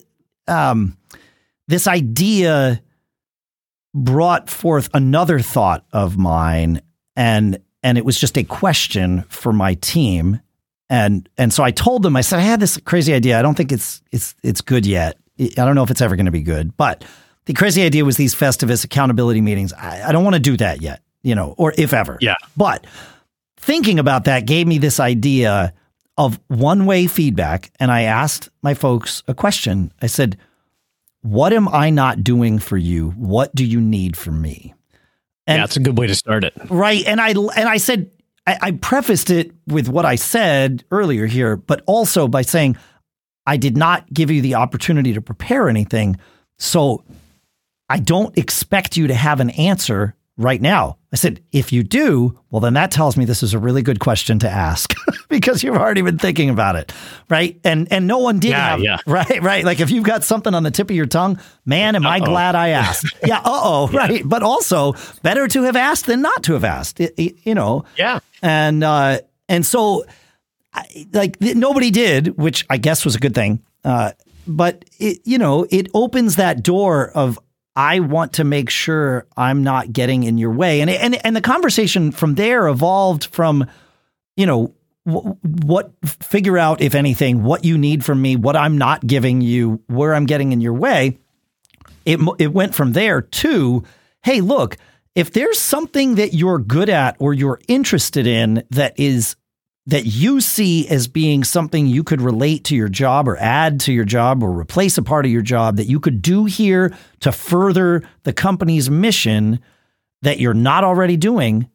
um 0.48 0.98
this 1.68 1.88
idea 1.88 2.82
brought 3.94 4.50
forth 4.50 4.90
another 4.94 5.40
thought 5.40 5.86
of 5.94 6.18
mine 6.18 6.82
and 7.16 7.60
and 7.84 7.98
it 7.98 8.04
was 8.04 8.20
just 8.20 8.38
a 8.38 8.44
question 8.44 9.24
for 9.30 9.54
my 9.54 9.76
team. 9.76 10.42
And 10.90 11.30
and 11.38 11.54
so 11.54 11.64
I 11.64 11.72
told 11.72 12.04
them 12.04 12.16
I 12.16 12.22
said 12.22 12.40
I 12.40 12.44
had 12.44 12.60
this 12.60 12.78
crazy 12.78 13.14
idea. 13.14 13.40
I 13.40 13.42
don't 13.42 13.56
think 13.56 13.72
it's 13.72 14.02
it's 14.12 14.36
it's 14.44 14.62
good 14.62 14.86
yet. 14.86 15.18
I 15.40 15.48
don't 15.56 15.76
know 15.76 15.84
if 15.84 15.92
it's 15.92 16.02
ever 16.02 16.16
going 16.16 16.26
to 16.26 16.32
be 16.32 16.44
good 16.44 16.76
but 16.76 17.06
the 17.46 17.54
crazy 17.54 17.84
idea 17.84 18.06
was 18.06 18.18
these 18.18 18.34
Festivus 18.34 18.86
accountability 18.86 19.42
meetings. 19.42 19.74
I, 19.74 20.10
I 20.10 20.12
don't 20.12 20.24
want 20.24 20.36
to 20.36 20.40
do 20.40 20.58
that 20.58 20.82
yet 20.82 21.02
you 21.22 21.36
know 21.36 21.56
or 21.58 21.74
if 21.78 21.94
ever. 21.94 22.18
Yeah. 22.20 22.36
but 22.58 22.86
thinking 23.58 24.00
about 24.00 24.26
that 24.26 24.46
gave 24.46 24.68
me 24.68 24.78
this 24.78 25.00
idea 25.00 25.74
of 26.18 26.40
one 26.48 26.86
way 26.86 27.08
feedback. 27.08 27.72
And 27.80 27.92
I 27.92 28.04
asked 28.04 28.50
my 28.62 28.74
folks 28.74 29.24
a 29.28 29.34
question. 29.34 29.92
I 30.02 30.08
said, 30.08 30.38
What 31.22 31.54
am 31.54 31.68
I 31.70 31.90
not 31.90 32.24
doing 32.24 32.60
for 32.60 32.78
you? 32.78 33.12
What 33.12 33.54
do 33.56 33.66
you 33.66 33.82
need 33.82 34.16
from 34.18 34.42
me? 34.42 34.74
And- 35.46 35.58
yeah 35.58 35.66
it's 35.66 35.76
a 35.78 35.82
good 35.82 35.98
way 35.98 36.08
to 36.08 36.16
start 36.16 36.44
it 36.46 36.54
Right. 36.70 37.06
And 37.06 37.20
I 37.20 37.30
and 37.30 37.70
I 37.70 37.78
said 37.78 38.12
I, 38.46 38.58
I 38.62 38.72
prefaced 38.72 39.30
it 39.30 39.52
with 39.68 39.90
what 39.90 40.06
I 40.06 40.16
said 40.16 40.84
earlier 40.92 41.26
here, 41.26 41.56
but 41.56 41.84
also 41.86 42.28
by 42.28 42.42
saying 42.42 42.78
I 43.46 43.58
did 43.58 43.76
not 43.76 44.12
give 44.14 44.32
you 44.32 44.42
the 44.42 44.56
opportunity 44.56 45.14
to 45.14 45.22
prepare 45.22 45.68
anything. 45.68 46.18
So 46.60 47.04
I 47.90 48.00
don't 48.00 48.38
expect 48.38 48.96
you 48.96 49.08
to 49.08 49.14
have 49.14 49.40
an 49.40 49.50
answer 49.52 50.16
right 50.38 50.62
now. 50.62 50.98
I 51.12 51.16
said, 51.16 51.44
if 51.52 51.72
you 51.72 51.84
do, 51.84 52.40
well, 52.50 52.60
then 52.60 52.74
that 52.74 52.90
tells 52.90 53.16
me 53.18 53.26
this 53.26 53.44
is 53.44 53.54
a 53.54 53.60
really 53.60 53.84
good 53.84 54.00
question 54.00 54.40
to 54.40 54.50
ask 54.50 54.96
because 55.30 55.64
you've 55.64 55.76
already 55.76 56.02
been 56.02 56.18
thinking 56.18 56.50
about 56.50 56.76
it. 56.76 56.92
Right. 57.30 57.60
And 57.64 57.88
and 57.92 58.08
no 58.08 58.18
one 58.18 58.40
did 58.40 58.50
Yeah, 58.52 58.70
have 58.70 58.80
yeah. 58.82 58.98
right, 59.08 59.42
right. 59.44 59.64
Like 59.64 59.80
if 59.80 59.92
you've 59.92 60.04
got 60.06 60.24
something 60.24 60.56
on 60.56 60.64
the 60.64 60.72
tip 60.72 60.90
of 60.90 60.96
your 60.96 61.06
tongue, 61.06 61.40
man, 61.66 61.96
am 61.96 62.06
I 62.08 62.18
Uh-oh. 62.18 62.26
glad 62.26 62.56
I 62.56 62.70
asked. 62.70 63.14
yeah, 63.26 63.38
uh 63.38 63.42
oh, 63.46 63.88
right. 63.94 64.24
But 64.26 64.42
also 64.42 64.94
better 65.22 65.48
to 65.50 65.64
have 65.64 65.76
asked 65.76 66.08
than 66.08 66.22
not 66.24 66.42
to 66.44 66.54
have 66.54 66.64
asked. 66.64 67.00
It- 67.00 67.14
it- 67.18 67.36
you 67.46 67.54
know. 67.54 67.86
yeah 67.98 68.20
And 68.42 68.84
uh 68.84 69.20
and 69.48 69.64
so 69.66 70.04
I, 70.74 71.06
like 71.14 71.38
th- 71.40 71.56
nobody 71.56 71.92
did, 71.92 72.38
which 72.38 72.66
I 72.72 72.78
guess 72.78 73.06
was 73.06 73.14
a 73.16 73.20
good 73.20 73.36
thing. 73.36 73.62
Uh 73.86 74.14
but 74.48 74.84
it 75.00 75.20
you 75.26 75.38
know, 75.38 75.68
it 75.70 75.90
opens 75.94 76.38
that 76.38 76.64
door 76.64 77.12
of 77.12 77.38
I 77.76 78.00
want 78.02 78.34
to 78.34 78.44
make 78.44 78.70
sure 78.70 79.26
I'm 79.36 79.64
not 79.64 79.92
getting 79.92 80.24
in 80.24 80.38
your 80.38 80.52
way. 80.52 80.82
And 80.82 80.90
and 80.90 81.26
and 81.26 81.36
the 81.36 81.42
conversation 81.42 82.12
from 82.12 82.36
there 82.36 82.68
evolved 82.68 83.26
from 83.26 83.66
you 84.38 84.46
know 84.46 84.76
wh- 85.06 85.34
what 85.44 85.92
figure 86.06 86.58
out 86.58 86.82
if 86.82 86.96
anything 86.96 87.44
what 87.44 87.66
you 87.66 87.78
need 87.78 88.06
from 88.06 88.22
me, 88.22 88.36
what 88.36 88.56
I'm 88.56 88.78
not 88.78 89.06
giving 89.06 89.42
you, 89.42 89.82
where 89.88 90.14
I'm 90.14 90.26
getting 90.26 90.52
in 90.52 90.62
your 90.62 90.74
way. 90.74 91.18
It 92.06 92.20
it 92.40 92.54
went 92.54 92.76
from 92.76 92.94
there 92.94 93.22
to 93.22 93.84
hey, 94.24 94.42
look, 94.42 94.78
if 95.16 95.32
there's 95.32 95.60
something 95.60 96.16
that 96.16 96.34
you're 96.34 96.60
good 96.60 96.90
at 96.90 97.16
or 97.20 97.34
you're 97.34 97.60
interested 97.68 98.26
in 98.26 98.64
that 98.72 99.00
is 99.00 99.36
that 99.86 100.06
you 100.06 100.40
see 100.40 100.88
as 100.88 101.08
being 101.08 101.44
something 101.44 101.88
you 101.88 102.04
could 102.04 102.22
relate 102.22 102.64
to 102.66 102.76
your 102.76 102.88
job 102.88 103.28
or 103.28 103.38
add 103.38 103.82
to 103.82 103.92
your 103.92 104.06
job 104.06 104.42
or 104.42 104.52
replace 104.52 104.98
a 104.98 105.02
part 105.04 105.26
of 105.26 105.32
your 105.32 105.42
job 105.42 105.76
that 105.76 105.88
you 105.88 106.00
could 106.00 106.22
do 106.22 106.46
here 106.46 106.96
to 107.20 107.32
further 107.32 108.02
the 108.24 108.32
company's 108.32 108.90
mission 108.90 109.60
that 110.22 110.40
you're 110.40 110.54
not 110.54 110.86
already 110.86 111.18
doing, 111.18 111.70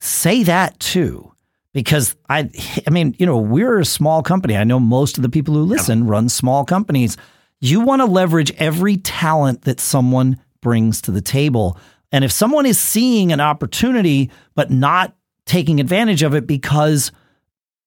say 0.00 0.44
that 0.44 0.78
too. 0.78 1.32
Because 1.72 2.16
I 2.28 2.50
I 2.86 2.90
mean, 2.90 3.14
you 3.18 3.26
know, 3.26 3.38
we're 3.38 3.78
a 3.78 3.84
small 3.84 4.22
company. 4.22 4.56
I 4.56 4.64
know 4.64 4.80
most 4.80 5.18
of 5.18 5.22
the 5.22 5.28
people 5.28 5.54
who 5.54 5.62
listen 5.62 6.06
run 6.06 6.28
small 6.28 6.64
companies. 6.64 7.16
You 7.60 7.80
want 7.80 8.00
to 8.00 8.06
leverage 8.06 8.52
every 8.58 8.96
talent 8.96 9.62
that 9.62 9.80
someone 9.80 10.38
brings 10.62 11.02
to 11.02 11.10
the 11.10 11.20
table. 11.20 11.78
And 12.10 12.24
if 12.24 12.32
someone 12.32 12.66
is 12.66 12.78
seeing 12.78 13.32
an 13.32 13.40
opportunity 13.40 14.30
but 14.54 14.70
not 14.70 15.14
taking 15.46 15.80
advantage 15.80 16.22
of 16.22 16.34
it 16.34 16.46
because 16.46 17.12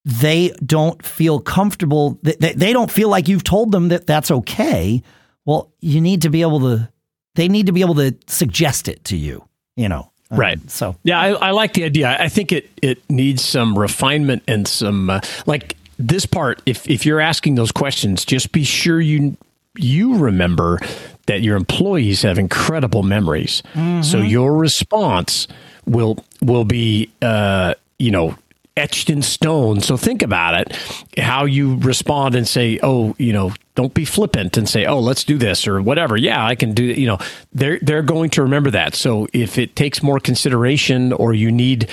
they 0.04 0.50
don't 0.64 1.04
feel 1.04 1.40
comfortable, 1.40 2.18
they, 2.22 2.52
they 2.52 2.72
don't 2.72 2.90
feel 2.90 3.08
like 3.08 3.28
you've 3.28 3.44
told 3.44 3.72
them 3.72 3.88
that 3.88 4.06
that's 4.06 4.30
okay. 4.30 5.02
Well, 5.44 5.72
you 5.80 6.00
need 6.00 6.22
to 6.22 6.30
be 6.30 6.42
able 6.42 6.60
to, 6.60 6.88
they 7.34 7.48
need 7.48 7.66
to 7.66 7.72
be 7.72 7.80
able 7.80 7.94
to 7.96 8.14
suggest 8.26 8.88
it 8.88 9.04
to 9.06 9.16
you, 9.16 9.46
you 9.76 9.88
know. 9.88 10.10
Um, 10.30 10.38
Right. 10.38 10.70
So, 10.70 10.96
Yeah, 11.04 11.20
I, 11.20 11.30
I 11.32 11.50
like 11.50 11.74
the 11.74 11.84
idea. 11.84 12.16
I 12.18 12.28
think 12.28 12.50
it 12.50 12.70
it 12.80 12.98
needs 13.10 13.44
some 13.44 13.78
refinement 13.78 14.42
and 14.48 14.66
some 14.66 15.10
uh, 15.10 15.20
like 15.46 15.76
this 15.98 16.24
part. 16.26 16.62
If 16.64 16.88
if 16.88 17.04
you're 17.04 17.20
asking 17.20 17.56
those 17.56 17.70
questions, 17.72 18.24
just 18.24 18.50
be 18.52 18.64
sure 18.64 19.00
you 19.00 19.36
you 19.76 20.16
remember 20.16 20.80
that 21.26 21.42
your 21.42 21.56
employees 21.56 22.22
have 22.22 22.38
incredible 22.38 23.02
memories. 23.02 23.62
So 24.02 24.18
your 24.18 24.56
response 24.56 25.46
will 25.84 26.24
will 26.40 26.64
be 26.64 27.10
uh, 27.20 27.74
you 27.98 28.10
know 28.10 28.36
etched 28.76 29.08
in 29.08 29.22
stone. 29.22 29.80
So 29.80 29.96
think 29.96 30.22
about 30.22 30.54
it, 30.60 30.76
how 31.18 31.44
you 31.44 31.76
respond 31.76 32.34
and 32.34 32.46
say, 32.46 32.78
"Oh, 32.82 33.14
you 33.18 33.32
know, 33.32 33.52
don't 33.76 33.94
be 33.94 34.04
flippant 34.04 34.56
and 34.56 34.68
say, 34.68 34.84
"Oh, 34.86 34.98
let's 35.00 35.24
do 35.24 35.38
this" 35.38 35.66
or 35.66 35.80
whatever. 35.80 36.16
Yeah, 36.16 36.44
I 36.44 36.54
can 36.54 36.72
do 36.74 36.88
it. 36.90 36.98
You 36.98 37.06
know, 37.06 37.18
they're 37.52 37.78
they're 37.82 38.02
going 38.02 38.30
to 38.30 38.42
remember 38.42 38.70
that. 38.72 38.94
So 38.94 39.28
if 39.32 39.58
it 39.58 39.76
takes 39.76 40.02
more 40.02 40.18
consideration 40.18 41.12
or 41.12 41.32
you 41.34 41.52
need 41.52 41.88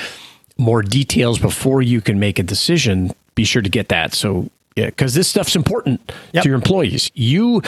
more 0.58 0.82
details 0.82 1.40
before 1.40 1.82
you 1.82 2.02
can 2.02 2.20
make 2.20 2.38
a 2.40 2.44
decision, 2.44 3.12
be 3.36 3.44
sure 3.44 3.62
to 3.62 3.70
get 3.70 3.90
that. 3.90 4.14
So 4.14 4.50
yeah, 4.76 4.88
because 4.88 5.14
this 5.14 5.28
stuff's 5.28 5.56
important 5.56 6.12
Yep. 6.34 6.44
to 6.44 6.50
your 6.50 6.56
employees. 6.56 7.12
You 7.14 7.62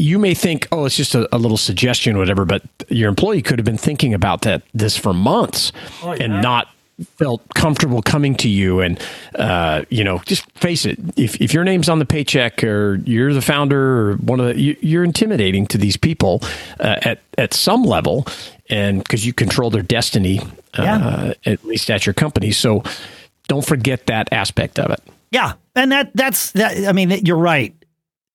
you 0.00 0.18
may 0.18 0.32
think, 0.34 0.68
oh, 0.70 0.84
it's 0.84 0.96
just 0.96 1.14
a, 1.16 1.28
a 1.34 1.38
little 1.38 1.56
suggestion, 1.56 2.14
or 2.14 2.20
whatever, 2.20 2.44
but 2.44 2.62
your 2.88 3.08
employee 3.08 3.42
could 3.42 3.58
have 3.58 3.66
been 3.66 3.76
thinking 3.78 4.14
about 4.14 4.42
that 4.42 4.62
this 4.72 4.96
for 4.96 5.12
months 5.12 5.72
oh, 6.02 6.12
and 6.12 6.40
not 6.40 6.68
felt 7.16 7.42
comfortable 7.54 8.02
coming 8.02 8.34
to 8.34 8.48
you 8.48 8.80
and 8.80 9.00
uh, 9.36 9.84
you 9.88 10.02
know 10.02 10.18
just 10.26 10.50
face 10.52 10.84
it 10.84 10.98
if, 11.16 11.40
if 11.40 11.54
your 11.54 11.62
name's 11.64 11.88
on 11.88 11.98
the 12.00 12.04
paycheck 12.04 12.64
or 12.64 12.96
you're 13.04 13.32
the 13.32 13.42
founder 13.42 14.10
or 14.10 14.16
one 14.16 14.40
of 14.40 14.46
the 14.46 14.60
you, 14.60 14.76
you're 14.80 15.04
intimidating 15.04 15.66
to 15.66 15.78
these 15.78 15.96
people 15.96 16.42
uh, 16.80 16.96
at 17.02 17.20
at 17.36 17.54
some 17.54 17.82
level 17.82 18.26
and 18.68 18.98
because 18.98 19.24
you 19.24 19.32
control 19.32 19.70
their 19.70 19.82
destiny 19.82 20.40
uh, 20.76 20.82
Yeah. 20.82 21.32
at 21.46 21.64
least 21.64 21.88
at 21.90 22.04
your 22.04 22.14
company 22.14 22.50
so 22.50 22.82
don't 23.46 23.64
forget 23.64 24.06
that 24.06 24.28
aspect 24.32 24.78
of 24.78 24.90
it 24.90 25.00
yeah. 25.30 25.54
And 25.74 25.92
that, 25.92 26.10
that's, 26.14 26.52
that, 26.52 26.88
I 26.88 26.92
mean, 26.92 27.10
you're 27.10 27.36
right. 27.36 27.74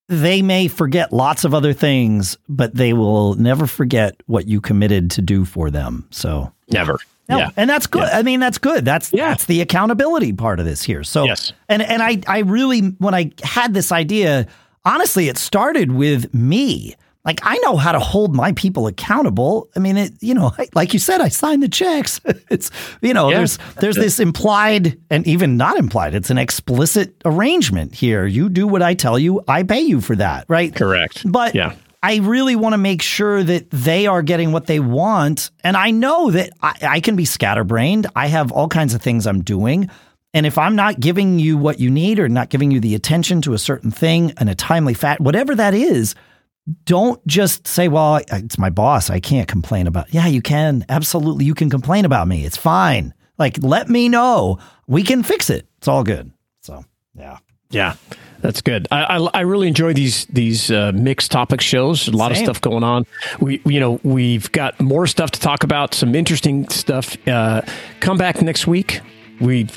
They 0.10 0.42
may 0.42 0.68
forget 0.68 1.12
lots 1.12 1.44
of 1.44 1.54
other 1.54 1.74
things, 1.74 2.38
but 2.48 2.76
they 2.76 2.94
will 2.94 3.34
never 3.36 3.66
forget 3.66 4.16
what 4.28 4.48
you 4.48 4.62
committed 4.62 5.10
to 5.12 5.22
do 5.22 5.44
for 5.44 5.72
them. 5.72 6.08
So, 6.12 6.54
never 6.70 7.00
No, 7.30 7.38
yeah 7.38 7.50
and 7.56 7.70
that's 7.70 7.88
good. 7.88 8.04
Yeah. 8.12 8.18
I 8.20 8.24
mean, 8.24 8.40
that's 8.40 8.58
good. 8.58 8.84
That's 8.84 9.12
Yeah. 9.14 9.30
that's 9.30 9.46
the 9.46 9.62
accountability 9.62 10.34
part 10.34 10.60
of 10.60 10.66
this 10.66 10.84
here. 10.84 11.04
So, 11.04 11.24
Yes. 11.24 11.54
and 11.70 11.82
and 11.82 12.02
I 12.04 12.22
I 12.28 12.40
really 12.40 12.82
when 13.00 13.14
I 13.16 13.32
had 13.44 13.74
this 13.74 13.92
idea, 13.92 14.46
honestly, 14.84 15.30
it 15.30 15.38
started 15.38 15.92
with 15.92 16.34
me. 16.34 16.96
Like 17.26 17.40
I 17.42 17.58
know 17.60 17.78
how 17.78 17.94
to 17.94 18.00
hold 18.00 18.36
my 18.36 18.52
people 18.52 18.86
accountable. 18.88 19.70
I 19.78 19.80
mean, 19.80 19.96
it 19.96 20.12
you 20.20 20.34
know, 20.34 20.52
I, 20.60 20.68
like 20.76 20.92
you 20.92 21.00
said, 21.00 21.22
I 21.22 21.30
sign 21.30 21.62
the 21.62 21.70
checks. 21.70 22.20
it's 22.50 22.70
you 23.02 23.14
know, 23.14 23.30
there's 23.30 23.58
there's 23.80 23.96
this 23.96 24.20
implied 24.20 24.98
and 25.10 25.26
even 25.26 25.56
not 25.56 25.78
implied. 25.78 26.16
It's 26.16 26.30
an 26.30 26.38
explicit 26.38 27.16
arrangement 27.24 27.96
here. 27.96 28.26
You 28.26 28.50
do 28.50 28.68
what 28.68 28.82
I 28.82 28.94
tell 28.96 29.18
you, 29.18 29.42
I 29.48 29.64
pay 29.64 29.80
you 29.82 30.02
for 30.02 30.18
that, 30.18 30.44
right? 30.50 30.76
correct 30.76 31.24
But 31.32 31.56
yeah 31.56 31.72
I 32.04 32.18
really 32.18 32.58
want 32.58 32.74
to 32.74 32.78
make 32.78 33.02
sure 33.02 33.42
that 33.42 33.70
they 33.72 34.08
are 34.08 34.22
getting 34.22 34.52
what 34.52 34.68
they 34.68 34.82
want. 34.82 35.52
And 35.64 35.78
I 35.78 35.92
know 35.92 36.32
that 36.32 36.50
I, 36.62 36.76
I 36.82 37.00
can 37.00 37.16
be 37.16 37.24
scatterbrained. 37.24 38.08
I 38.14 38.28
have 38.28 38.52
all 38.52 38.68
kinds 38.68 38.94
of 38.94 39.02
things 39.02 39.26
I'm 39.26 39.42
doing. 39.42 39.90
And 40.34 40.46
if 40.46 40.58
I'm 40.58 40.76
not 40.76 41.00
giving 41.00 41.40
you 41.40 41.58
what 41.58 41.80
you 41.80 41.90
need 41.90 42.20
or 42.20 42.28
not 42.28 42.50
giving 42.50 42.72
you 42.72 42.82
the 42.82 42.94
attention 42.94 43.42
to 43.44 43.54
a 43.54 43.58
certain 43.58 43.90
thing 43.90 44.34
in 44.42 44.50
a 44.50 44.56
timely 44.56 44.94
fat, 44.94 45.22
whatever 45.22 45.56
that 45.56 45.74
is, 45.74 46.14
don't 46.84 47.26
just 47.26 47.68
say, 47.68 47.88
well, 47.88 48.20
it's 48.32 48.58
my 48.58 48.70
boss. 48.70 49.10
I 49.10 49.22
can't 49.22 49.48
complain 49.48 49.88
about. 49.88 50.14
Yeah, 50.14 50.28
you 50.28 50.42
can. 50.42 50.86
Absolutely. 50.90 51.46
You 51.46 51.54
can 51.54 51.70
complain 51.70 52.04
about 52.04 52.28
me. 52.28 52.46
It's 52.46 52.58
fine. 52.58 53.14
Like, 53.38 53.60
let 53.62 53.90
me 53.90 54.10
know. 54.10 54.60
We 54.88 55.04
can 55.04 55.24
fix 55.24 55.50
it. 55.50 55.68
It's 55.78 55.88
all 55.88 56.04
good. 56.04 56.32
So, 56.62 56.84
yeah. 57.16 57.38
Yeah, 57.74 57.96
that's 58.42 58.62
good. 58.62 58.88
I, 58.92 59.04
I, 59.04 59.30
I 59.34 59.42
really 59.42 59.68
enjoy 59.68 59.94
these 59.94 60.26
these 60.26 60.70
uh, 60.70 60.92
mixed 60.94 61.32
topic 61.32 61.62
shows. 61.62 62.08
A 62.08 62.12
lot 62.12 62.32
Same. 62.32 62.44
of 62.44 62.46
stuff 62.46 62.62
going 62.62 62.84
on. 62.84 63.06
We 63.40 63.62
you 63.66 63.80
know 63.80 64.00
we've 64.04 64.52
got 64.52 64.80
more 64.80 65.08
stuff 65.08 65.32
to 65.32 65.40
talk 65.40 65.64
about. 65.64 65.94
Some 65.94 66.14
interesting 66.16 66.70
stuff. 66.70 67.18
Uh, 67.28 67.62
come 68.00 68.18
back 68.18 68.42
next 68.42 68.68
week. 68.68 69.02
We've 69.42 69.72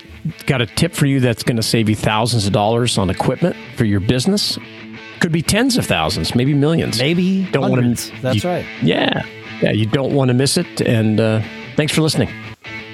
got 0.47 0.61
a 0.61 0.67
tip 0.67 0.93
for 0.93 1.07
you 1.07 1.21
that's 1.21 1.43
going 1.43 1.57
to 1.57 1.63
save 1.63 1.89
you 1.89 1.97
thousands 1.97 2.47
of 2.47 2.53
dollars 2.53 2.99
on 2.99 3.09
equipment 3.11 3.57
for 3.77 3.85
your 3.85 4.01
business. 4.01 4.59
Could 5.21 5.33
be 5.33 5.41
tens 5.41 5.79
of 5.79 5.87
thousands, 5.87 6.35
maybe 6.35 6.53
millions. 6.53 6.99
Maybe 6.99 7.47
don't 7.51 7.63
hundreds. 7.71 8.11
want 8.11 8.17
to. 8.17 8.23
That's 8.23 8.45
right. 8.45 8.67
Yeah, 8.83 9.25
yeah. 9.63 9.71
You 9.73 9.87
don't 9.87 10.13
want 10.13 10.29
to 10.29 10.35
miss 10.35 10.59
it. 10.59 10.83
And 10.83 11.19
uh, 11.19 11.41
thanks 11.75 11.95
for 11.95 12.03
listening. 12.03 12.29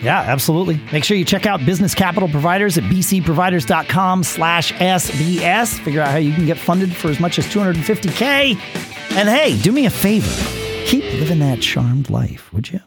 Yeah, 0.03 0.20
absolutely. 0.20 0.80
Make 0.92 1.05
sure 1.05 1.16
you 1.16 1.24
check 1.24 1.46
out 1.46 1.64
Business 1.64 1.94
Capital 1.94 2.28
Providers 2.28 2.76
at 2.76 2.84
bcproviders.com 2.84 4.24
slash 4.24 4.72
SBS. 4.72 5.78
Figure 5.80 6.00
out 6.00 6.09
how 6.09 6.16
you 6.18 6.32
can 6.34 6.44
get 6.44 6.59
funded 6.59 6.94
for 6.94 7.09
as 7.09 7.20
much 7.20 7.38
as 7.38 7.46
250K. 7.46 8.57
And 9.16 9.28
hey, 9.28 9.61
do 9.62 9.70
me 9.72 9.86
a 9.86 9.90
favor. 9.90 10.30
Keep 10.86 11.05
living 11.05 11.38
that 11.38 11.61
charmed 11.61 12.11
life, 12.11 12.53
would 12.53 12.70
you? 12.70 12.80